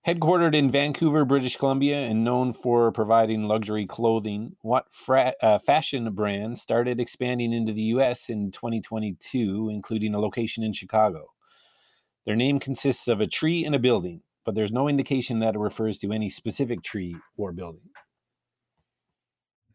Headquartered 0.06 0.56
in 0.56 0.72
Vancouver, 0.72 1.26
British 1.26 1.58
Columbia, 1.58 1.98
and 1.98 2.24
known 2.24 2.54
for 2.54 2.92
providing 2.92 3.44
luxury 3.44 3.86
clothing, 3.86 4.56
what 4.62 4.92
fra- 4.92 5.36
uh, 5.44 5.60
fashion 5.60 6.12
brand 6.14 6.58
started 6.58 7.00
expanding 7.00 7.54
into 7.54 7.72
the 7.72 7.84
U.S. 7.84 8.28
in 8.28 8.50
2022, 8.50 9.70
including 9.72 10.16
a 10.16 10.20
location 10.20 10.64
in 10.64 10.74
Chicago? 10.74 11.28
Their 12.26 12.36
name 12.36 12.60
consists 12.60 13.08
of 13.08 13.22
a 13.22 13.28
tree 13.28 13.64
and 13.64 13.76
a 13.76 13.80
building, 13.80 14.22
but 14.46 14.56
there's 14.56 14.72
no 14.72 14.88
indication 14.88 15.40
that 15.40 15.56
it 15.56 15.60
refers 15.60 15.98
to 16.00 16.12
any 16.12 16.30
specific 16.30 16.84
tree 16.84 17.16
or 17.38 17.52
building. 17.52 17.90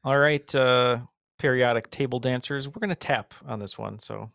All 0.05 0.19
right, 0.19 0.55
uh, 0.55 0.99
periodic 1.39 1.91
table 1.91 2.21
dancers. 2.21 2.69
We're 2.69 2.81
going 2.81 2.91
to 2.91 2.95
tap 2.95 3.35
on 3.47 3.59
this 3.59 3.77
one. 3.77 3.99
So 3.99 4.31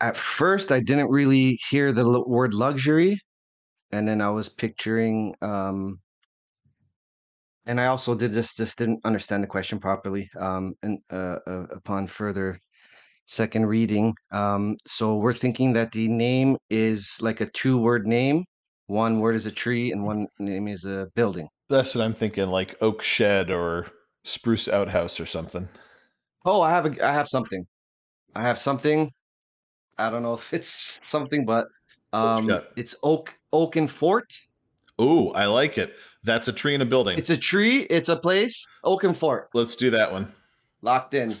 At 0.00 0.16
first, 0.16 0.70
I 0.72 0.80
didn't 0.80 1.08
really 1.10 1.58
hear 1.68 1.92
the 1.92 2.02
l- 2.04 2.28
word 2.28 2.54
luxury, 2.54 3.18
and 3.92 4.06
then 4.08 4.20
I 4.20 4.30
was 4.30 4.48
picturing. 4.48 5.34
Um, 5.42 6.00
and 7.66 7.80
I 7.80 7.86
also 7.86 8.14
did 8.14 8.32
this 8.32 8.54
just 8.56 8.78
didn't 8.78 9.00
understand 9.04 9.42
the 9.42 9.46
question 9.48 9.78
properly. 9.78 10.28
Um, 10.38 10.74
and 10.82 10.98
uh, 11.10 11.38
uh, 11.46 11.66
upon 11.70 12.06
further 12.06 12.58
second 13.26 13.66
reading, 13.66 14.14
um, 14.32 14.76
so 14.86 15.16
we're 15.16 15.32
thinking 15.32 15.72
that 15.74 15.92
the 15.92 16.08
name 16.08 16.56
is 16.70 17.18
like 17.22 17.40
a 17.40 17.46
two-word 17.50 18.06
name. 18.06 18.44
One 18.86 19.20
word 19.20 19.34
is 19.34 19.46
a 19.46 19.50
tree, 19.50 19.92
and 19.92 20.04
one 20.04 20.26
name 20.38 20.68
is 20.68 20.84
a 20.84 21.08
building. 21.14 21.48
That's 21.70 21.94
what 21.94 22.04
I'm 22.04 22.14
thinking, 22.14 22.48
like 22.48 22.76
oak 22.82 23.02
shed 23.02 23.50
or 23.50 23.86
spruce 24.24 24.68
outhouse 24.68 25.18
or 25.18 25.26
something. 25.26 25.68
Oh, 26.44 26.60
I 26.60 26.70
have 26.70 26.86
a, 26.86 27.06
I 27.06 27.12
have 27.12 27.28
something. 27.28 27.66
I 28.34 28.42
have 28.42 28.58
something. 28.58 29.10
I 29.98 30.10
don't 30.10 30.22
know 30.22 30.34
if 30.34 30.52
it's 30.52 31.00
something, 31.02 31.46
but 31.46 31.66
um, 32.12 32.46
got? 32.46 32.66
it's 32.76 32.94
oak 33.02 33.34
oak 33.52 33.76
and 33.76 33.90
fort. 33.90 34.30
Ooh, 35.00 35.30
I 35.30 35.46
like 35.46 35.78
it. 35.78 35.96
That's 36.22 36.48
a 36.48 36.52
tree 36.52 36.74
in 36.74 36.80
a 36.80 36.86
building. 36.86 37.18
It's 37.18 37.30
a 37.30 37.36
tree. 37.36 37.80
It's 37.90 38.08
a 38.08 38.16
place. 38.16 38.66
Oak 38.84 39.04
and 39.04 39.16
fort. 39.16 39.48
Let's 39.54 39.76
do 39.76 39.90
that 39.90 40.12
one. 40.12 40.32
Locked 40.82 41.14
in. 41.14 41.34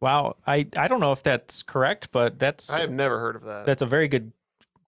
Wow, 0.00 0.36
I 0.46 0.66
I 0.76 0.86
don't 0.88 1.00
know 1.00 1.12
if 1.12 1.22
that's 1.22 1.62
correct, 1.62 2.10
but 2.12 2.38
that's 2.38 2.70
I 2.70 2.80
have 2.80 2.90
never 2.90 3.18
heard 3.18 3.36
of 3.36 3.44
that. 3.44 3.66
that's 3.66 3.82
a 3.82 3.86
very 3.86 4.06
good 4.06 4.32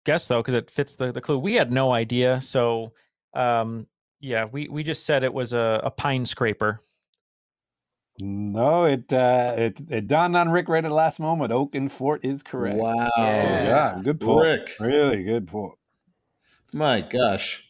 guess 0.04 0.28
though 0.28 0.40
because 0.40 0.54
it 0.54 0.70
fits 0.70 0.94
the 0.94 1.12
the 1.12 1.20
clue. 1.20 1.38
We 1.38 1.54
had 1.54 1.72
no 1.72 1.92
idea, 1.92 2.40
so 2.40 2.92
um 3.34 3.86
yeah, 4.20 4.44
we 4.44 4.68
we 4.68 4.82
just 4.82 5.06
said 5.06 5.24
it 5.24 5.32
was 5.32 5.52
a, 5.52 5.80
a 5.82 5.90
pine 5.90 6.26
scraper. 6.26 6.82
No, 8.18 8.84
it 8.84 9.10
uh, 9.12 9.54
it 9.56 9.80
it 9.88 10.08
dawned 10.08 10.36
on 10.36 10.50
Rick 10.50 10.68
right 10.68 10.84
at 10.84 10.88
the 10.88 10.94
last 10.94 11.20
moment. 11.20 11.52
Oak 11.52 11.68
Oaken 11.68 11.88
Fort 11.88 12.24
is 12.24 12.42
correct. 12.42 12.76
Wow. 12.76 13.10
Yeah, 13.16 13.98
good 14.04 14.20
pull. 14.20 14.40
Rick. 14.40 14.76
Really 14.78 15.22
good 15.22 15.46
pull. 15.46 15.78
My 16.74 17.00
gosh. 17.00 17.64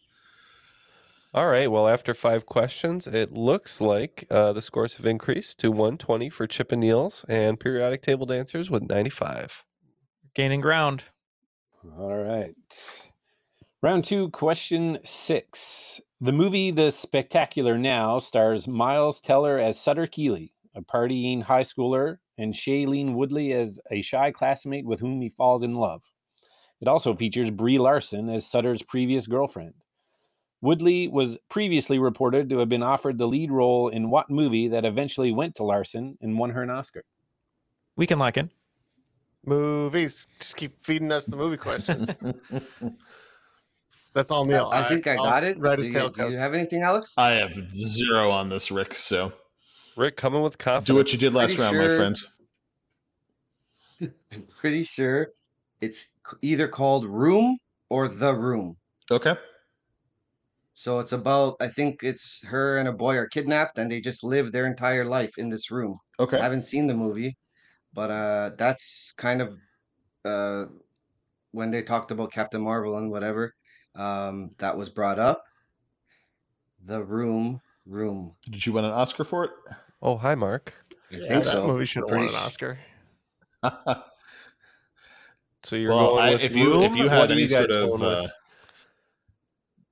All 1.33 1.47
right. 1.47 1.71
Well, 1.71 1.87
after 1.87 2.13
five 2.13 2.45
questions, 2.45 3.07
it 3.07 3.31
looks 3.31 3.79
like 3.79 4.27
uh, 4.29 4.51
the 4.51 4.61
scores 4.61 4.95
have 4.95 5.05
increased 5.05 5.59
to 5.59 5.71
120 5.71 6.29
for 6.29 6.45
Chip 6.45 6.73
and 6.73 6.81
Neal's 6.81 7.23
and 7.29 7.57
periodic 7.57 8.01
table 8.01 8.25
dancers 8.25 8.69
with 8.69 8.83
95. 8.83 9.63
Gaining 10.33 10.59
ground. 10.59 11.05
All 11.97 12.15
right. 12.15 13.11
Round 13.81 14.03
two, 14.03 14.29
question 14.29 14.99
six. 15.03 15.99
The 16.19 16.31
movie 16.31 16.69
The 16.69 16.91
Spectacular 16.91 17.79
Now 17.79 18.19
stars 18.19 18.67
Miles 18.67 19.19
Teller 19.19 19.57
as 19.57 19.79
Sutter 19.79 20.05
Keeley, 20.05 20.53
a 20.75 20.81
partying 20.81 21.41
high 21.41 21.63
schooler, 21.63 22.17
and 22.37 22.53
Shailene 22.53 23.15
Woodley 23.15 23.53
as 23.53 23.79
a 23.89 24.03
shy 24.03 24.31
classmate 24.31 24.85
with 24.85 24.99
whom 24.99 25.19
he 25.21 25.29
falls 25.29 25.63
in 25.63 25.73
love. 25.73 26.03
It 26.81 26.87
also 26.87 27.15
features 27.15 27.49
Brie 27.49 27.79
Larson 27.79 28.29
as 28.29 28.45
Sutter's 28.45 28.83
previous 28.83 29.25
girlfriend. 29.25 29.73
Woodley 30.61 31.07
was 31.07 31.39
previously 31.49 31.97
reported 31.97 32.49
to 32.49 32.59
have 32.59 32.69
been 32.69 32.83
offered 32.83 33.17
the 33.17 33.27
lead 33.27 33.51
role 33.51 33.89
in 33.89 34.11
what 34.11 34.29
movie 34.29 34.67
that 34.67 34.85
eventually 34.85 35.31
went 35.31 35.55
to 35.55 35.63
Larson 35.63 36.19
and 36.21 36.37
won 36.37 36.51
her 36.51 36.61
an 36.61 36.69
Oscar? 36.69 37.03
We 37.95 38.05
can 38.05 38.19
lock 38.19 38.37
in. 38.37 38.51
Movies. 39.45 40.27
Just 40.39 40.55
keep 40.55 40.83
feeding 40.85 41.11
us 41.11 41.25
the 41.25 41.35
movie 41.35 41.57
questions. 41.57 42.15
That's 44.13 44.29
all 44.29 44.45
Neal. 44.45 44.69
I 44.71 44.87
think 44.87 45.07
I 45.07 45.15
I'll 45.15 45.23
got 45.23 45.43
it. 45.43 45.57
Write 45.57 45.77
Do 45.77 45.83
his 45.83 45.87
you, 45.87 45.93
tail 45.99 46.09
do 46.09 46.29
you 46.29 46.37
have 46.37 46.53
anything, 46.53 46.81
Alex? 46.83 47.13
I 47.17 47.31
have 47.31 47.53
zero 47.73 48.29
on 48.29 48.49
this, 48.49 48.69
Rick. 48.71 48.95
So 48.95 49.31
Rick 49.95 50.17
coming 50.17 50.41
with 50.41 50.57
confidence. 50.57 50.87
do 50.87 50.95
what 50.95 51.11
you 51.11 51.17
did 51.17 51.33
last 51.33 51.55
Pretty 51.55 51.61
round, 51.63 51.75
sure- 51.75 51.89
my 51.89 51.95
friend. 51.97 52.19
I'm 54.33 54.43
pretty 54.59 54.83
sure 54.83 55.29
it's 55.79 56.09
either 56.41 56.67
called 56.67 57.05
Room 57.05 57.57
or 57.89 58.07
The 58.07 58.33
Room. 58.33 58.75
Okay. 59.09 59.35
So 60.73 60.99
it's 60.99 61.11
about, 61.11 61.57
I 61.61 61.67
think 61.67 62.01
it's 62.03 62.43
her 62.45 62.79
and 62.79 62.87
a 62.87 62.93
boy 62.93 63.15
are 63.17 63.27
kidnapped 63.27 63.77
and 63.77 63.91
they 63.91 64.01
just 64.01 64.23
live 64.23 64.51
their 64.51 64.65
entire 64.65 65.05
life 65.05 65.37
in 65.37 65.49
this 65.49 65.69
room. 65.69 65.99
Okay. 66.19 66.37
I 66.39 66.41
haven't 66.43 66.63
seen 66.63 66.87
the 66.87 66.93
movie, 66.95 67.37
but 67.93 68.09
uh, 68.11 68.51
that's 68.57 69.13
kind 69.17 69.41
of 69.41 69.57
uh, 70.25 70.65
when 71.51 71.71
they 71.71 71.81
talked 71.81 72.11
about 72.11 72.31
Captain 72.31 72.61
Marvel 72.61 72.97
and 72.97 73.11
whatever, 73.11 73.53
um, 73.95 74.51
that 74.57 74.77
was 74.77 74.89
brought 74.89 75.19
up. 75.19 75.43
The 76.85 77.03
Room, 77.03 77.61
Room. 77.85 78.33
Did 78.49 78.65
you 78.65 78.73
win 78.73 78.85
an 78.85 78.91
Oscar 78.91 79.23
for 79.23 79.45
it? 79.45 79.51
Oh, 80.01 80.17
hi, 80.17 80.33
Mark. 80.35 80.73
I 81.11 81.15
Yeah, 81.15 81.27
think 81.27 81.43
that 81.43 81.53
so. 81.53 81.67
movie 81.67 81.85
should 81.85 82.03
have 82.09 82.17
won 82.17 82.27
an 82.27 82.35
Oscar. 82.35 82.79
So 85.63 85.75
you're 85.75 85.91
well, 85.91 86.11
going 86.13 86.23
I, 86.23 86.31
with 86.31 86.41
if 86.41 86.55
you 86.55 86.81
if 86.81 86.91
Room? 86.91 86.97
you 86.97 87.03
What 87.03 87.11
had 87.11 87.31
are 87.31 87.39
you 87.39 87.47
guys 87.47 87.67
sort 87.67 87.93
of 87.93 87.99
with? 87.99 88.01
uh, 88.01 88.27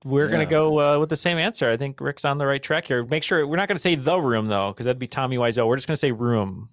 We're 0.04 0.28
gonna 0.28 0.46
go 0.46 0.80
uh, 0.80 1.00
with 1.00 1.10
the 1.10 1.16
same 1.16 1.38
answer. 1.38 1.70
I 1.70 1.78
think 1.78 2.02
Rick's 2.02 2.26
on 2.26 2.38
the 2.38 2.48
right 2.48 2.62
track 2.62 2.86
here. 2.86 3.06
Make 3.06 3.22
sure 3.24 3.46
we're 3.46 3.58
not 3.58 3.68
gonna 3.68 3.78
say 3.78 3.96
the 3.96 4.18
room 4.18 4.48
though, 4.48 4.72
because 4.72 4.86
that'd 4.86 4.98
be 5.00 5.08
Tommy 5.08 5.38
Wiseau. 5.38 5.68
We're 5.68 5.76
just 5.76 5.88
gonna 5.88 5.98
say 5.98 6.12
room. 6.12 6.70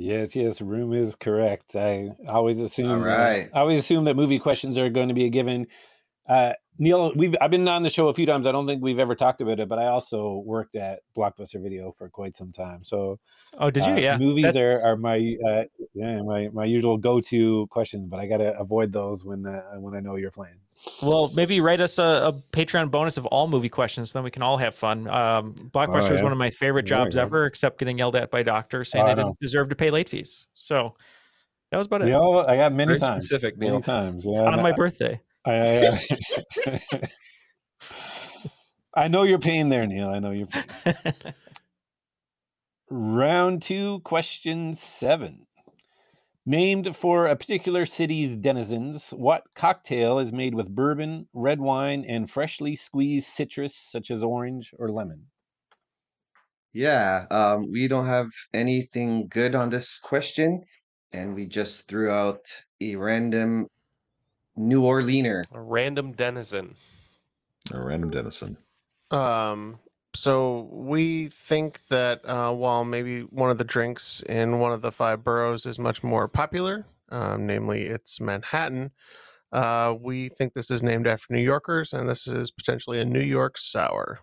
Yes, 0.00 0.34
yes, 0.34 0.62
room 0.62 0.94
is 0.94 1.14
correct. 1.14 1.76
I 1.76 2.08
always 2.26 2.60
assume. 2.60 3.02
uh. 3.02 3.06
I 3.54 3.60
always 3.60 3.78
assume 3.80 4.04
that 4.04 4.16
movie 4.16 4.38
questions 4.38 4.78
are 4.78 4.88
going 4.88 5.08
to 5.08 5.14
be 5.14 5.26
a 5.26 5.28
given. 5.28 5.66
Uh, 6.26 6.54
Neal, 6.78 7.12
we've 7.14 7.34
I've 7.38 7.50
been 7.50 7.68
on 7.68 7.82
the 7.82 7.90
show 7.90 8.08
a 8.08 8.14
few 8.14 8.24
times. 8.24 8.46
I 8.46 8.52
don't 8.52 8.66
think 8.66 8.82
we've 8.82 8.98
ever 8.98 9.14
talked 9.14 9.42
about 9.42 9.60
it, 9.60 9.68
but 9.68 9.78
I 9.78 9.88
also 9.88 10.42
worked 10.46 10.74
at 10.76 11.00
Blockbuster 11.14 11.62
Video 11.62 11.92
for 11.92 12.08
quite 12.08 12.34
some 12.34 12.50
time. 12.52 12.82
So, 12.82 13.18
Oh, 13.58 13.70
did 13.70 13.84
you? 13.86 13.92
uh, 13.92 13.96
yeah. 13.98 14.16
movies 14.16 14.54
That- 14.54 14.56
are, 14.56 14.80
are 14.82 14.96
my 14.96 15.36
uh, 15.46 15.64
yeah 15.92 16.22
my 16.22 16.48
my 16.48 16.64
usual 16.64 16.96
go 16.96 17.20
to 17.20 17.66
questions, 17.66 18.08
but 18.08 18.20
I 18.20 18.26
gotta 18.26 18.58
avoid 18.58 18.92
those 18.92 19.22
when 19.26 19.44
uh, 19.44 19.62
when 19.80 19.94
I 19.94 20.00
know 20.00 20.16
you're 20.16 20.30
playing. 20.30 20.56
Well, 21.02 21.30
maybe 21.34 21.60
write 21.60 21.80
us 21.80 21.98
a, 21.98 22.02
a 22.02 22.32
Patreon 22.52 22.90
bonus 22.90 23.16
of 23.16 23.26
all 23.26 23.48
movie 23.48 23.68
questions, 23.68 24.10
so 24.10 24.18
then 24.18 24.24
we 24.24 24.30
can 24.30 24.42
all 24.42 24.56
have 24.58 24.74
fun. 24.74 25.08
Um, 25.08 25.54
Blockbuster 25.54 26.12
is 26.12 26.20
yeah. 26.20 26.22
one 26.22 26.32
of 26.32 26.38
my 26.38 26.50
favorite 26.50 26.86
There 26.86 26.98
you 26.98 27.04
jobs 27.04 27.16
go. 27.16 27.22
ever, 27.22 27.46
except 27.46 27.78
getting 27.78 27.98
yelled 27.98 28.16
at 28.16 28.30
by 28.30 28.42
doctors 28.42 28.90
saying 28.90 29.04
Oh, 29.04 29.08
they 29.08 29.14
didn't 29.14 29.38
deserve 29.40 29.68
to 29.70 29.76
pay 29.76 29.90
late 29.90 30.08
fees. 30.08 30.46
So 30.54 30.94
that 31.70 31.76
was 31.78 31.86
about 31.86 32.02
it. 32.02 32.06
You 32.08 32.12
know, 32.14 32.38
I 32.46 32.56
got 32.56 32.72
many 32.72 32.88
Very 32.88 32.98
times, 33.00 33.26
specific, 33.26 33.58
many 33.58 33.72
Neal. 33.72 33.80
times. 33.82 34.24
Yeah, 34.24 34.40
On 34.40 34.58
I- 34.58 34.62
my 34.62 34.72
birthday. 34.72 35.20
I, 35.46 35.98
I, 36.66 37.00
I 39.04 39.08
know 39.08 39.22
your 39.22 39.38
pain 39.38 39.68
there, 39.68 39.86
Neal. 39.86 40.08
I 40.08 40.18
know 40.18 40.30
your 40.32 40.46
pain. 40.48 40.64
Round 42.90 43.62
two, 43.62 44.00
question 44.00 44.74
seven. 44.74 45.46
Named 46.50 46.96
for 46.96 47.26
a 47.26 47.36
particular 47.36 47.86
city's 47.86 48.34
denizens, 48.34 49.10
what 49.10 49.44
cocktail 49.54 50.18
is 50.18 50.32
made 50.32 50.52
with 50.52 50.74
bourbon, 50.74 51.28
red 51.32 51.60
wine, 51.60 52.04
and 52.08 52.28
freshly 52.28 52.74
squeezed 52.74 53.28
citrus 53.28 53.76
such 53.76 54.10
as 54.10 54.24
orange 54.24 54.74
or 54.76 54.90
lemon? 54.90 55.26
Yeah, 56.72 57.26
um, 57.30 57.70
we 57.70 57.86
don't 57.86 58.06
have 58.06 58.32
anything 58.52 59.28
good 59.28 59.54
on 59.54 59.70
this 59.70 60.00
question, 60.00 60.64
and 61.12 61.36
we 61.36 61.46
just 61.46 61.86
threw 61.86 62.10
out 62.10 62.40
a 62.80 62.96
random 62.96 63.68
New 64.56 64.84
Orleaner. 64.84 65.44
A 65.52 65.60
random 65.60 66.10
denizen. 66.10 66.74
a 67.72 67.80
random 67.80 68.10
denizen? 68.10 68.56
Um, 69.12 69.78
so 70.14 70.68
we 70.72 71.28
think 71.28 71.86
that 71.88 72.20
uh, 72.28 72.52
while 72.52 72.84
maybe 72.84 73.20
one 73.22 73.50
of 73.50 73.58
the 73.58 73.64
drinks 73.64 74.22
in 74.28 74.58
one 74.58 74.72
of 74.72 74.82
the 74.82 74.92
five 74.92 75.24
boroughs 75.24 75.66
is 75.66 75.78
much 75.78 76.02
more 76.02 76.28
popular, 76.28 76.86
um, 77.10 77.46
namely 77.46 77.82
it's 77.82 78.20
Manhattan, 78.20 78.92
uh, 79.52 79.94
we 80.00 80.28
think 80.28 80.54
this 80.54 80.70
is 80.70 80.82
named 80.82 81.06
after 81.06 81.32
New 81.32 81.42
Yorkers, 81.42 81.92
and 81.92 82.08
this 82.08 82.26
is 82.26 82.50
potentially 82.50 83.00
a 83.00 83.04
New 83.04 83.20
York 83.20 83.58
sour. 83.58 84.20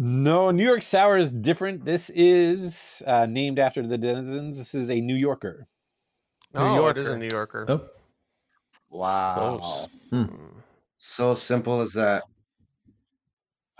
No, 0.00 0.52
New 0.52 0.64
York 0.64 0.82
Sour 0.82 1.16
is 1.16 1.32
different. 1.32 1.84
This 1.84 2.08
is 2.10 3.02
uh, 3.04 3.26
named 3.26 3.58
after 3.58 3.84
the 3.84 3.98
denizens. 3.98 4.56
This 4.56 4.72
is 4.72 4.92
a 4.92 5.00
New 5.00 5.16
Yorker. 5.16 5.66
New 6.54 6.60
oh, 6.60 6.86
it 6.86 6.98
is 6.98 7.08
a 7.08 7.16
New 7.16 7.28
Yorker. 7.28 7.66
Oh, 7.68 7.80
Wow. 8.90 9.58
Close. 9.58 9.88
Hmm. 10.10 10.58
So 10.98 11.34
simple 11.34 11.80
as 11.80 11.92
that. 11.94 12.24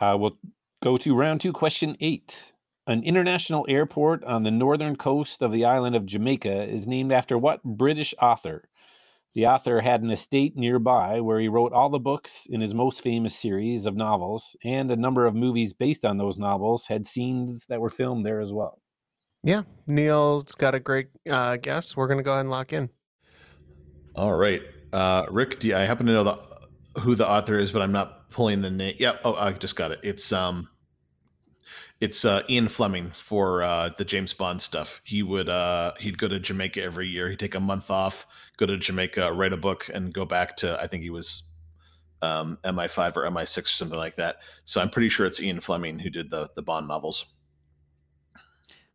Uh, 0.00 0.16
we'll 0.18 0.38
go 0.82 0.96
to 0.96 1.14
round 1.14 1.40
two, 1.40 1.52
question 1.52 1.96
eight. 2.00 2.52
An 2.86 3.02
international 3.02 3.66
airport 3.68 4.24
on 4.24 4.44
the 4.44 4.50
northern 4.50 4.96
coast 4.96 5.42
of 5.42 5.52
the 5.52 5.66
island 5.66 5.94
of 5.94 6.06
Jamaica 6.06 6.64
is 6.64 6.86
named 6.86 7.12
after 7.12 7.36
what 7.36 7.62
British 7.62 8.14
author? 8.20 8.68
The 9.34 9.46
author 9.46 9.82
had 9.82 10.00
an 10.00 10.10
estate 10.10 10.56
nearby 10.56 11.20
where 11.20 11.38
he 11.38 11.48
wrote 11.48 11.74
all 11.74 11.90
the 11.90 11.98
books 11.98 12.46
in 12.48 12.62
his 12.62 12.74
most 12.74 13.02
famous 13.02 13.36
series 13.36 13.84
of 13.84 13.94
novels, 13.94 14.56
and 14.64 14.90
a 14.90 14.96
number 14.96 15.26
of 15.26 15.34
movies 15.34 15.74
based 15.74 16.06
on 16.06 16.16
those 16.16 16.38
novels 16.38 16.86
had 16.86 17.06
scenes 17.06 17.66
that 17.68 17.80
were 17.80 17.90
filmed 17.90 18.24
there 18.24 18.40
as 18.40 18.54
well. 18.54 18.80
Yeah, 19.42 19.62
Neal's 19.86 20.54
got 20.54 20.74
a 20.74 20.80
great 20.80 21.08
uh, 21.30 21.56
guess. 21.58 21.96
We're 21.96 22.08
going 22.08 22.18
to 22.18 22.24
go 22.24 22.32
ahead 22.32 22.40
and 22.40 22.50
lock 22.50 22.72
in. 22.72 22.88
all 24.16 24.34
right. 24.34 24.62
Uh, 24.92 25.26
Rick, 25.30 25.60
do 25.60 25.68
you, 25.68 25.76
I 25.76 25.80
happen 25.80 26.06
to 26.06 26.12
know 26.12 26.24
the 26.24 27.00
who 27.00 27.14
the 27.14 27.28
author 27.28 27.58
is, 27.58 27.70
but 27.70 27.82
I'm 27.82 27.92
not 27.92 28.17
pulling 28.30 28.60
the 28.62 28.70
name. 28.70 28.94
Yeah. 28.98 29.16
Oh, 29.24 29.34
I 29.34 29.52
just 29.52 29.76
got 29.76 29.92
it. 29.92 30.00
It's 30.02 30.32
um, 30.32 30.68
it's 32.00 32.24
uh, 32.24 32.42
Ian 32.48 32.68
Fleming 32.68 33.10
for 33.10 33.62
uh, 33.62 33.90
the 33.98 34.04
James 34.04 34.32
Bond 34.32 34.62
stuff. 34.62 35.00
He 35.04 35.22
would 35.22 35.48
uh, 35.48 35.92
he'd 35.98 36.18
go 36.18 36.28
to 36.28 36.38
Jamaica 36.38 36.82
every 36.82 37.08
year. 37.08 37.28
He'd 37.28 37.40
take 37.40 37.54
a 37.54 37.60
month 37.60 37.90
off, 37.90 38.26
go 38.56 38.66
to 38.66 38.76
Jamaica, 38.76 39.32
write 39.32 39.52
a 39.52 39.56
book, 39.56 39.90
and 39.92 40.12
go 40.12 40.24
back 40.24 40.56
to 40.58 40.80
I 40.80 40.86
think 40.86 41.02
he 41.02 41.10
was 41.10 41.50
um, 42.22 42.58
MI5 42.64 43.16
or 43.16 43.22
MI6 43.30 43.58
or 43.58 43.66
something 43.66 43.98
like 43.98 44.16
that. 44.16 44.36
So 44.64 44.80
I'm 44.80 44.90
pretty 44.90 45.08
sure 45.08 45.26
it's 45.26 45.40
Ian 45.40 45.60
Fleming 45.60 45.98
who 45.98 46.10
did 46.10 46.30
the 46.30 46.48
the 46.54 46.62
Bond 46.62 46.86
novels. 46.86 47.24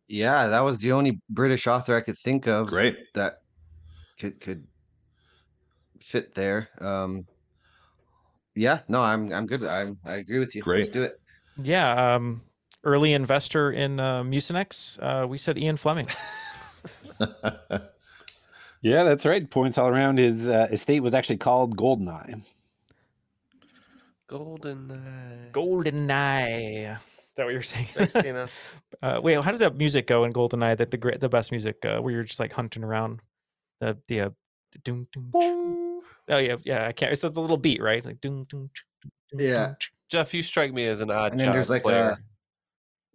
Yeah, 0.08 0.48
that 0.48 0.60
was 0.60 0.78
the 0.78 0.92
only 0.92 1.20
British 1.30 1.66
author 1.66 1.96
I 1.96 2.00
could 2.00 2.18
think 2.18 2.46
of. 2.46 2.68
Great. 2.68 2.98
That 3.14 3.40
could 4.18 4.40
could 4.40 4.66
fit 6.00 6.34
there. 6.34 6.68
Um, 6.80 7.26
yeah, 8.54 8.80
no, 8.88 9.00
I'm 9.02 9.32
I'm 9.32 9.46
good. 9.46 9.64
I'm 9.64 9.98
I 10.04 10.14
agree 10.14 10.38
with 10.38 10.54
you. 10.54 10.62
Let's 10.66 10.88
Great. 10.88 10.92
do 10.92 11.02
it. 11.02 11.20
Yeah. 11.62 12.14
Um, 12.14 12.42
early 12.82 13.12
investor 13.12 13.72
in 13.72 14.00
uh, 14.00 14.22
Mucinex. 14.22 14.98
Uh, 15.02 15.26
we 15.26 15.38
said 15.38 15.58
Ian 15.58 15.76
Fleming. 15.76 16.06
Yeah, 18.84 19.04
that's 19.04 19.24
right. 19.24 19.48
Points 19.48 19.78
all 19.78 19.88
around. 19.88 20.18
His 20.18 20.46
uh, 20.46 20.68
estate 20.70 21.00
was 21.00 21.14
actually 21.14 21.38
called 21.38 21.74
Goldeneye. 21.74 22.42
Golden. 24.26 25.48
Golden 25.52 26.10
Eye. 26.10 26.98
that 27.36 27.44
what 27.44 27.52
you're 27.54 27.62
saying? 27.62 27.86
Thanks, 27.94 28.12
Tina. 28.22 28.46
Uh, 29.00 29.20
wait, 29.22 29.42
how 29.42 29.50
does 29.50 29.60
that 29.60 29.74
music 29.78 30.06
go 30.06 30.24
in 30.24 30.34
GoldenEye? 30.34 30.76
That 30.76 30.90
the 30.90 30.98
great, 30.98 31.18
the 31.20 31.30
best 31.30 31.50
music 31.50 31.82
uh, 31.86 32.00
where 32.00 32.12
you're 32.12 32.24
just 32.24 32.38
like 32.38 32.52
hunting 32.52 32.84
around 32.84 33.20
the 33.80 33.96
the 34.08 34.20
uh, 34.20 34.30
doom, 34.84 35.08
doom, 35.10 35.30
doom. 35.32 35.83
Oh 36.28 36.38
yeah, 36.38 36.56
yeah. 36.64 36.86
I 36.86 36.92
can't. 36.92 37.12
It's 37.12 37.22
like 37.24 37.34
the 37.34 37.40
little 37.40 37.56
beat, 37.56 37.82
right? 37.82 38.04
Like 38.04 38.20
doom, 38.20 38.44
doom, 38.48 38.70
doom, 39.02 39.10
doom, 39.32 39.40
Yeah. 39.40 39.74
Jeff, 40.08 40.32
you 40.32 40.42
strike 40.42 40.72
me 40.72 40.86
as 40.86 41.00
an 41.00 41.10
odd 41.10 41.32
And 41.32 41.40
then 41.40 41.52
job 41.52 41.68
like 41.68 41.82
player. 41.82 42.18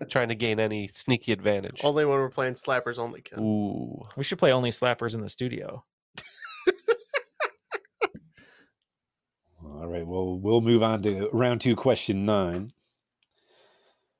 Trying 0.10 0.30
to 0.30 0.36
gain 0.36 0.60
any 0.60 0.88
sneaky 0.93 1.34
advantage. 1.34 1.82
Only 1.84 2.05
when 2.05 2.20
we're 2.20 2.30
playing 2.30 2.53
slappers 2.53 2.99
only, 2.99 3.22
Ken. 3.22 3.39
Ooh. 3.39 4.07
We 4.16 4.24
should 4.24 4.38
play 4.38 4.53
only 4.53 4.72
slappers 4.72 5.14
in 5.14 5.22
the 5.22 5.28
studio. 5.28 5.84
All 9.64 9.88
right. 9.88 10.07
Well, 10.07 10.39
we'll 10.39 10.62
move 10.62 10.84
on 10.84 11.01
to 11.03 11.30
round 11.34 11.62
two, 11.62 11.76
question 11.76 12.26
nine. 12.26 12.70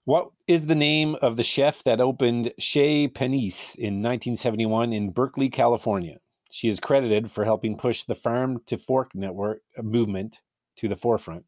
What 0.06 0.32
is 0.48 0.66
the 0.66 0.76
name 0.76 1.16
of 1.22 1.38
the 1.38 1.44
chef 1.44 1.84
that 1.84 2.02
opened 2.02 2.52
Chez 2.58 3.10
Panisse 3.10 3.76
in 3.76 4.02
1971 4.02 4.92
in 4.92 5.12
Berkeley, 5.12 5.50
California? 5.50 6.18
She 6.50 6.68
is 6.68 6.80
credited 6.80 7.30
for 7.30 7.46
helping 7.46 7.78
push 7.78 8.04
the 8.04 8.16
Farm 8.16 8.62
to 8.68 8.78
Fork 8.78 9.14
network 9.14 9.62
uh, 9.78 9.84
movement 9.84 10.42
to 10.78 10.88
the 10.88 10.96
forefront, 10.96 11.46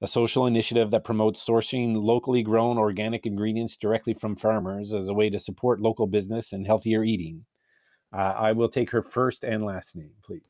a 0.00 0.06
social 0.06 0.46
initiative 0.46 0.90
that 0.90 1.04
promotes 1.04 1.46
sourcing 1.46 2.02
locally 2.02 2.42
grown 2.42 2.78
organic 2.78 3.26
ingredients 3.26 3.76
directly 3.76 4.14
from 4.14 4.36
farmers 4.36 4.94
as 4.94 5.08
a 5.08 5.14
way 5.14 5.28
to 5.30 5.38
support 5.38 5.80
local 5.80 6.06
business 6.06 6.52
and 6.52 6.66
healthier 6.66 7.02
eating. 7.04 7.44
Uh, 8.12 8.34
I 8.36 8.52
will 8.52 8.68
take 8.68 8.90
her 8.90 9.02
first 9.02 9.44
and 9.44 9.62
last 9.62 9.96
name, 9.96 10.12
please. 10.24 10.42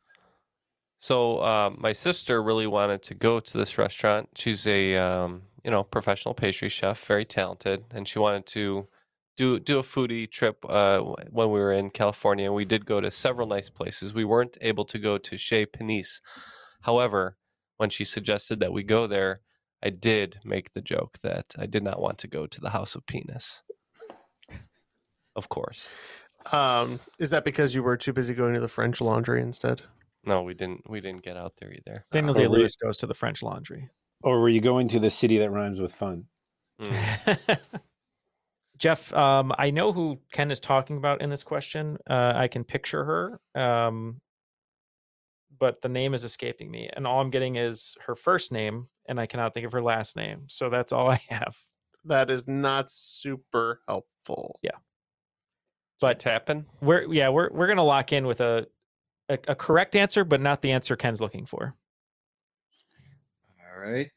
So 0.98 1.42
um, 1.42 1.78
my 1.80 1.92
sister 1.92 2.42
really 2.42 2.68
wanted 2.68 3.02
to 3.02 3.14
go 3.14 3.40
to 3.40 3.58
this 3.58 3.76
restaurant. 3.76 4.28
She's 4.36 4.66
a 4.68 4.96
um, 4.96 5.42
you 5.64 5.70
know 5.70 5.82
professional 5.82 6.34
pastry 6.34 6.68
chef, 6.68 7.04
very 7.04 7.24
talented, 7.24 7.84
and 7.90 8.06
she 8.06 8.20
wanted 8.20 8.46
to 8.46 8.86
do 9.36 9.58
do 9.58 9.78
a 9.78 9.82
foodie 9.82 10.30
trip 10.30 10.64
uh, 10.68 11.00
when 11.30 11.50
we 11.50 11.58
were 11.60 11.72
in 11.72 11.90
California. 11.90 12.52
We 12.52 12.64
did 12.64 12.86
go 12.86 13.00
to 13.00 13.10
several 13.10 13.46
nice 13.46 13.70
places. 13.70 14.12
We 14.14 14.24
weren't 14.24 14.56
able 14.60 14.84
to 14.86 14.98
go 14.98 15.18
to 15.18 15.36
Chez 15.38 15.66
Panisse. 15.66 16.20
However, 16.82 17.36
when 17.76 17.90
she 17.90 18.04
suggested 18.04 18.60
that 18.60 18.72
we 18.72 18.82
go 18.82 19.06
there, 19.06 19.40
I 19.82 19.90
did 19.90 20.38
make 20.44 20.72
the 20.74 20.82
joke 20.82 21.18
that 21.22 21.54
I 21.58 21.66
did 21.66 21.82
not 21.82 22.00
want 22.00 22.18
to 22.18 22.28
go 22.28 22.46
to 22.46 22.60
the 22.60 22.70
House 22.70 22.94
of 22.94 23.06
Penis. 23.06 23.62
Of 25.34 25.48
course. 25.48 25.88
Um, 26.52 27.00
is 27.18 27.30
that 27.30 27.44
because 27.44 27.74
you 27.74 27.82
were 27.82 27.96
too 27.96 28.12
busy 28.12 28.34
going 28.34 28.54
to 28.54 28.60
the 28.60 28.68
French 28.68 29.00
Laundry 29.00 29.40
instead? 29.40 29.82
No, 30.24 30.42
we 30.42 30.54
didn't. 30.54 30.88
We 30.88 31.00
didn't 31.00 31.22
get 31.22 31.36
out 31.36 31.54
there 31.58 31.72
either. 31.72 32.04
Daniel 32.12 32.34
Uh, 32.34 32.38
Day 32.38 32.46
we- 32.48 32.58
Lewis 32.58 32.76
goes 32.76 32.96
to 32.98 33.06
the 33.06 33.14
French 33.14 33.42
Laundry. 33.42 33.88
Or 34.22 34.40
were 34.40 34.48
you 34.48 34.60
going 34.60 34.86
to 34.88 35.00
the 35.00 35.10
city 35.10 35.38
that 35.38 35.50
rhymes 35.50 35.80
with 35.80 35.94
fun? 35.94 36.26
Mm. 36.80 37.48
Jeff, 38.82 39.14
um, 39.14 39.52
I 39.58 39.70
know 39.70 39.92
who 39.92 40.18
Ken 40.32 40.50
is 40.50 40.58
talking 40.58 40.96
about 40.96 41.22
in 41.22 41.30
this 41.30 41.44
question. 41.44 41.98
Uh, 42.10 42.32
I 42.34 42.48
can 42.48 42.64
picture 42.64 43.04
her, 43.04 43.40
um, 43.54 44.20
but 45.60 45.80
the 45.82 45.88
name 45.88 46.14
is 46.14 46.24
escaping 46.24 46.68
me, 46.68 46.90
and 46.92 47.06
all 47.06 47.20
I'm 47.20 47.30
getting 47.30 47.54
is 47.54 47.96
her 48.04 48.16
first 48.16 48.50
name, 48.50 48.88
and 49.08 49.20
I 49.20 49.26
cannot 49.26 49.54
think 49.54 49.66
of 49.66 49.72
her 49.72 49.82
last 49.82 50.16
name. 50.16 50.46
So 50.48 50.68
that's 50.68 50.92
all 50.92 51.08
I 51.08 51.20
have. 51.28 51.56
That 52.06 52.28
is 52.28 52.48
not 52.48 52.90
super 52.90 53.82
helpful. 53.86 54.58
Yeah, 54.62 54.78
but 56.00 56.18
tapping. 56.18 56.66
We're 56.80 57.04
yeah 57.04 57.28
we're 57.28 57.52
we're 57.52 57.68
gonna 57.68 57.84
lock 57.84 58.12
in 58.12 58.26
with 58.26 58.40
a, 58.40 58.66
a 59.28 59.38
a 59.46 59.54
correct 59.54 59.94
answer, 59.94 60.24
but 60.24 60.40
not 60.40 60.60
the 60.60 60.72
answer 60.72 60.96
Ken's 60.96 61.20
looking 61.20 61.46
for. 61.46 61.76
Right. 63.82 64.10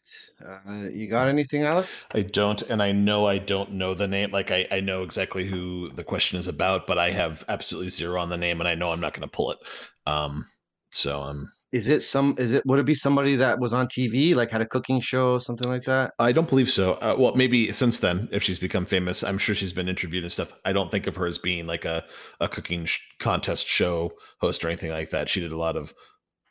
Uh, 0.46 0.90
you 0.92 1.08
got 1.10 1.28
anything, 1.28 1.64
Alex? 1.64 2.06
I 2.12 2.22
don't, 2.22 2.62
and 2.64 2.84
I 2.84 2.92
know 2.92 3.26
I 3.26 3.38
don't 3.40 3.72
know 3.74 3.94
the 3.96 4.08
name. 4.08 4.32
Like 4.32 4.52
I, 4.52 4.68
I 4.72 4.80
know 4.80 5.02
exactly 5.04 5.46
who 5.46 5.90
the 5.92 6.04
question 6.04 6.38
is 6.38 6.48
about, 6.48 6.86
but 6.88 6.98
I 7.00 7.10
have 7.12 7.44
absolutely 7.50 7.90
zero 7.90 8.22
on 8.22 8.30
the 8.30 8.38
name, 8.38 8.60
and 8.62 8.68
I 8.68 8.76
know 8.76 8.92
I'm 8.92 9.00
not 9.00 9.14
going 9.14 9.28
to 9.28 9.36
pull 9.36 9.52
it. 9.52 9.58
Um, 10.06 10.46
so 10.92 11.22
um, 11.22 11.52
Is 11.72 11.88
it 11.90 12.04
some? 12.04 12.36
Is 12.38 12.54
it? 12.54 12.64
Would 12.66 12.80
it 12.80 12.86
be 12.86 12.96
somebody 12.96 13.36
that 13.38 13.60
was 13.60 13.74
on 13.74 13.88
TV, 13.88 14.36
like 14.36 14.52
had 14.52 14.62
a 14.62 14.68
cooking 14.68 15.00
show, 15.02 15.40
something 15.40 15.68
like 15.70 15.84
that? 15.86 16.14
I 16.20 16.32
don't 16.32 16.48
believe 16.50 16.70
so. 16.70 16.94
Uh, 16.96 17.16
well, 17.18 17.36
maybe 17.36 17.72
since 17.74 18.00
then, 18.00 18.30
if 18.32 18.44
she's 18.44 18.60
become 18.60 18.86
famous, 18.86 19.24
I'm 19.24 19.38
sure 19.38 19.56
she's 19.56 19.74
been 19.74 19.90
interviewed 19.90 20.24
and 20.24 20.32
stuff. 20.32 20.54
I 20.64 20.74
don't 20.74 20.92
think 20.92 21.08
of 21.08 21.16
her 21.18 21.26
as 21.26 21.38
being 21.38 21.66
like 21.68 21.86
a 21.86 22.06
a 22.40 22.48
cooking 22.48 22.86
sh- 22.86 23.00
contest 23.20 23.68
show 23.68 24.12
host 24.40 24.64
or 24.64 24.70
anything 24.70 24.92
like 24.92 25.10
that. 25.12 25.28
She 25.30 25.42
did 25.42 25.52
a 25.52 25.58
lot 25.58 25.76
of 25.76 25.94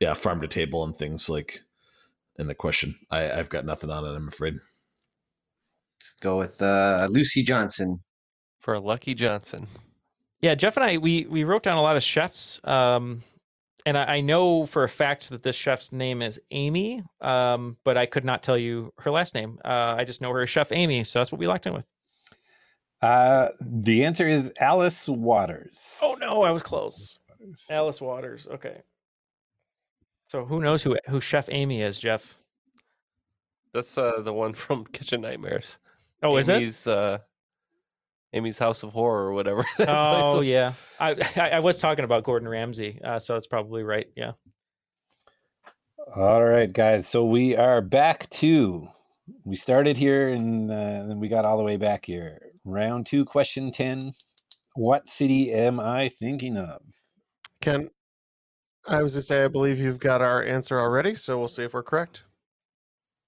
yeah 0.01 0.15
farm 0.15 0.41
to 0.43 0.49
table 0.49 0.85
and 0.85 0.97
things 0.97 1.29
like 1.31 1.61
in 2.39 2.47
the 2.47 2.55
question. 2.55 2.95
I, 3.11 3.31
I've 3.31 3.49
got 3.49 3.65
nothing 3.65 3.91
on 3.91 4.05
it. 4.05 4.17
I'm 4.17 4.29
afraid. 4.29 4.55
Let's 5.99 6.17
go 6.21 6.39
with 6.39 6.61
uh, 6.61 7.07
Lucy 7.11 7.43
Johnson. 7.43 8.01
For 8.61 8.79
Lucky 8.79 9.15
Johnson. 9.15 9.67
Yeah, 10.41 10.55
Jeff 10.55 10.77
and 10.77 10.85
I 10.85 10.99
we 10.99 11.27
we 11.27 11.45
wrote 11.45 11.63
down 11.63 11.79
a 11.79 11.83
lot 11.83 11.97
of 11.97 12.03
chefs, 12.03 12.61
um, 12.65 13.23
and 13.87 13.97
I, 13.97 14.17
I 14.17 14.21
know 14.21 14.67
for 14.67 14.85
a 14.85 14.89
fact 14.89 15.31
that 15.31 15.43
this 15.43 15.57
chef's 15.57 15.93
name 15.93 16.21
is 16.21 16.39
Amy, 16.51 17.03
um, 17.23 17.79
but 17.85 17.97
I 17.97 18.05
could 18.05 18.25
not 18.25 18.43
tell 18.43 18.59
you 18.59 18.93
her 18.99 19.11
last 19.11 19.35
name. 19.35 19.59
Uh, 19.65 19.95
I 19.97 20.05
just 20.05 20.21
know 20.21 20.31
her 20.33 20.43
as 20.43 20.51
Chef 20.51 20.71
Amy, 20.73 21.05
so 21.05 21.19
that's 21.19 21.33
what 21.33 21.39
we 21.39 21.47
locked 21.47 21.67
in 21.67 21.73
with. 21.73 21.87
Uh, 23.01 23.49
the 23.61 24.05
answer 24.05 24.29
is 24.29 24.53
Alice 24.61 25.09
Waters. 25.09 25.99
Oh 26.03 26.17
no, 26.21 26.43
I 26.43 26.51
was 26.51 26.63
close. 26.63 27.19
Alice 27.71 28.01
Waters. 28.01 28.47
Okay. 28.51 28.83
So 30.27 30.45
who 30.45 30.61
knows 30.61 30.83
who 30.83 30.97
who 31.09 31.21
Chef 31.21 31.49
Amy 31.51 31.83
is, 31.83 31.99
Jeff? 31.99 32.37
That's 33.73 33.97
uh, 33.99 34.21
the 34.23 34.33
one 34.33 34.55
from 34.55 34.85
Kitchen 34.87 35.21
Nightmares. 35.21 35.79
Oh, 36.23 36.37
is 36.37 36.49
it? 36.49 36.57
Amy's, 36.57 36.87
Uh, 36.87 37.19
Amy's 38.33 38.59
House 38.59 38.83
of 38.83 38.93
Horror 38.93 39.27
or 39.27 39.33
whatever. 39.33 39.63
that 39.79 39.87
place 39.87 39.89
Oh 39.89 40.39
was. 40.39 40.49
yeah, 40.49 40.73
I, 40.99 41.11
I 41.37 41.49
I 41.51 41.59
was 41.61 41.79
talking 41.79 42.05
about 42.05 42.25
Gordon 42.25 42.49
Ramsay, 42.49 43.01
uh, 43.05 43.19
so 43.19 43.35
that's 43.35 43.47
probably 43.47 43.83
right. 43.83 44.07
Yeah. 44.17 44.33
All 46.17 46.45
right, 46.45 46.73
guys. 46.73 47.09
So 47.09 47.25
we 47.25 47.57
are 47.57 47.81
back 47.81 48.29
to. 48.31 48.89
We 49.45 49.57
started 49.57 49.97
here 49.97 50.29
and 50.29 50.71
uh, 50.71 51.07
then 51.07 51.19
we 51.19 51.29
got 51.29 51.45
all 51.47 51.57
the 51.57 51.65
way 51.65 51.77
back 51.79 52.05
here. 52.05 52.41
Round 52.65 53.07
two, 53.07 53.25
question 53.25 53.73
10. 53.73 54.13
What 54.75 55.09
city 55.09 55.51
am 55.53 55.81
I 55.81 56.09
thinking 56.09 56.59
of? 56.59 56.83
Ken, 57.63 57.89
I 58.87 59.03
was 59.03 59.15
to 59.15 59.23
say, 59.23 59.45
I 59.45 59.49
believe 59.49 59.79
you've 59.79 59.99
got 59.99 60.21
our 60.21 60.43
answer 60.43 60.79
already, 60.79 61.15
so 61.15 61.39
we'll 61.39 61.49
see 61.49 61.63
if 61.63 61.73
we're 61.73 61.83
correct. 61.83 62.25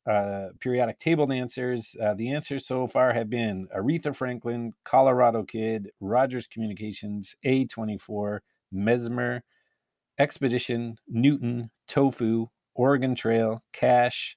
Uh, 0.07 0.49
periodic 0.61 0.99
table 0.99 1.33
answers. 1.33 1.97
Uh, 2.01 2.15
the 2.15 2.31
answers 2.31 2.67
so 2.67 2.87
far 2.87 3.13
have 3.13 3.31
been 3.31 3.67
Aretha 3.75 4.15
Franklin, 4.15 4.73
Colorado 4.85 5.43
Kid, 5.43 5.91
Rogers 6.01 6.47
Communications, 6.47 7.35
A24, 7.45 8.41
Mesmer, 8.71 9.43
Expedition, 10.19 10.97
Newton, 11.09 11.71
Tofu, 11.89 12.49
Oregon 12.75 13.15
Trail, 13.15 13.65
Cash, 13.73 14.37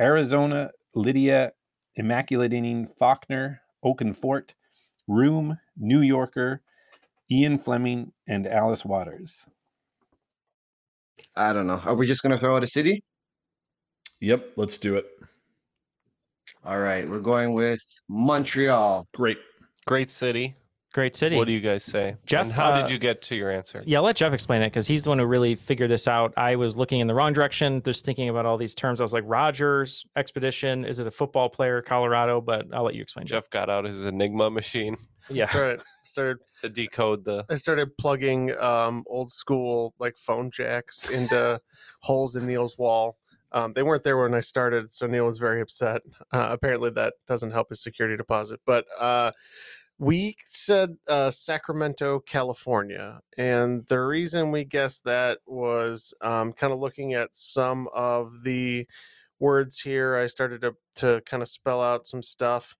Arizona, 0.00 0.70
Lydia, 0.94 1.52
Immaculate 1.96 2.54
Inning, 2.54 2.86
Faulkner, 2.98 3.60
Oaken 3.82 4.14
Fort, 4.14 4.54
Room, 5.06 5.58
New 5.76 6.00
Yorker, 6.00 6.62
Ian 7.30 7.58
Fleming, 7.58 8.12
and 8.26 8.46
Alice 8.46 8.84
Waters. 8.84 9.46
I 11.34 11.52
don't 11.52 11.66
know. 11.66 11.80
Are 11.84 11.94
we 11.94 12.06
just 12.06 12.22
gonna 12.22 12.38
throw 12.38 12.56
out 12.56 12.64
a 12.64 12.66
city? 12.66 13.02
Yep, 14.20 14.52
let's 14.56 14.78
do 14.78 14.96
it. 14.96 15.06
All 16.64 16.78
right, 16.78 17.08
we're 17.08 17.20
going 17.20 17.52
with 17.52 17.80
Montreal. 18.08 19.06
Great. 19.14 19.38
Great 19.86 20.10
city. 20.10 20.56
Great 20.96 21.14
city. 21.14 21.36
What 21.36 21.46
do 21.46 21.52
you 21.52 21.60
guys 21.60 21.84
say? 21.84 22.16
Jeff, 22.24 22.44
and 22.44 22.52
how 22.52 22.70
uh, 22.70 22.80
did 22.80 22.90
you 22.90 22.98
get 22.98 23.20
to 23.22 23.36
your 23.36 23.50
answer? 23.50 23.82
Yeah, 23.86 24.00
let 24.00 24.16
Jeff 24.16 24.32
explain 24.32 24.62
it 24.62 24.68
because 24.68 24.86
he's 24.86 25.02
the 25.02 25.10
one 25.10 25.18
who 25.18 25.26
really 25.26 25.54
figured 25.54 25.90
this 25.90 26.08
out. 26.08 26.32
I 26.38 26.56
was 26.56 26.74
looking 26.74 27.00
in 27.00 27.06
the 27.06 27.14
wrong 27.14 27.34
direction, 27.34 27.82
just 27.84 28.06
thinking 28.06 28.30
about 28.30 28.46
all 28.46 28.56
these 28.56 28.74
terms. 28.74 28.98
I 28.98 29.04
was 29.04 29.12
like, 29.12 29.24
Rogers, 29.26 30.06
Expedition, 30.16 30.86
is 30.86 30.98
it 30.98 31.06
a 31.06 31.10
football 31.10 31.50
player, 31.50 31.82
Colorado? 31.82 32.40
But 32.40 32.64
I'll 32.72 32.84
let 32.84 32.94
you 32.94 33.02
explain. 33.02 33.26
Jeff 33.26 33.50
got 33.50 33.68
out 33.68 33.84
his 33.84 34.06
Enigma 34.06 34.50
machine. 34.50 34.96
Yeah. 35.28 35.44
That's 35.46 35.54
right. 35.58 35.80
Started 36.04 36.38
to 36.62 36.68
decode 36.68 37.24
the. 37.24 37.44
I 37.50 37.56
started 37.56 37.96
plugging 37.98 38.58
um, 38.60 39.04
old 39.06 39.30
school 39.30 39.94
like 39.98 40.16
phone 40.16 40.50
jacks 40.50 41.08
into 41.10 41.60
holes 42.00 42.36
in 42.36 42.46
Neal's 42.46 42.78
wall. 42.78 43.16
Um, 43.52 43.72
they 43.72 43.82
weren't 43.82 44.02
there 44.02 44.18
when 44.18 44.34
I 44.34 44.40
started, 44.40 44.90
so 44.90 45.06
Neil 45.06 45.26
was 45.26 45.38
very 45.38 45.60
upset. 45.60 46.02
Uh, 46.32 46.48
apparently, 46.50 46.90
that 46.90 47.14
doesn't 47.26 47.52
help 47.52 47.68
his 47.70 47.80
security 47.80 48.16
deposit. 48.16 48.60
But 48.66 48.86
uh, 48.98 49.32
we 49.98 50.36
said 50.44 50.96
uh, 51.08 51.30
Sacramento, 51.30 52.20
California, 52.20 53.20
and 53.38 53.86
the 53.86 54.00
reason 54.00 54.50
we 54.50 54.64
guessed 54.64 55.04
that 55.04 55.38
was 55.46 56.12
um, 56.20 56.52
kind 56.52 56.72
of 56.72 56.80
looking 56.80 57.14
at 57.14 57.34
some 57.34 57.88
of 57.94 58.42
the 58.42 58.86
words 59.38 59.80
here. 59.80 60.16
I 60.16 60.26
started 60.26 60.60
to 60.62 60.74
to 60.96 61.22
kind 61.26 61.42
of 61.42 61.48
spell 61.48 61.82
out 61.82 62.06
some 62.06 62.22
stuff. 62.22 62.76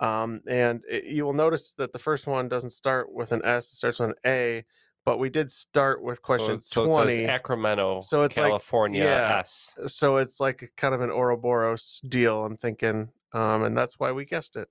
Um, 0.00 0.40
and 0.48 0.82
it, 0.88 1.04
you 1.04 1.24
will 1.24 1.34
notice 1.34 1.74
that 1.74 1.92
the 1.92 1.98
first 1.98 2.26
one 2.26 2.48
doesn't 2.48 2.70
start 2.70 3.12
with 3.12 3.32
an 3.32 3.42
S; 3.44 3.72
it 3.72 3.76
starts 3.76 4.00
with 4.00 4.10
an 4.10 4.16
A. 4.26 4.64
But 5.06 5.18
we 5.18 5.30
did 5.30 5.50
start 5.50 6.02
with 6.02 6.20
question 6.20 6.60
so, 6.60 6.84
so 6.84 6.86
twenty. 6.86 7.22
it 7.22 7.26
Sacramento, 7.26 8.00
so 8.00 8.22
it's 8.22 8.34
California. 8.34 9.04
like 9.04 9.10
yeah, 9.10 9.38
S. 9.38 9.74
So 9.86 10.18
it's 10.18 10.40
like 10.40 10.62
a 10.62 10.68
kind 10.76 10.94
of 10.94 11.00
an 11.00 11.10
Ouroboros 11.10 12.00
deal. 12.06 12.44
I'm 12.44 12.56
thinking, 12.56 13.10
um, 13.32 13.62
and 13.62 13.76
that's 13.76 13.98
why 13.98 14.12
we 14.12 14.24
guessed 14.24 14.56
it. 14.56 14.68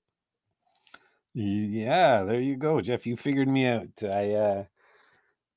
Yeah, 1.34 2.23
there 2.23 2.39
you 2.39 2.57
go, 2.57 2.82
Jeff. 2.82 3.05
You 3.05 3.15
figured 3.15 3.47
me 3.47 3.65
out. 3.65 4.03
I 4.03 4.34
uh, 4.34 4.63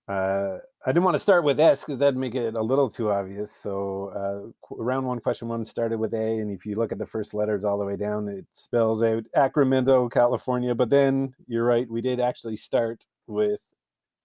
uh, 0.09 0.59
I 0.85 0.91
didn't 0.91 1.05
want 1.05 1.15
to 1.15 1.21
start 1.21 1.45
with 1.45 1.61
S 1.61 1.85
because 1.85 1.99
that'd 1.99 2.17
make 2.17 2.35
it 2.35 2.57
a 2.57 2.63
little 2.63 2.91
too 2.91 3.11
obvious. 3.11 3.53
So 3.53 4.09
uh, 4.09 4.75
round 4.77 5.07
one, 5.07 5.21
question 5.21 5.49
one 5.49 5.65
started 5.65 5.99
with 5.99 6.13
A, 6.13 6.39
and 6.39 6.51
if 6.51 6.67
you 6.67 6.75
look 6.75 6.93
at 6.93 6.99
the 6.99 7.07
first 7.07 7.35
letters 7.35 7.65
all 7.65 7.79
the 7.79 7.87
way 7.87 7.97
down, 7.97 8.27
it 8.29 8.45
spells 8.53 9.03
out 9.03 9.25
Sacramento, 9.35 10.09
California. 10.09 10.75
But 10.75 10.91
then 10.91 11.35
you're 11.47 11.65
right, 11.65 11.89
we 11.89 12.01
did 12.01 12.19
actually 12.19 12.57
start 12.57 13.07
with 13.27 13.63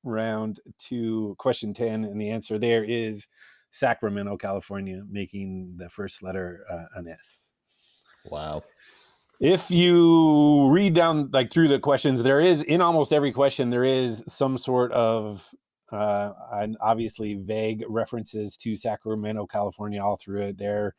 round 0.03 0.59
two, 0.79 1.35
question 1.37 1.73
ten, 1.73 2.05
and 2.05 2.19
the 2.19 2.29
answer 2.31 2.57
there 2.57 2.83
is 2.83 3.27
Sacramento, 3.71 4.37
California, 4.37 5.03
making 5.09 5.75
the 5.77 5.89
first 5.89 6.23
letter 6.23 6.65
uh, 6.71 6.85
an 6.95 7.07
S. 7.07 7.53
Wow. 8.25 8.63
If 9.39 9.69
you 9.69 10.67
read 10.71 10.95
down 10.95 11.29
like 11.31 11.51
through 11.51 11.67
the 11.67 11.77
questions, 11.77 12.23
there 12.23 12.41
is 12.41 12.63
in 12.63 12.81
almost 12.81 13.13
every 13.13 13.31
question 13.31 13.69
there 13.69 13.83
is 13.83 14.23
some 14.27 14.57
sort 14.57 14.91
of 14.93 15.47
uh, 15.91 16.33
and 16.53 16.77
obviously 16.81 17.35
vague 17.35 17.83
references 17.87 18.57
to 18.57 18.75
Sacramento, 18.75 19.45
California, 19.45 20.03
all 20.03 20.15
through 20.15 20.41
it. 20.41 20.57
There, 20.57 20.95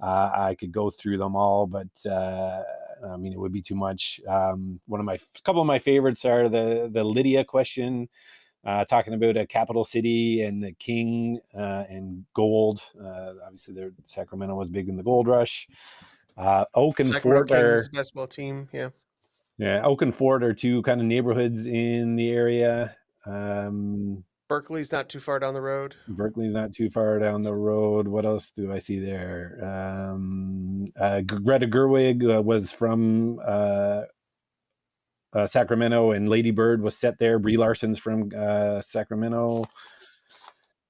uh, 0.00 0.30
I 0.34 0.56
could 0.58 0.72
go 0.72 0.90
through 0.90 1.18
them 1.18 1.36
all, 1.36 1.66
but 1.66 1.88
uh, 2.10 2.62
I 3.08 3.16
mean 3.16 3.32
it 3.32 3.38
would 3.38 3.52
be 3.52 3.62
too 3.62 3.74
much. 3.74 4.20
Um, 4.28 4.80
one 4.86 5.00
of 5.00 5.06
my 5.06 5.18
couple 5.44 5.60
of 5.60 5.66
my 5.66 5.78
favorites 5.78 6.24
are 6.24 6.48
the 6.48 6.88
the 6.92 7.04
Lydia 7.04 7.44
question. 7.44 8.08
Uh, 8.64 8.82
talking 8.82 9.12
about 9.12 9.36
a 9.36 9.44
capital 9.44 9.84
city 9.84 10.40
and 10.40 10.62
the 10.62 10.72
king 10.72 11.38
uh, 11.54 11.84
and 11.90 12.24
gold. 12.32 12.80
Uh, 12.98 13.34
obviously, 13.44 13.74
there 13.74 13.90
Sacramento 14.06 14.54
was 14.54 14.70
big 14.70 14.88
in 14.88 14.96
the 14.96 15.02
gold 15.02 15.28
rush. 15.28 15.68
Uh, 16.36 16.64
Oak 16.74 16.98
and 17.00 17.14
Fort 17.16 17.50
are 17.52 17.86
basketball 17.92 18.26
team. 18.26 18.68
Yeah. 18.72 18.88
yeah, 19.58 19.82
Oak 19.84 20.00
and 20.00 20.14
Fort 20.14 20.42
are 20.42 20.54
two 20.54 20.80
kind 20.82 21.00
of 21.00 21.06
neighborhoods 21.06 21.66
in 21.66 22.16
the 22.16 22.30
area. 22.30 22.96
Um, 23.26 24.24
Berkeley's 24.48 24.92
not 24.92 25.08
too 25.08 25.20
far 25.20 25.38
down 25.38 25.54
the 25.54 25.60
road. 25.60 25.94
Berkeley's 26.06 26.52
not 26.52 26.72
too 26.72 26.90
far 26.90 27.18
down 27.18 27.42
the 27.42 27.54
road. 27.54 28.06
What 28.06 28.26
else 28.26 28.50
do 28.50 28.72
I 28.72 28.78
see 28.78 28.98
there? 28.98 29.58
Um, 29.62 30.86
uh, 31.00 31.22
Greta 31.22 31.66
Gerwig 31.66 32.38
uh, 32.38 32.42
was 32.42 32.70
from 32.70 33.40
uh, 33.44 34.02
uh, 35.32 35.46
Sacramento, 35.46 36.12
and 36.12 36.28
Lady 36.28 36.50
Bird 36.50 36.82
was 36.82 36.96
set 36.96 37.18
there. 37.18 37.38
Brie 37.38 37.56
Larson's 37.56 37.98
from 37.98 38.30
uh, 38.36 38.80
Sacramento. 38.80 39.64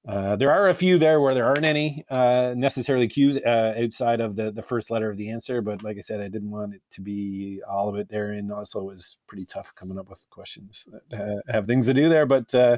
Uh, 0.07 0.37
there 0.37 0.53
are 0.53 0.69
a 0.69 0.75
few 0.75 0.99
there 0.99 1.19
where 1.19 1.33
there 1.33 1.47
aren't 1.47 1.65
any 1.65 2.05
uh, 2.11 2.53
necessarily 2.57 3.09
cues 3.09 3.37
uh, 3.39 3.75
outside 3.83 4.21
of 4.21 4.37
the, 4.37 4.53
the 4.53 4.63
first 4.63 4.91
letter 4.91 5.09
of 5.09 5.17
the 5.17 5.31
answer, 5.31 5.63
but 5.63 5.83
like 5.83 5.97
I 5.97 6.03
said, 6.03 6.21
I 6.21 6.29
didn't 6.29 6.51
want 6.51 6.75
it 6.75 6.83
to 6.91 7.01
be 7.01 7.63
all 7.67 7.89
of 7.89 7.97
it 7.97 8.09
there, 8.11 8.33
and 8.33 8.53
also 8.53 8.81
it 8.81 8.87
was 8.87 9.17
pretty 9.27 9.47
tough 9.47 9.75
coming 9.75 9.99
up 9.99 10.11
with 10.11 10.29
questions 10.29 10.87
that 11.09 11.21
uh, 11.21 11.41
have 11.53 11.67
things 11.67 11.87
to 11.87 11.95
do 11.95 12.11
there. 12.11 12.27
But 12.27 12.55
uh, 12.55 12.77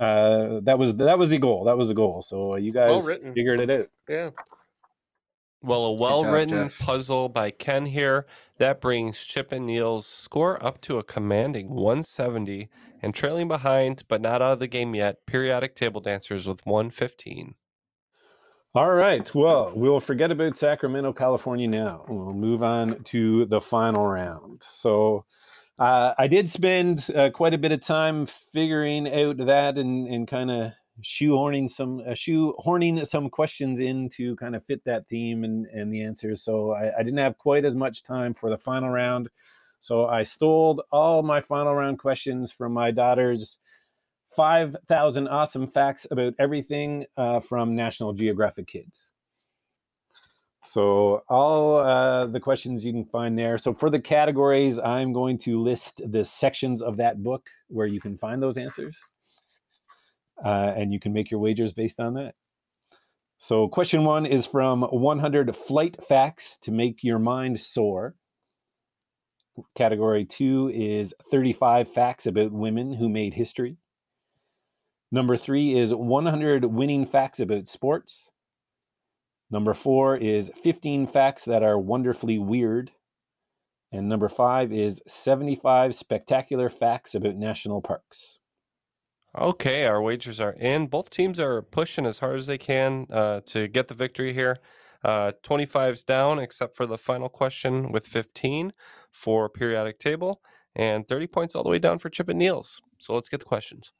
uh, 0.00 0.60
that 0.64 0.76
was 0.76 0.96
that 0.96 1.18
was 1.18 1.28
the 1.28 1.38
goal. 1.38 1.64
That 1.64 1.76
was 1.78 1.86
the 1.86 1.94
goal. 1.94 2.20
So 2.20 2.56
you 2.56 2.72
guys 2.72 2.90
Well-written. 2.90 3.32
figured 3.32 3.60
it 3.60 3.70
out. 3.70 3.86
Yeah. 4.08 4.30
Well, 5.62 5.84
a 5.84 5.92
well 5.92 6.24
written 6.24 6.70
puzzle 6.80 7.28
by 7.28 7.50
Ken 7.50 7.84
here. 7.86 8.26
That 8.56 8.80
brings 8.80 9.24
Chip 9.24 9.52
and 9.52 9.66
Neal's 9.66 10.06
score 10.06 10.62
up 10.64 10.80
to 10.82 10.98
a 10.98 11.04
commanding 11.04 11.68
170 11.68 12.70
and 13.02 13.14
trailing 13.14 13.48
behind, 13.48 14.04
but 14.08 14.20
not 14.20 14.42
out 14.42 14.52
of 14.52 14.58
the 14.58 14.66
game 14.66 14.94
yet, 14.94 15.26
periodic 15.26 15.74
table 15.74 16.00
dancers 16.00 16.46
with 16.46 16.64
115. 16.66 17.54
All 18.72 18.92
right. 18.92 19.34
Well, 19.34 19.72
we'll 19.74 19.98
forget 19.98 20.30
about 20.30 20.56
Sacramento, 20.56 21.12
California 21.12 21.66
now. 21.66 22.04
We'll 22.08 22.32
move 22.32 22.62
on 22.62 23.02
to 23.04 23.44
the 23.46 23.60
final 23.60 24.06
round. 24.06 24.62
So, 24.62 25.24
uh, 25.80 26.14
I 26.18 26.28
did 26.28 26.48
spend 26.48 27.08
uh, 27.16 27.30
quite 27.30 27.54
a 27.54 27.58
bit 27.58 27.72
of 27.72 27.80
time 27.80 28.26
figuring 28.26 29.12
out 29.12 29.38
that 29.38 29.78
and, 29.78 30.06
and 30.06 30.28
kind 30.28 30.50
of 30.50 30.72
shoehorning 31.02 31.70
some 31.70 32.00
uh, 32.00 32.10
shoehorning 32.10 33.04
some 33.06 33.30
questions 33.30 33.80
in 33.80 34.08
to 34.10 34.36
kind 34.36 34.54
of 34.54 34.62
fit 34.64 34.84
that 34.84 35.08
theme 35.08 35.42
and, 35.42 35.66
and 35.66 35.92
the 35.92 36.02
answers. 36.02 36.42
So 36.42 36.72
I, 36.72 36.98
I 36.98 37.02
didn't 37.02 37.18
have 37.18 37.38
quite 37.38 37.64
as 37.64 37.74
much 37.74 38.04
time 38.04 38.34
for 38.34 38.50
the 38.50 38.58
final 38.58 38.90
round. 38.90 39.30
So 39.80 40.06
I 40.06 40.22
stole 40.22 40.84
all 40.92 41.22
my 41.22 41.40
final 41.40 41.74
round 41.74 41.98
questions 41.98 42.52
from 42.52 42.72
my 42.72 42.90
daughter's 42.90 43.58
5,000 44.36 45.28
awesome 45.28 45.66
facts 45.66 46.06
about 46.10 46.34
everything 46.38 47.06
uh, 47.16 47.40
from 47.40 47.74
National 47.74 48.12
Geographic 48.12 48.66
Kids. 48.66 49.14
So, 50.62 51.22
all 51.28 51.78
uh, 51.78 52.26
the 52.26 52.38
questions 52.38 52.84
you 52.84 52.92
can 52.92 53.06
find 53.06 53.36
there. 53.36 53.56
So, 53.56 53.72
for 53.72 53.88
the 53.88 53.98
categories, 53.98 54.78
I'm 54.78 55.12
going 55.12 55.38
to 55.38 55.58
list 55.58 56.02
the 56.06 56.22
sections 56.22 56.82
of 56.82 56.98
that 56.98 57.22
book 57.22 57.48
where 57.68 57.86
you 57.86 57.98
can 57.98 58.16
find 58.18 58.42
those 58.42 58.58
answers. 58.58 59.14
Uh, 60.44 60.72
and 60.76 60.92
you 60.92 61.00
can 61.00 61.12
make 61.12 61.30
your 61.30 61.40
wagers 61.40 61.72
based 61.72 61.98
on 61.98 62.14
that. 62.14 62.34
So, 63.38 63.68
question 63.68 64.04
one 64.04 64.26
is 64.26 64.44
from 64.46 64.82
100 64.82 65.56
Flight 65.56 65.96
Facts 66.04 66.58
to 66.58 66.70
Make 66.70 67.02
Your 67.02 67.18
Mind 67.18 67.58
Soar. 67.58 68.14
Category 69.76 70.24
two 70.24 70.70
is 70.74 71.14
35 71.30 71.88
Facts 71.88 72.26
About 72.26 72.52
Women 72.52 72.92
Who 72.94 73.08
Made 73.08 73.34
History. 73.34 73.76
Number 75.12 75.36
three 75.36 75.76
is 75.76 75.92
100 75.92 76.64
winning 76.64 77.04
facts 77.04 77.40
about 77.40 77.66
sports. 77.66 78.30
Number 79.50 79.74
four 79.74 80.16
is 80.16 80.50
15 80.62 81.06
facts 81.08 81.44
that 81.46 81.62
are 81.62 81.78
wonderfully 81.78 82.38
weird. 82.38 82.92
And 83.92 84.08
number 84.08 84.28
five 84.28 84.72
is 84.72 85.02
75 85.08 85.94
spectacular 85.94 86.70
facts 86.70 87.14
about 87.14 87.34
national 87.34 87.82
parks. 87.82 88.38
Okay, 89.36 89.84
our 89.86 90.00
wagers 90.00 90.40
are 90.40 90.52
in. 90.52 90.86
Both 90.86 91.10
teams 91.10 91.38
are 91.38 91.62
pushing 91.62 92.06
as 92.06 92.18
hard 92.18 92.36
as 92.36 92.46
they 92.46 92.58
can 92.58 93.06
uh, 93.10 93.40
to 93.46 93.68
get 93.68 93.88
the 93.88 93.94
victory 93.94 94.32
here. 94.32 94.58
Uh, 95.02 95.32
25's 95.42 96.04
down, 96.04 96.38
except 96.38 96.76
for 96.76 96.86
the 96.86 96.98
final 96.98 97.28
question 97.28 97.90
with 97.90 98.06
15 98.06 98.72
for 99.10 99.48
periodic 99.48 99.98
table, 99.98 100.40
and 100.76 101.08
30 101.08 101.26
points 101.26 101.54
all 101.54 101.62
the 101.62 101.70
way 101.70 101.78
down 101.78 101.98
for 101.98 102.10
Chip 102.10 102.28
and 102.28 102.38
Neal's. 102.38 102.80
So 102.98 103.14
let's 103.14 103.28
get 103.28 103.40
the 103.40 103.46
questions. 103.46 103.92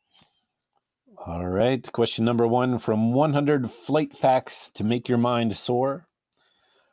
All 1.27 1.47
right. 1.47 1.91
Question 1.93 2.25
number 2.25 2.47
one 2.47 2.79
from 2.79 3.13
100 3.13 3.71
Flight 3.71 4.15
Facts 4.15 4.71
to 4.75 4.85
Make 4.85 5.09
Your 5.09 5.19
Mind 5.19 5.55
Soar. 5.55 6.07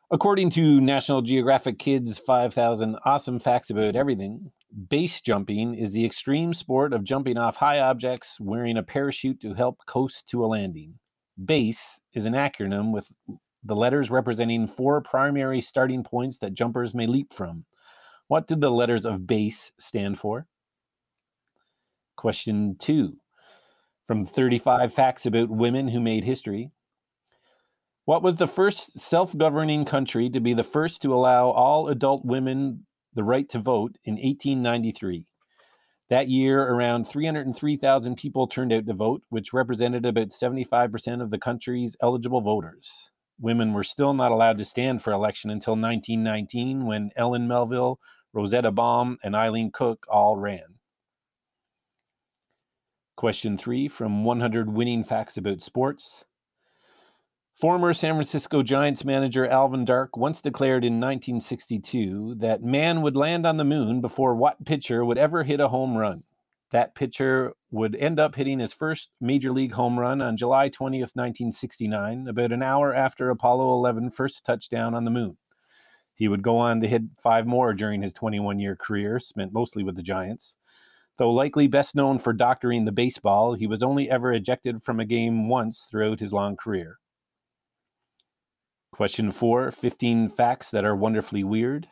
According 0.10 0.50
to 0.52 0.80
National 0.80 1.22
Geographic 1.22 1.80
Kids 1.80 2.18
5000 2.18 2.98
Awesome 3.06 3.40
Facts 3.40 3.70
About 3.70 3.96
Everything, 3.96 4.40
base 4.90 5.22
jumping 5.22 5.76
is 5.76 5.92
the 5.92 6.06
extreme 6.06 6.54
sport 6.54 6.94
of 6.94 7.04
jumping 7.04 7.38
off 7.38 7.58
high 7.58 7.80
objects 7.80 8.38
wearing 8.40 8.78
a 8.78 8.84
parachute 8.84 9.42
to 9.42 9.54
help 9.54 9.86
coast 9.86 10.28
to 10.30 10.44
a 10.44 10.48
landing. 10.48 10.96
BASE 11.38 12.00
is 12.14 12.26
an 12.26 12.34
acronym 12.34 12.92
with 12.92 13.12
the 13.64 13.76
letters 13.76 14.12
representing 14.12 14.68
four 14.68 15.02
primary 15.02 15.62
starting 15.62 16.04
points 16.04 16.38
that 16.40 16.54
jumpers 16.54 16.94
may 16.94 17.08
leap 17.08 17.34
from. 17.34 17.66
What 18.28 18.48
did 18.48 18.62
the 18.62 18.72
letters 18.72 19.06
of 19.06 19.26
BASE 19.26 19.72
stand 19.80 20.20
for? 20.20 20.48
Question 22.16 22.76
two 22.80 23.18
from 24.06 24.26
35 24.26 24.94
Facts 24.94 25.26
About 25.26 25.50
Women 25.50 25.88
Who 25.88 26.00
Made 26.00 26.24
History. 26.24 26.72
What 28.06 28.24
was 28.24 28.38
the 28.38 28.48
first 28.48 28.98
self 28.98 29.38
governing 29.38 29.84
country 29.84 30.30
to 30.30 30.40
be 30.40 30.54
the 30.54 30.64
first 30.64 31.02
to 31.02 31.14
allow 31.14 31.50
all 31.50 31.90
adult 31.90 32.24
women 32.26 32.86
the 33.14 33.24
right 33.24 33.48
to 33.50 33.60
vote 33.60 33.98
in 34.06 34.14
1893? 34.14 35.28
That 36.10 36.30
year, 36.30 36.64
around 36.64 37.06
303,000 37.06 38.16
people 38.16 38.48
turned 38.48 38.72
out 38.72 38.88
to 38.88 38.94
vote, 38.94 39.24
which 39.28 39.52
represented 39.52 40.06
about 40.06 40.30
75% 40.30 41.22
of 41.22 41.32
the 41.32 41.38
country's 41.38 41.98
eligible 42.02 42.40
voters. 42.40 43.12
Women 43.40 43.74
were 43.74 43.84
still 43.84 44.14
not 44.14 44.32
allowed 44.32 44.58
to 44.58 44.66
stand 44.66 45.02
for 45.02 45.12
election 45.12 45.50
until 45.50 45.74
1919 45.74 46.86
when 46.86 47.12
Ellen 47.16 47.48
Melville, 47.48 48.00
Rosetta 48.34 48.72
Baume, 48.72 49.18
and 49.24 49.36
Aileen 49.36 49.72
Cooke 49.72 50.06
all 50.10 50.38
ran. 50.38 50.78
Question 53.16 53.58
three 53.58 53.88
from 53.88 54.24
100 54.24 54.72
Winning 54.72 55.04
Facts 55.04 55.38
About 55.38 55.62
Sports. 55.62 56.26
Former 57.60 57.92
San 57.92 58.14
Francisco 58.14 58.62
Giants 58.62 59.04
manager 59.04 59.48
Alvin 59.48 59.84
Dark 59.84 60.16
once 60.16 60.42
declared 60.42 60.84
in 60.84 61.00
1962 61.00 62.36
that 62.36 62.62
man 62.62 63.02
would 63.02 63.16
land 63.16 63.48
on 63.48 63.58
the 63.58 63.64
moon 63.64 64.02
before 64.02 64.36
what 64.36 64.64
pitcher 64.64 65.04
would 65.04 65.18
ever 65.18 65.44
hit 65.44 65.60
a 65.60 65.68
home 65.68 65.98
run. 65.98 66.22
That 66.72 66.96
pitcher 66.96 67.54
would 67.72 67.96
end 67.96 68.20
up 68.20 68.36
hitting 68.36 68.60
his 68.60 68.74
first 68.74 69.10
major 69.22 69.52
league 69.52 69.74
home 69.74 69.98
run 69.98 70.22
on 70.22 70.36
July 70.36 70.70
20th, 70.70 71.16
1969, 71.16 72.28
about 72.28 72.52
an 72.52 72.62
hour 72.62 72.94
after 72.94 73.30
Apollo 73.30 73.74
11 73.76 74.12
first 74.12 74.46
touchdown 74.46 74.94
on 74.94 75.06
the 75.06 75.12
moon. 75.12 75.38
He 76.14 76.28
would 76.28 76.42
go 76.42 76.58
on 76.58 76.82
to 76.82 76.88
hit 76.88 77.04
five 77.22 77.46
more 77.46 77.74
during 77.74 78.02
his 78.02 78.12
21 78.12 78.60
year 78.60 78.76
career, 78.76 79.20
spent 79.20 79.54
mostly 79.54 79.84
with 79.84 79.96
the 79.96 80.04
Giants. 80.04 80.58
Though 81.18 81.32
likely 81.32 81.68
best 81.68 81.96
known 81.96 82.20
for 82.20 82.34
doctoring 82.34 82.86
the 82.86 82.92
baseball, 82.92 83.54
he 83.54 83.66
was 83.66 83.82
only 83.82 84.10
ever 84.10 84.32
ejected 84.34 84.84
from 84.84 85.00
a 85.00 85.06
game 85.06 85.48
once 85.48 85.88
throughout 85.90 86.20
his 86.20 86.34
long 86.34 86.56
career. 86.58 86.98
Question 88.92 89.32
four 89.32 89.72
15 89.72 90.30
facts 90.30 90.72
that 90.72 90.86
are 90.86 90.96
wonderfully 90.96 91.44
weird. 91.44 91.88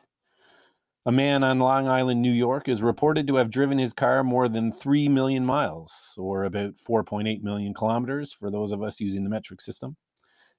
A 1.07 1.11
man 1.11 1.43
on 1.43 1.59
Long 1.59 1.87
Island, 1.87 2.23
New 2.23 2.31
York, 2.31 2.67
is 2.67 2.81
reported 2.81 3.27
to 3.27 3.35
have 3.35 3.51
driven 3.51 3.77
his 3.77 3.93
car 3.93 4.23
more 4.23 4.49
than 4.49 4.71
3 4.71 5.07
million 5.07 5.45
miles, 5.45 6.17
or 6.17 6.45
about 6.45 6.77
4.8 6.77 7.43
million 7.43 7.75
kilometers 7.75 8.33
for 8.33 8.49
those 8.49 8.71
of 8.71 8.81
us 8.81 8.99
using 8.99 9.23
the 9.23 9.29
metric 9.29 9.61
system. 9.61 9.95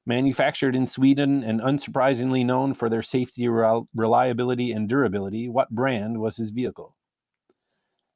Manufactured 0.06 0.76
in 0.76 0.86
Sweden 0.86 1.42
and 1.42 1.60
unsurprisingly 1.60 2.46
known 2.46 2.74
for 2.74 2.88
their 2.88 3.02
safety, 3.02 3.48
rel- 3.48 3.88
reliability, 3.92 4.70
and 4.70 4.88
durability, 4.88 5.48
what 5.48 5.70
brand 5.70 6.20
was 6.20 6.36
his 6.36 6.50
vehicle? 6.50 6.94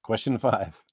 Question 0.04 0.38
five. 0.38 0.84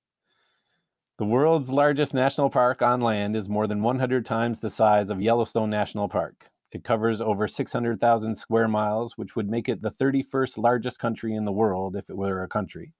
The 1.19 1.25
world's 1.25 1.69
largest 1.69 2.15
national 2.15 2.49
park 2.49 2.81
on 2.81 2.99
land 2.99 3.35
is 3.35 3.47
more 3.47 3.67
than 3.67 3.83
100 3.83 4.25
times 4.25 4.59
the 4.59 4.71
size 4.71 5.11
of 5.11 5.21
Yellowstone 5.21 5.69
National 5.69 6.09
Park. 6.09 6.49
It 6.71 6.83
covers 6.83 7.21
over 7.21 7.47
600,000 7.47 8.35
square 8.35 8.67
miles, 8.67 9.17
which 9.17 9.35
would 9.35 9.49
make 9.49 9.69
it 9.69 9.81
the 9.81 9.91
31st 9.91 10.57
largest 10.57 10.99
country 10.99 11.33
in 11.33 11.45
the 11.45 11.51
world 11.51 11.95
if 11.95 12.09
it 12.09 12.17
were 12.17 12.43
a 12.43 12.47
country. 12.47 12.93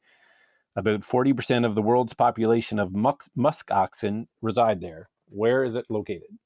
About 0.76 1.01
40% 1.01 1.65
of 1.65 1.76
the 1.76 1.82
world's 1.82 2.13
population 2.13 2.80
of 2.80 2.95
musk, 2.95 3.32
musk 3.36 3.72
oxen 3.72 4.28
reside 4.41 4.80
there. 4.80 5.09
Where 5.28 5.63
is 5.63 5.76
it 5.76 5.86
located? 5.89 6.38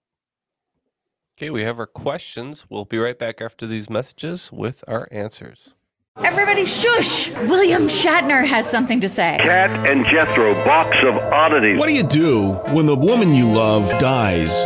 Okay, 1.38 1.50
we 1.50 1.64
have 1.64 1.80
our 1.80 1.88
questions. 1.88 2.66
We'll 2.70 2.86
be 2.86 2.98
right 2.98 3.18
back 3.18 3.42
after 3.42 3.68
these 3.68 3.90
messages 3.90 4.52
with 4.52 4.84
our 4.88 5.08
answers. 5.12 5.74
Everybody 6.18 6.66
shush! 6.66 7.30
William 7.48 7.88
Shatner 7.88 8.46
has 8.46 8.70
something 8.70 9.00
to 9.02 9.10
say. 9.10 9.38
Kat 9.42 9.90
and 9.90 10.06
Jethro, 10.06 10.54
box 10.66 10.98
of 11.04 11.16
oddities. 11.16 11.80
What 11.80 11.88
do 11.88 11.96
you 11.96 12.04
do 12.04 12.54
when 12.74 12.86
the 12.86 12.96
woman 12.96 13.34
you 13.34 13.48
love 13.48 13.90
dies? 14.00 14.66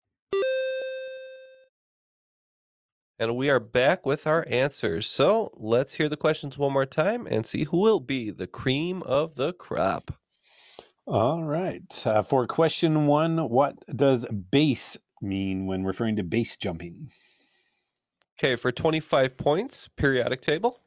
And 3.21 3.35
we 3.35 3.51
are 3.51 3.59
back 3.59 4.03
with 4.03 4.25
our 4.25 4.47
answers. 4.49 5.05
So 5.05 5.51
let's 5.55 5.93
hear 5.93 6.09
the 6.09 6.17
questions 6.17 6.57
one 6.57 6.73
more 6.73 6.87
time 6.87 7.27
and 7.29 7.45
see 7.45 7.65
who 7.65 7.77
will 7.77 7.99
be 7.99 8.31
the 8.31 8.47
cream 8.47 9.03
of 9.03 9.35
the 9.35 9.53
crop. 9.53 10.15
All 11.05 11.43
right. 11.43 11.83
Uh, 12.03 12.23
for 12.23 12.47
question 12.47 13.05
one, 13.05 13.47
what 13.47 13.75
does 13.95 14.25
base 14.25 14.97
mean 15.21 15.67
when 15.67 15.83
referring 15.83 16.15
to 16.15 16.23
base 16.23 16.57
jumping? 16.57 17.11
Okay, 18.39 18.55
for 18.55 18.71
25 18.71 19.37
points, 19.37 19.87
periodic 19.95 20.41
table. 20.41 20.79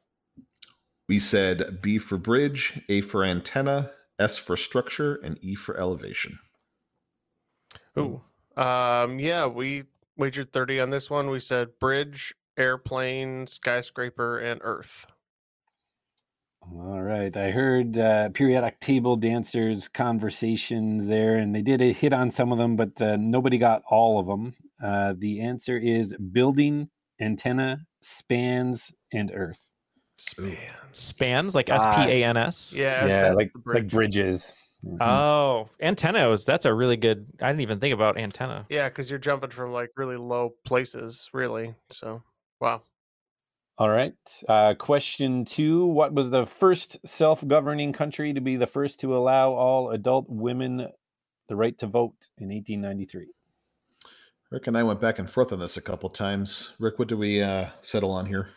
We 1.09 1.20
said 1.20 1.80
B 1.80 1.99
for 1.99 2.18
bridge, 2.18 2.80
A 2.89 3.01
for 3.03 3.22
antenna, 3.22 3.93
S 4.18 4.39
for 4.39 4.57
structure, 4.57 5.20
and 5.22 5.39
E 5.41 5.55
for 5.55 5.76
elevation. 5.76 6.41
Ooh. 7.97 8.22
Um, 8.57 9.20
yeah, 9.20 9.47
we 9.47 9.85
wagered 10.17 10.53
30 10.53 10.81
on 10.81 10.91
this 10.91 11.11
one. 11.11 11.31
We 11.31 11.41
said 11.41 11.79
bridge, 11.81 12.35
airplane, 12.57 13.47
skyscraper, 13.47 14.39
and 14.39 14.61
earth. 14.62 15.07
All 16.73 17.03
right. 17.03 17.37
I 17.37 17.51
heard 17.51 17.99
uh, 17.99 18.31
periodic 18.31 18.81
table 18.81 19.17
dancers 19.17 19.89
conversations 19.89 21.07
there, 21.07 21.37
and 21.37 21.55
they 21.55 21.62
did 21.62 21.83
a 21.83 21.93
hit 21.93 22.12
on 22.12 22.31
some 22.31 22.53
of 22.53 22.59
them, 22.59 22.77
but 22.77 23.01
uh, 23.03 23.17
nobody 23.17 23.59
got 23.59 23.83
all 23.89 24.19
of 24.19 24.27
them. 24.27 24.55
Uh, 24.83 25.15
the 25.17 25.41
answer 25.43 25.77
is 25.77 26.17
building, 26.17 26.89
antenna, 27.21 27.87
spans, 28.01 28.93
and 29.12 29.31
earth. 29.35 29.73
Spans. 30.17 30.57
Spans 30.93 31.55
like 31.55 31.69
S. 31.69 31.83
P 31.97 32.12
A 32.12 32.25
N 32.25 32.37
S. 32.37 32.73
Yeah, 32.75 33.07
yeah, 33.07 33.33
like 33.33 33.53
the 33.53 33.73
like 33.73 33.89
bridges. 33.89 34.55
Oh, 35.01 35.68
antennas. 35.80 36.45
That's 36.45 36.64
a 36.64 36.74
really 36.74 36.97
good. 36.97 37.26
I 37.41 37.49
didn't 37.49 37.62
even 37.62 37.80
think 37.80 37.95
about 37.95 38.18
antenna. 38.18 38.66
Yeah, 38.68 38.89
because 38.89 39.11
you're 39.11 39.18
jumping 39.18 39.51
from 39.51 39.72
like 39.72 39.91
really 39.97 40.16
low 40.16 40.55
places, 40.64 41.28
really. 41.32 41.74
So, 41.91 42.22
wow. 42.61 42.82
All 43.76 43.89
right. 43.89 44.14
Uh, 44.49 44.74
question 44.74 45.45
two 45.45 45.87
What 45.87 46.12
was 46.12 46.30
the 46.30 46.47
first 46.47 46.99
self 47.05 47.47
governing 47.47 47.93
country 47.93 48.32
to 48.32 48.41
be 48.41 48.57
the 48.57 48.66
first 48.66 49.01
to 49.01 49.16
allow 49.16 49.51
all 49.51 49.91
adult 49.91 50.26
women 50.28 50.89
the 51.49 51.57
right 51.57 51.76
to 51.78 51.87
vote 51.87 52.14
in 52.39 52.49
1893? 52.49 53.28
Rick 54.51 54.66
and 54.68 54.78
I 54.78 54.85
went 54.85 55.01
back 55.01 55.18
and 55.18 55.28
forth 55.28 55.53
on 55.53 55.59
this 55.59 55.76
a 55.76 55.82
couple 55.82 56.09
times. 56.09 56.70
Rick, 56.78 57.01
what 57.01 57.09
do 57.09 57.16
we 57.16 57.43
uh, 57.43 57.70
settle 57.82 58.12
on 58.12 58.26
here? 58.26 58.51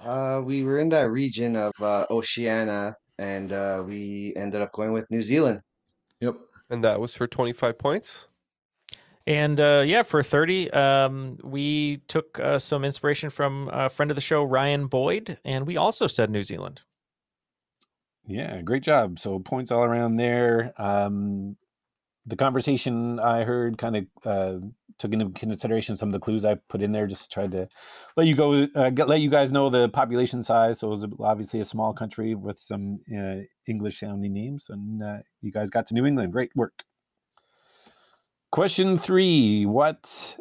Uh, 0.00 0.40
we 0.42 0.62
were 0.62 0.78
in 0.78 0.88
that 0.90 1.10
region 1.10 1.56
of 1.56 1.72
uh, 1.80 2.06
Oceania, 2.10 2.96
and 3.18 3.52
uh, 3.52 3.82
we 3.86 4.32
ended 4.36 4.60
up 4.60 4.72
going 4.72 4.92
with 4.92 5.10
New 5.10 5.22
Zealand. 5.22 5.60
Yep. 6.20 6.36
And 6.70 6.84
that 6.84 7.00
was 7.00 7.14
for 7.14 7.26
25 7.26 7.78
points. 7.78 8.26
And 9.26 9.60
uh, 9.60 9.82
yeah, 9.84 10.02
for 10.02 10.22
30, 10.22 10.70
um, 10.70 11.38
we 11.42 11.98
took 12.06 12.38
uh, 12.38 12.58
some 12.58 12.84
inspiration 12.84 13.28
from 13.28 13.68
a 13.72 13.88
friend 13.88 14.10
of 14.10 14.14
the 14.14 14.20
show, 14.20 14.44
Ryan 14.44 14.86
Boyd, 14.86 15.38
and 15.44 15.66
we 15.66 15.76
also 15.76 16.06
said 16.06 16.30
New 16.30 16.44
Zealand. 16.44 16.82
Yeah, 18.24 18.60
great 18.62 18.82
job. 18.82 19.18
So 19.18 19.38
points 19.38 19.70
all 19.70 19.84
around 19.84 20.14
there. 20.14 20.72
Um, 20.78 21.56
the 22.24 22.36
conversation 22.36 23.18
I 23.18 23.44
heard 23.44 23.78
kind 23.78 23.96
of 23.96 24.06
uh, 24.24 24.66
took 24.98 25.12
into 25.12 25.28
consideration 25.30 25.96
some 25.96 26.08
of 26.08 26.12
the 26.12 26.20
clues 26.20 26.44
I 26.44 26.54
put 26.68 26.82
in 26.82 26.92
there. 26.92 27.06
Just 27.06 27.30
tried 27.30 27.52
to 27.52 27.68
let 28.16 28.26
you 28.26 28.34
go, 28.34 28.66
uh, 28.74 28.90
get, 28.90 29.08
let 29.08 29.20
you 29.20 29.30
guys 29.30 29.52
know 29.52 29.68
the 29.70 29.88
population 29.88 30.42
size. 30.42 30.80
So 30.80 30.88
it 30.88 30.90
was 30.90 31.06
obviously 31.20 31.60
a 31.60 31.64
small 31.64 31.92
country 31.92 32.34
with 32.34 32.58
some 32.58 33.00
uh, 33.16 33.42
English 33.66 34.00
sounding 34.00 34.32
names, 34.32 34.70
and 34.70 35.02
uh, 35.02 35.18
you 35.42 35.52
guys 35.52 35.70
got 35.70 35.86
to 35.88 35.94
New 35.94 36.06
England. 36.06 36.32
Great 36.32 36.50
work. 36.54 36.84
Question 38.50 38.98
three: 38.98 39.66
What 39.66 40.36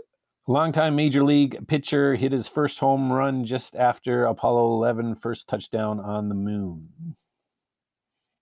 longtime 0.47 0.95
major 0.95 1.23
league 1.23 1.67
pitcher 1.67 2.15
hit 2.15 2.31
his 2.31 2.47
first 2.47 2.79
home 2.79 3.11
run 3.11 3.43
just 3.43 3.75
after 3.75 4.25
Apollo 4.25 4.73
11 4.75 5.15
first 5.15 5.47
touchdown 5.47 5.99
on 5.99 6.29
the 6.29 6.35
moon? 6.35 7.15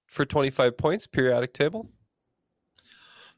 For 0.07 0.25
25 0.25 0.77
points, 0.77 1.07
periodic 1.07 1.53
table. 1.53 1.89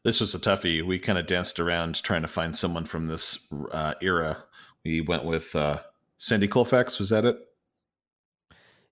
This 0.06 0.22
was 0.22 0.36
a 0.36 0.39
toughie. 0.39 0.84
We 0.84 0.99
kind 0.99 1.18
of 1.18 1.26
danced 1.26 1.60
around 1.60 2.03
trying 2.03 2.22
to 2.22 2.28
find 2.28 2.56
someone 2.56 2.86
from 2.86 3.08
this 3.08 3.51
uh, 3.72 3.95
era. 4.03 4.43
We 4.84 5.01
went 5.01 5.26
with 5.26 5.56
uh, 5.56 5.80
Sandy 6.18 6.47
Koufax. 6.47 6.99
Was 6.99 7.10
that 7.10 7.26
it? 7.26 7.39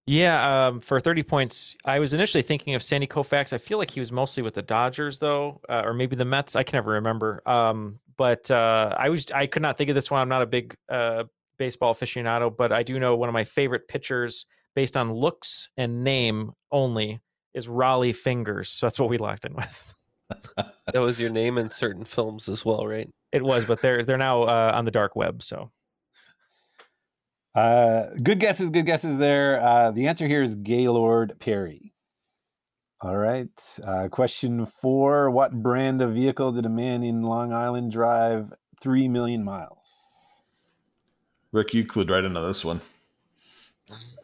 Yeah, 0.07 0.67
um, 0.67 0.79
for 0.79 0.99
30 0.99 1.21
points, 1.21 1.75
I 1.85 1.99
was 1.99 2.15
initially 2.15 2.41
thinking 2.41 2.73
of 2.73 2.81
Sandy 2.81 3.05
Koufax. 3.05 3.53
I 3.53 3.59
feel 3.59 3.77
like 3.77 3.91
he 3.91 3.99
was 3.99 4.11
mostly 4.11 4.41
with 4.41 4.55
the 4.55 4.63
Dodgers, 4.63 5.19
though, 5.19 5.61
uh, 5.69 5.83
or 5.85 5.93
maybe 5.93 6.15
the 6.15 6.25
Mets. 6.25 6.55
I 6.55 6.63
can 6.63 6.77
never 6.77 6.93
remember. 6.93 7.47
Um, 7.47 7.99
but 8.17 8.49
uh, 8.49 8.95
I 8.97 9.09
was 9.09 9.29
I 9.29 9.45
could 9.45 9.61
not 9.61 9.77
think 9.77 9.91
of 9.91 9.95
this 9.95 10.09
one. 10.09 10.19
I'm 10.19 10.29
not 10.29 10.41
a 10.41 10.47
big 10.47 10.75
uh, 10.89 11.25
baseball 11.59 11.93
aficionado, 11.93 12.57
but 12.57 12.71
I 12.71 12.81
do 12.81 12.99
know 12.99 13.15
one 13.15 13.29
of 13.29 13.33
my 13.33 13.43
favorite 13.43 13.87
pitchers 13.87 14.47
based 14.73 14.97
on 14.97 15.13
looks 15.13 15.69
and 15.77 16.03
name 16.03 16.53
only 16.71 17.21
is 17.53 17.67
Rollie 17.67 18.15
Fingers. 18.15 18.71
So 18.71 18.87
that's 18.87 18.99
what 18.99 19.09
we 19.09 19.19
locked 19.19 19.45
in 19.45 19.53
with. 19.53 19.93
That 20.91 20.99
was 20.99 21.19
your 21.19 21.29
name 21.29 21.57
in 21.57 21.71
certain 21.71 22.05
films 22.05 22.49
as 22.49 22.65
well, 22.65 22.85
right? 22.85 23.09
It 23.31 23.43
was, 23.43 23.65
but 23.65 23.81
they're 23.81 24.03
they're 24.03 24.17
now 24.17 24.43
uh, 24.43 24.71
on 24.75 24.85
the 24.85 24.91
dark 24.91 25.15
web. 25.15 25.41
So 25.41 25.71
Uh, 27.55 28.07
good 28.21 28.39
guesses, 28.39 28.69
good 28.69 28.85
guesses 28.85 29.17
there. 29.17 29.61
Uh, 29.61 29.91
the 29.91 30.07
answer 30.07 30.27
here 30.27 30.41
is 30.41 30.55
Gaylord 30.55 31.39
Perry. 31.39 31.93
All 33.01 33.17
right. 33.17 33.49
Uh, 33.85 34.07
question 34.07 34.65
four 34.65 35.29
What 35.29 35.51
brand 35.61 36.01
of 36.01 36.13
vehicle 36.13 36.51
did 36.53 36.65
a 36.65 36.69
man 36.69 37.03
in 37.03 37.21
Long 37.21 37.51
Island 37.51 37.91
drive 37.91 38.53
3 38.81 39.07
million 39.07 39.43
miles? 39.43 40.43
Rick, 41.51 41.73
you 41.73 41.85
clued 41.85 42.09
right 42.09 42.23
into 42.23 42.39
this 42.41 42.65
one. 42.65 42.81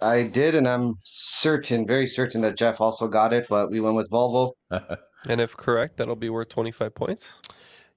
I 0.01 0.23
did, 0.23 0.55
and 0.55 0.67
I'm 0.67 0.95
certain, 1.03 1.85
very 1.85 2.07
certain 2.07 2.41
that 2.41 2.57
Jeff 2.57 2.79
also 2.79 3.07
got 3.07 3.33
it, 3.33 3.47
but 3.49 3.69
we 3.69 3.81
went 3.81 3.95
with 3.95 4.09
Volvo. 4.09 4.53
And 5.27 5.41
if 5.41 5.55
correct, 5.57 5.97
that'll 5.97 6.15
be 6.15 6.29
worth 6.29 6.49
25 6.49 6.95
points. 6.95 7.33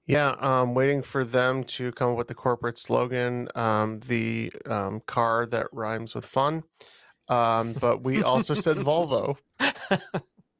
Yeah, 0.05 0.35
um, 0.39 0.73
waiting 0.73 1.01
for 1.01 1.23
them 1.23 1.63
to 1.65 1.91
come 1.93 2.11
up 2.11 2.17
with 2.17 2.27
the 2.27 2.33
corporate 2.35 2.77
slogan, 2.77 3.47
um, 3.55 4.01
the 4.01 4.51
um, 4.65 5.01
car 5.05 5.45
that 5.45 5.67
rhymes 5.71 6.13
with 6.13 6.25
fun. 6.25 6.63
Um, 7.29 7.71
but 7.73 8.03
we 8.03 8.21
also 8.21 8.53
said 8.53 8.75
Volvo. 8.85 9.37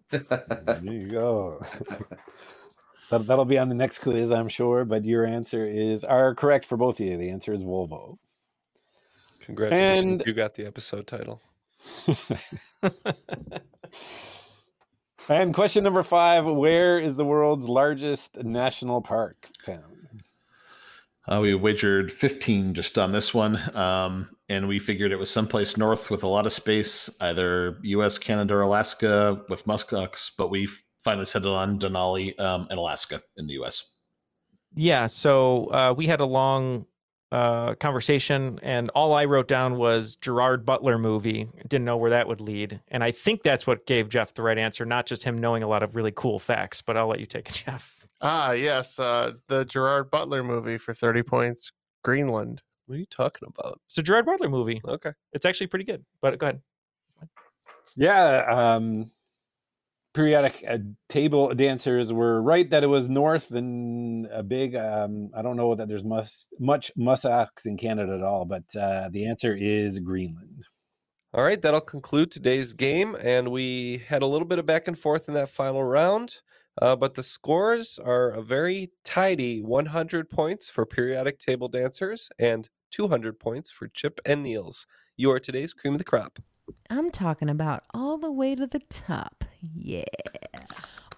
there 0.09 0.81
you 0.81 1.09
go. 1.09 1.61
that, 3.09 3.27
that'll 3.27 3.43
be 3.43 3.57
on 3.57 3.67
the 3.67 3.75
next 3.75 3.99
quiz, 3.99 4.31
I'm 4.31 4.47
sure. 4.47 4.85
But 4.85 5.03
your 5.03 5.25
answer 5.25 5.65
is 5.65 6.05
are 6.05 6.33
correct 6.35 6.63
for 6.63 6.77
both 6.77 7.01
of 7.01 7.05
you. 7.05 7.17
The 7.17 7.29
answer 7.29 7.51
is 7.53 7.63
Volvo. 7.63 8.17
Congratulations, 9.41 10.05
And- 10.05 10.23
you 10.25 10.33
got 10.33 10.55
the 10.55 10.65
episode 10.65 11.05
title. 11.05 11.41
And 15.29 15.53
question 15.53 15.83
number 15.83 16.03
five 16.03 16.45
Where 16.45 16.99
is 16.99 17.15
the 17.15 17.25
world's 17.25 17.69
largest 17.69 18.43
national 18.43 19.01
park 19.01 19.47
found? 19.63 20.23
Uh, 21.25 21.39
we 21.41 21.55
wagered 21.55 22.11
15 22.11 22.73
just 22.73 22.97
on 22.97 23.13
this 23.13 23.33
one. 23.33 23.57
Um, 23.75 24.29
and 24.49 24.67
we 24.67 24.77
figured 24.77 25.13
it 25.13 25.19
was 25.19 25.29
someplace 25.29 25.77
north 25.77 26.09
with 26.09 26.23
a 26.23 26.27
lot 26.27 26.45
of 26.45 26.51
space, 26.51 27.09
either 27.21 27.77
US, 27.83 28.17
Canada, 28.17 28.55
or 28.55 28.61
Alaska 28.61 29.41
with 29.47 29.65
muskox. 29.65 30.31
But 30.37 30.49
we 30.49 30.67
finally 31.03 31.25
settled 31.25 31.55
on 31.55 31.79
Denali 31.79 32.37
um, 32.39 32.67
in 32.69 32.77
Alaska 32.77 33.21
in 33.37 33.47
the 33.47 33.53
US. 33.63 33.93
Yeah, 34.75 35.07
so 35.07 35.67
uh, 35.67 35.93
we 35.95 36.07
had 36.07 36.19
a 36.19 36.25
long 36.25 36.85
uh, 37.33 37.73
conversation, 37.75 38.59
and 38.61 38.91
all 38.91 39.15
I 39.15 39.25
wrote 39.25 39.47
down 39.47 39.77
was 39.77 40.17
Gerard 40.17 40.67
Butler 40.67 40.99
movie. 40.99 41.49
Didn't 41.67 41.83
know 41.83 41.97
where 41.97 42.11
that 42.11 42.27
would 42.27 42.39
lead, 42.39 42.79
and 42.89 43.03
I 43.03 43.11
think 43.11 43.41
that's 43.41 43.65
what 43.65 43.87
gave 43.87 44.07
Jeff 44.07 44.35
the 44.35 44.43
right 44.43 44.57
answer, 44.57 44.85
not 44.85 45.07
just 45.07 45.23
him 45.23 45.39
knowing 45.39 45.63
a 45.63 45.67
lot 45.67 45.81
of 45.81 45.95
really 45.95 46.13
cool 46.15 46.37
facts. 46.37 46.83
But 46.83 46.95
I'll 46.95 47.07
let 47.07 47.19
you 47.19 47.25
take 47.25 47.49
it, 47.49 47.53
Jeff. 47.65 48.07
Ah, 48.21 48.51
yes, 48.51 48.99
uh, 48.99 49.31
the 49.47 49.65
Gerard 49.65 50.11
Butler 50.11 50.43
movie 50.43 50.77
for 50.77 50.93
30 50.93 51.23
points, 51.23 51.71
Greenland. 52.03 52.61
What 52.85 52.97
are 52.97 52.99
you 52.99 53.07
talking 53.07 53.47
about? 53.47 53.81
It's 53.87 53.97
a 53.97 54.03
Gerard 54.03 54.27
Butler 54.27 54.49
movie. 54.49 54.79
Okay, 54.87 55.13
it's 55.31 55.45
actually 55.45 55.67
pretty 55.67 55.85
good. 55.85 56.05
But 56.21 56.37
go 56.37 56.47
ahead. 56.47 56.61
Yeah, 57.97 58.45
um, 58.75 59.09
periodic 60.13 60.63
uh, 60.67 60.77
table 61.09 61.53
dancers 61.53 62.13
were 62.13 62.41
right 62.41 62.69
that 62.69 62.83
it 62.83 62.87
was 62.87 63.09
north 63.09 63.49
than 63.49 64.27
a 64.31 64.43
big. 64.43 64.75
Um, 64.75 65.29
I 65.35 65.41
don't 65.41 65.57
know 65.57 65.75
that 65.75 65.87
there's 65.87 66.03
much 66.03 66.45
much 66.59 66.91
muskox 66.97 67.65
in 67.65 67.77
Canada 67.77 68.13
at 68.13 68.23
all, 68.23 68.45
but 68.45 68.63
uh, 68.79 69.09
the 69.11 69.25
answer 69.27 69.55
is 69.55 69.99
Greenland. 69.99 70.67
All 71.35 71.43
right, 71.43 71.59
that'll 71.59 71.81
conclude 71.81 72.29
today's 72.29 72.75
game. 72.75 73.15
And 73.19 73.49
we 73.49 74.03
had 74.07 74.21
a 74.21 74.27
little 74.27 74.47
bit 74.47 74.59
of 74.59 74.67
back 74.67 74.87
and 74.87 74.97
forth 74.97 75.27
in 75.27 75.33
that 75.33 75.49
final 75.49 75.83
round, 75.83 76.41
uh, 76.79 76.95
but 76.95 77.15
the 77.15 77.23
scores 77.23 77.97
are 77.97 78.29
a 78.29 78.43
very 78.43 78.91
tidy 79.03 79.63
100 79.63 80.29
points 80.29 80.69
for 80.69 80.85
periodic 80.85 81.39
table 81.39 81.67
dancers 81.67 82.29
and 82.37 82.69
200 82.91 83.39
points 83.39 83.71
for 83.71 83.87
Chip 83.87 84.19
and 84.25 84.43
Niels. 84.43 84.85
You 85.17 85.31
are 85.31 85.39
today's 85.39 85.73
cream 85.73 85.95
of 85.95 85.97
the 85.97 86.03
crop. 86.03 86.37
I'm 86.89 87.11
talking 87.11 87.49
about 87.49 87.83
all 87.93 88.17
the 88.17 88.31
way 88.31 88.55
to 88.55 88.67
the 88.67 88.79
top. 88.89 89.43
Yeah. 89.61 90.03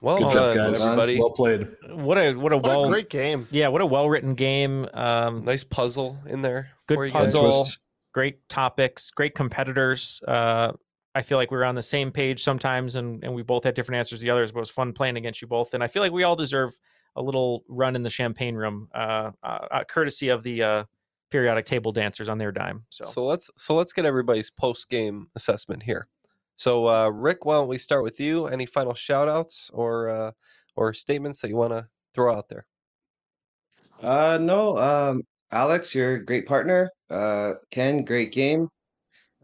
Well 0.02 0.18
Good 0.18 0.30
job, 0.30 0.56
guys. 0.56 0.82
everybody. 0.84 1.20
Well 1.20 1.32
played. 1.32 1.68
What 1.89 2.18
a 2.18 2.34
what 2.34 2.52
a 2.54 2.58
What 2.58 2.86
a 2.86 2.89
great 2.89 3.10
game. 3.10 3.48
Yeah, 3.50 3.70
what 3.70 3.82
a 3.82 3.86
well 3.86 4.10
written 4.10 4.36
game. 4.36 4.88
Um, 4.93 5.43
nice 5.43 5.64
puzzle 5.64 6.18
in 6.28 6.41
there. 6.41 6.70
Good 6.88 7.00
you 7.00 7.12
guys. 7.12 7.34
puzzle. 7.34 7.68
Great 8.14 8.48
topics. 8.50 9.10
Great 9.10 9.36
competitors. 9.36 10.22
Uh, 10.28 10.74
I 11.16 11.22
feel 11.22 11.38
like 11.38 11.50
we 11.50 11.58
were 11.58 11.66
on 11.66 11.76
the 11.76 11.84
same 11.84 12.12
page 12.12 12.43
sometimes, 12.43 12.96
and 12.98 13.24
and 13.24 13.34
we 13.34 13.41
both 13.41 13.64
had 13.64 13.74
different 13.74 14.00
answers 14.00 14.20
to 14.20 14.24
the 14.24 14.30
others. 14.30 14.52
But 14.52 14.60
it 14.60 14.62
was 14.62 14.70
fun 14.70 14.93
playing 14.93 15.18
against 15.18 15.41
you 15.41 15.48
both, 15.48 15.74
and 15.74 15.84
I 15.84 15.88
feel 15.88 16.02
like 16.02 16.12
we 16.12 16.24
all 16.24 16.36
deserve 16.36 16.78
a 17.16 17.22
little 17.22 17.64
run 17.68 17.96
in 17.96 18.04
the 18.04 18.10
champagne 18.10 18.56
room, 18.56 18.89
uh, 18.93 19.32
uh, 19.41 19.68
uh, 19.72 19.84
courtesy 19.86 20.28
of 20.30 20.43
the 20.43 20.62
uh, 20.62 20.84
periodic 21.36 21.65
table 21.65 21.91
dancers 21.91 22.29
on 22.29 22.38
their 22.38 22.53
dime. 22.53 22.86
So. 22.89 23.03
So 23.03 23.25
let's 23.25 23.51
so 23.57 23.75
let's 23.75 23.91
get 23.91 24.05
everybody's 24.05 24.49
post 24.49 24.89
game 24.89 25.27
assessment 25.36 25.83
here. 25.83 26.07
So 26.55 26.88
uh, 26.88 27.09
Rick, 27.09 27.43
why 27.43 27.55
don't 27.55 27.67
we 27.67 27.77
start 27.77 28.03
with 28.03 28.21
you? 28.21 28.47
Any 28.47 28.65
final 28.65 28.93
shout 28.93 29.27
outs 29.27 29.69
or 29.73 30.07
uh, 30.09 30.31
or 30.77 30.93
statements 30.93 31.41
that 31.41 31.49
you 31.49 31.57
want 31.57 31.73
to 31.73 31.88
throw 32.13 32.33
out 32.33 32.47
there? 32.47 32.65
Uh, 34.01 34.38
no, 34.41 34.77
um, 34.77 35.23
Alex, 35.51 35.93
you're 35.93 36.15
a 36.15 36.25
great 36.25 36.45
partner. 36.45 36.89
Uh, 37.09 37.55
Ken, 37.69 38.05
great 38.05 38.31
game. 38.31 38.69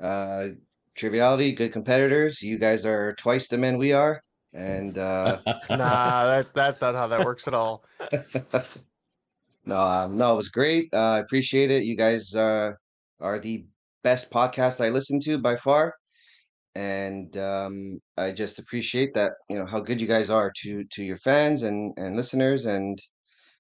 Uh, 0.01 0.47
Triviality, 0.95 1.51
good 1.51 1.73
competitors. 1.73 2.41
You 2.41 2.57
guys 2.57 2.85
are 2.85 3.13
twice 3.15 3.49
the 3.49 3.57
men 3.57 3.77
we 3.77 3.91
are. 3.91 4.21
And 4.53 4.97
uh, 4.97 5.39
nah, 5.69 6.25
that, 6.25 6.53
that's 6.53 6.79
not 6.79 6.95
how 6.95 7.07
that 7.07 7.25
works 7.25 7.49
at 7.49 7.53
all. 7.53 7.83
no, 9.66 9.76
um, 9.78 10.18
no, 10.18 10.34
it 10.34 10.38
was 10.38 10.49
great. 10.49 10.89
Uh, 10.93 10.97
I 10.97 11.20
appreciate 11.20 11.72
it. 11.72 11.84
You 11.84 11.95
guys 11.95 12.36
uh, 12.36 12.72
are 13.20 13.39
the 13.39 13.66
best 14.03 14.32
podcast 14.32 14.84
I 14.84 14.89
listen 14.89 15.20
to 15.22 15.38
by 15.38 15.55
far, 15.55 15.93
and 16.76 17.36
um, 17.38 17.99
I 18.18 18.32
just 18.32 18.59
appreciate 18.59 19.14
that. 19.14 19.34
You 19.49 19.59
know 19.59 19.66
how 19.66 19.80
good 19.80 20.01
you 20.01 20.07
guys 20.07 20.30
are 20.30 20.51
to 20.64 20.84
to 20.84 21.03
your 21.03 21.18
fans 21.18 21.64
and 21.64 21.93
and 21.97 22.16
listeners, 22.16 22.66
and 22.66 22.97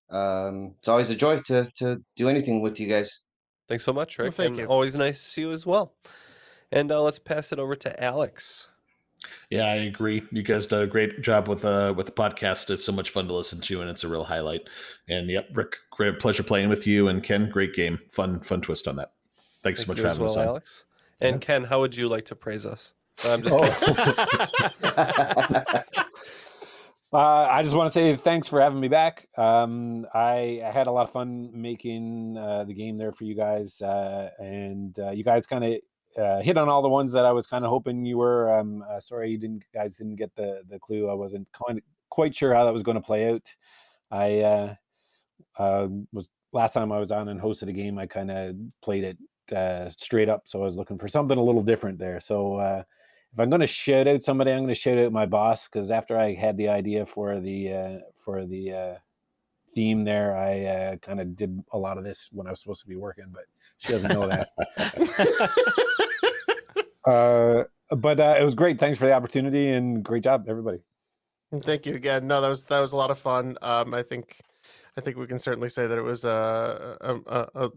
um, 0.09 0.75
it's 0.79 0.87
always 0.87 1.09
a 1.09 1.15
joy 1.15 1.39
to 1.39 1.69
to 1.77 1.97
do 2.15 2.29
anything 2.29 2.61
with 2.61 2.79
you 2.79 2.87
guys. 2.87 3.23
Thanks 3.67 3.83
so 3.85 3.93
much, 3.93 4.17
Well, 4.17 4.25
Rick. 4.25 4.35
thank 4.35 4.49
and 4.49 4.59
you. 4.59 4.65
Always 4.65 4.95
nice 4.95 5.23
to 5.23 5.29
see 5.29 5.41
you 5.41 5.51
as 5.51 5.65
well. 5.65 5.93
And 6.71 6.91
uh, 6.91 7.01
let's 7.01 7.19
pass 7.19 7.51
it 7.51 7.59
over 7.59 7.75
to 7.75 8.03
Alex. 8.03 8.67
Yeah, 9.49 9.65
I 9.65 9.75
agree. 9.75 10.23
You 10.31 10.43
guys 10.43 10.67
did 10.67 10.81
a 10.81 10.87
great 10.87 11.21
job 11.21 11.47
with 11.47 11.63
uh 11.65 11.93
with 11.95 12.05
the 12.05 12.11
podcast. 12.11 12.69
It's 12.69 12.83
so 12.83 12.91
much 12.91 13.09
fun 13.09 13.27
to 13.27 13.33
listen 13.33 13.61
to, 13.61 13.81
and 13.81 13.89
it's 13.89 14.03
a 14.03 14.07
real 14.07 14.23
highlight. 14.23 14.69
And 15.09 15.29
yep, 15.29 15.49
Rick, 15.53 15.77
great 15.91 16.19
pleasure 16.19 16.43
playing 16.43 16.69
with 16.69 16.87
you, 16.87 17.07
and 17.07 17.23
Ken, 17.23 17.49
great 17.49 17.73
game, 17.73 17.99
fun 18.11 18.39
fun 18.41 18.61
twist 18.61 18.87
on 18.87 18.95
that. 18.97 19.11
Thanks 19.63 19.81
so 19.81 19.87
much 19.87 19.97
you 19.97 20.03
for 20.03 20.09
as 20.09 20.17
having 20.17 20.27
us 20.27 20.37
on. 20.37 20.47
Alex. 20.47 20.85
And 21.19 21.39
Ken, 21.39 21.63
how 21.63 21.81
would 21.81 21.95
you 21.95 22.07
like 22.07 22.25
to 22.25 22.35
praise 22.35 22.65
us? 22.65 22.93
I'm 23.25 23.43
just 23.43 23.55
Oh. 23.55 23.63
Uh, 27.13 27.45
I 27.51 27.61
just 27.61 27.75
want 27.75 27.91
to 27.91 27.93
say 27.93 28.15
thanks 28.15 28.47
for 28.47 28.61
having 28.61 28.79
me 28.79 28.87
back. 28.87 29.27
Um, 29.37 30.07
I, 30.13 30.61
I 30.65 30.71
had 30.71 30.87
a 30.87 30.91
lot 30.91 31.03
of 31.03 31.11
fun 31.11 31.49
making 31.53 32.37
uh, 32.37 32.63
the 32.63 32.73
game 32.73 32.97
there 32.97 33.11
for 33.11 33.25
you 33.25 33.35
guys, 33.35 33.81
uh, 33.81 34.29
and 34.39 34.97
uh, 34.97 35.11
you 35.11 35.25
guys 35.25 35.45
kind 35.45 35.65
of 35.65 35.81
uh, 36.17 36.41
hit 36.41 36.57
on 36.57 36.69
all 36.69 36.81
the 36.81 36.89
ones 36.89 37.11
that 37.13 37.25
I 37.25 37.31
was 37.31 37.47
kind 37.47 37.63
of 37.63 37.69
hoping 37.69 38.05
you 38.05 38.17
were. 38.17 38.51
Um, 38.57 38.83
uh, 38.89 38.99
sorry, 38.99 39.31
you 39.31 39.37
didn't 39.37 39.63
guys 39.73 39.95
didn't 39.95 40.17
get 40.17 40.35
the 40.35 40.61
the 40.69 40.79
clue. 40.79 41.09
I 41.09 41.13
wasn't 41.13 41.47
kind 41.51 41.81
quite 42.09 42.35
sure 42.35 42.53
how 42.53 42.65
that 42.65 42.73
was 42.73 42.83
going 42.83 42.95
to 42.95 43.01
play 43.01 43.31
out. 43.31 43.55
I 44.11 44.39
uh, 44.39 44.75
uh, 45.57 45.87
was 46.11 46.29
last 46.51 46.73
time 46.73 46.91
I 46.91 46.99
was 46.99 47.11
on 47.11 47.29
and 47.29 47.39
hosted 47.39 47.69
a 47.69 47.73
game. 47.73 47.97
I 47.97 48.07
kind 48.07 48.31
of 48.31 48.55
played 48.81 49.03
it 49.03 49.55
uh, 49.55 49.89
straight 49.97 50.29
up, 50.29 50.43
so 50.45 50.59
I 50.59 50.63
was 50.63 50.75
looking 50.75 50.97
for 50.97 51.07
something 51.07 51.37
a 51.37 51.43
little 51.43 51.63
different 51.63 51.99
there. 51.99 52.19
So. 52.19 52.85
If 53.33 53.39
I'm 53.39 53.49
going 53.49 53.61
to 53.61 53.67
shout 53.67 54.09
out 54.09 54.25
somebody, 54.25 54.51
I'm 54.51 54.57
going 54.57 54.67
to 54.67 54.75
shout 54.75 54.97
out 54.97 55.13
my 55.13 55.25
boss 55.25 55.69
because 55.69 55.89
after 55.89 56.19
I 56.19 56.33
had 56.33 56.57
the 56.57 56.67
idea 56.67 57.05
for 57.05 57.39
the 57.39 58.01
for 58.13 58.45
the 58.45 58.97
theme 59.73 60.03
there, 60.03 60.35
I 60.35 60.97
kind 60.97 61.21
of 61.21 61.33
did 61.37 61.63
a 61.71 61.77
lot 61.77 61.97
of 61.97 62.03
this 62.03 62.27
when 62.33 62.45
I 62.45 62.49
was 62.49 62.59
supposed 62.59 62.81
to 62.81 62.89
be 62.89 62.97
working, 62.97 63.27
but 63.31 63.45
she 63.81 63.91
doesn't 63.91 64.13
know 64.13 64.27
that. 64.27 64.49
uh, 67.05 67.63
but 67.95 68.19
uh, 68.19 68.35
it 68.39 68.43
was 68.43 68.55
great. 68.55 68.79
Thanks 68.79 68.97
for 68.97 69.05
the 69.05 69.13
opportunity 69.13 69.69
and 69.69 70.03
great 70.03 70.23
job, 70.23 70.45
everybody. 70.47 70.79
And 71.51 71.63
Thank 71.63 71.85
you 71.85 71.95
again. 71.95 72.27
No, 72.27 72.41
that 72.41 72.47
was 72.47 72.63
that 72.65 72.79
was 72.79 72.93
a 72.93 72.95
lot 72.95 73.11
of 73.11 73.19
fun. 73.19 73.57
Um, 73.61 73.93
I 73.93 74.03
think 74.03 74.39
I 74.97 75.01
think 75.01 75.17
we 75.17 75.27
can 75.27 75.39
certainly 75.39 75.69
say 75.69 75.87
that 75.87 75.97
it 75.97 76.03
was 76.03 76.23
uh, 76.23 76.95
a, 77.01 77.15
a, 77.15 77.47
a, 77.55 77.71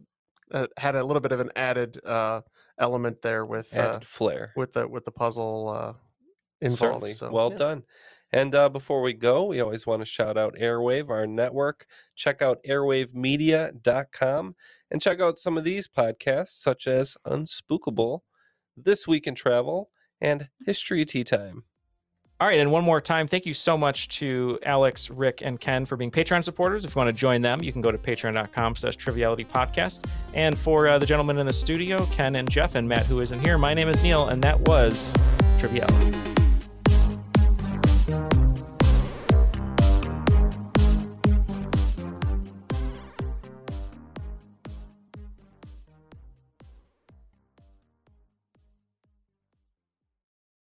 a 0.52 0.68
had 0.76 0.94
a 0.94 1.02
little 1.02 1.20
bit 1.20 1.32
of 1.32 1.40
an 1.40 1.50
added 1.57 2.00
uh, 2.05 2.42
element 2.78 3.22
there 3.22 3.44
with 3.44 3.76
uh, 3.76 4.00
flair. 4.00 4.52
with 4.57 4.74
the 4.74 4.86
with 4.86 5.05
the 5.05 5.11
puzzle 5.11 5.68
uh, 5.70 5.92
involved. 6.61 6.78
Certainly. 6.78 7.12
So 7.14 7.30
well 7.30 7.50
yeah. 7.50 7.57
done. 7.57 7.82
And 8.32 8.52
uh, 8.52 8.68
before 8.68 9.00
we 9.00 9.12
go, 9.12 9.44
we 9.44 9.61
always 9.61 9.86
want 9.86 10.02
to 10.02 10.07
shout 10.07 10.36
out 10.36 10.57
Airwave, 10.57 11.09
our 11.09 11.24
network. 11.24 11.86
Check 12.16 12.42
out 12.42 12.59
airwavemedia.com 12.68 14.57
and 14.95 15.03
check 15.03 15.20
out 15.20 15.38
some 15.38 15.59
of 15.59 15.64
these 15.64 15.88
podcasts, 15.88 16.51
such 16.51 16.86
as 16.86 17.16
Unspookable, 17.26 18.20
This 18.76 19.09
Week 19.09 19.26
in 19.26 19.34
Travel, 19.34 19.90
and 20.20 20.49
History 20.64 21.05
Tea 21.05 21.24
Time. 21.24 21.64
All 22.40 22.47
right, 22.47 22.61
and 22.61 22.70
one 22.70 22.84
more 22.84 23.01
time, 23.01 23.26
thank 23.26 23.45
you 23.45 23.55
so 23.55 23.76
much 23.76 24.09
to 24.20 24.57
Alex, 24.64 25.11
Rick, 25.11 25.42
and 25.42 25.59
Ken 25.59 25.84
for 25.84 25.97
being 25.97 26.12
Patreon 26.12 26.45
supporters. 26.45 26.84
If 26.84 26.95
you 26.95 27.01
want 27.01 27.09
to 27.09 27.12
join 27.12 27.42
them, 27.42 27.61
you 27.61 27.72
can 27.72 27.82
go 27.82 27.90
to 27.90 27.99
patreon.com 27.99 28.76
slash 28.76 28.95
triviality 28.95 29.45
podcast. 29.45 30.09
And 30.32 30.57
for 30.57 30.86
uh, 30.86 30.99
the 30.99 31.07
gentlemen 31.07 31.38
in 31.38 31.47
the 31.47 31.53
studio, 31.53 32.07
Ken 32.12 32.36
and 32.36 32.49
Jeff 32.49 32.76
and 32.76 32.88
Matt, 32.88 33.05
who 33.05 33.18
isn't 33.18 33.40
here, 33.40 33.59
my 33.59 33.74
name 33.74 33.88
is 33.88 34.01
Neal, 34.01 34.28
and 34.28 34.42
that 34.45 34.61
was 34.61 35.12
Triviality. 35.59 36.34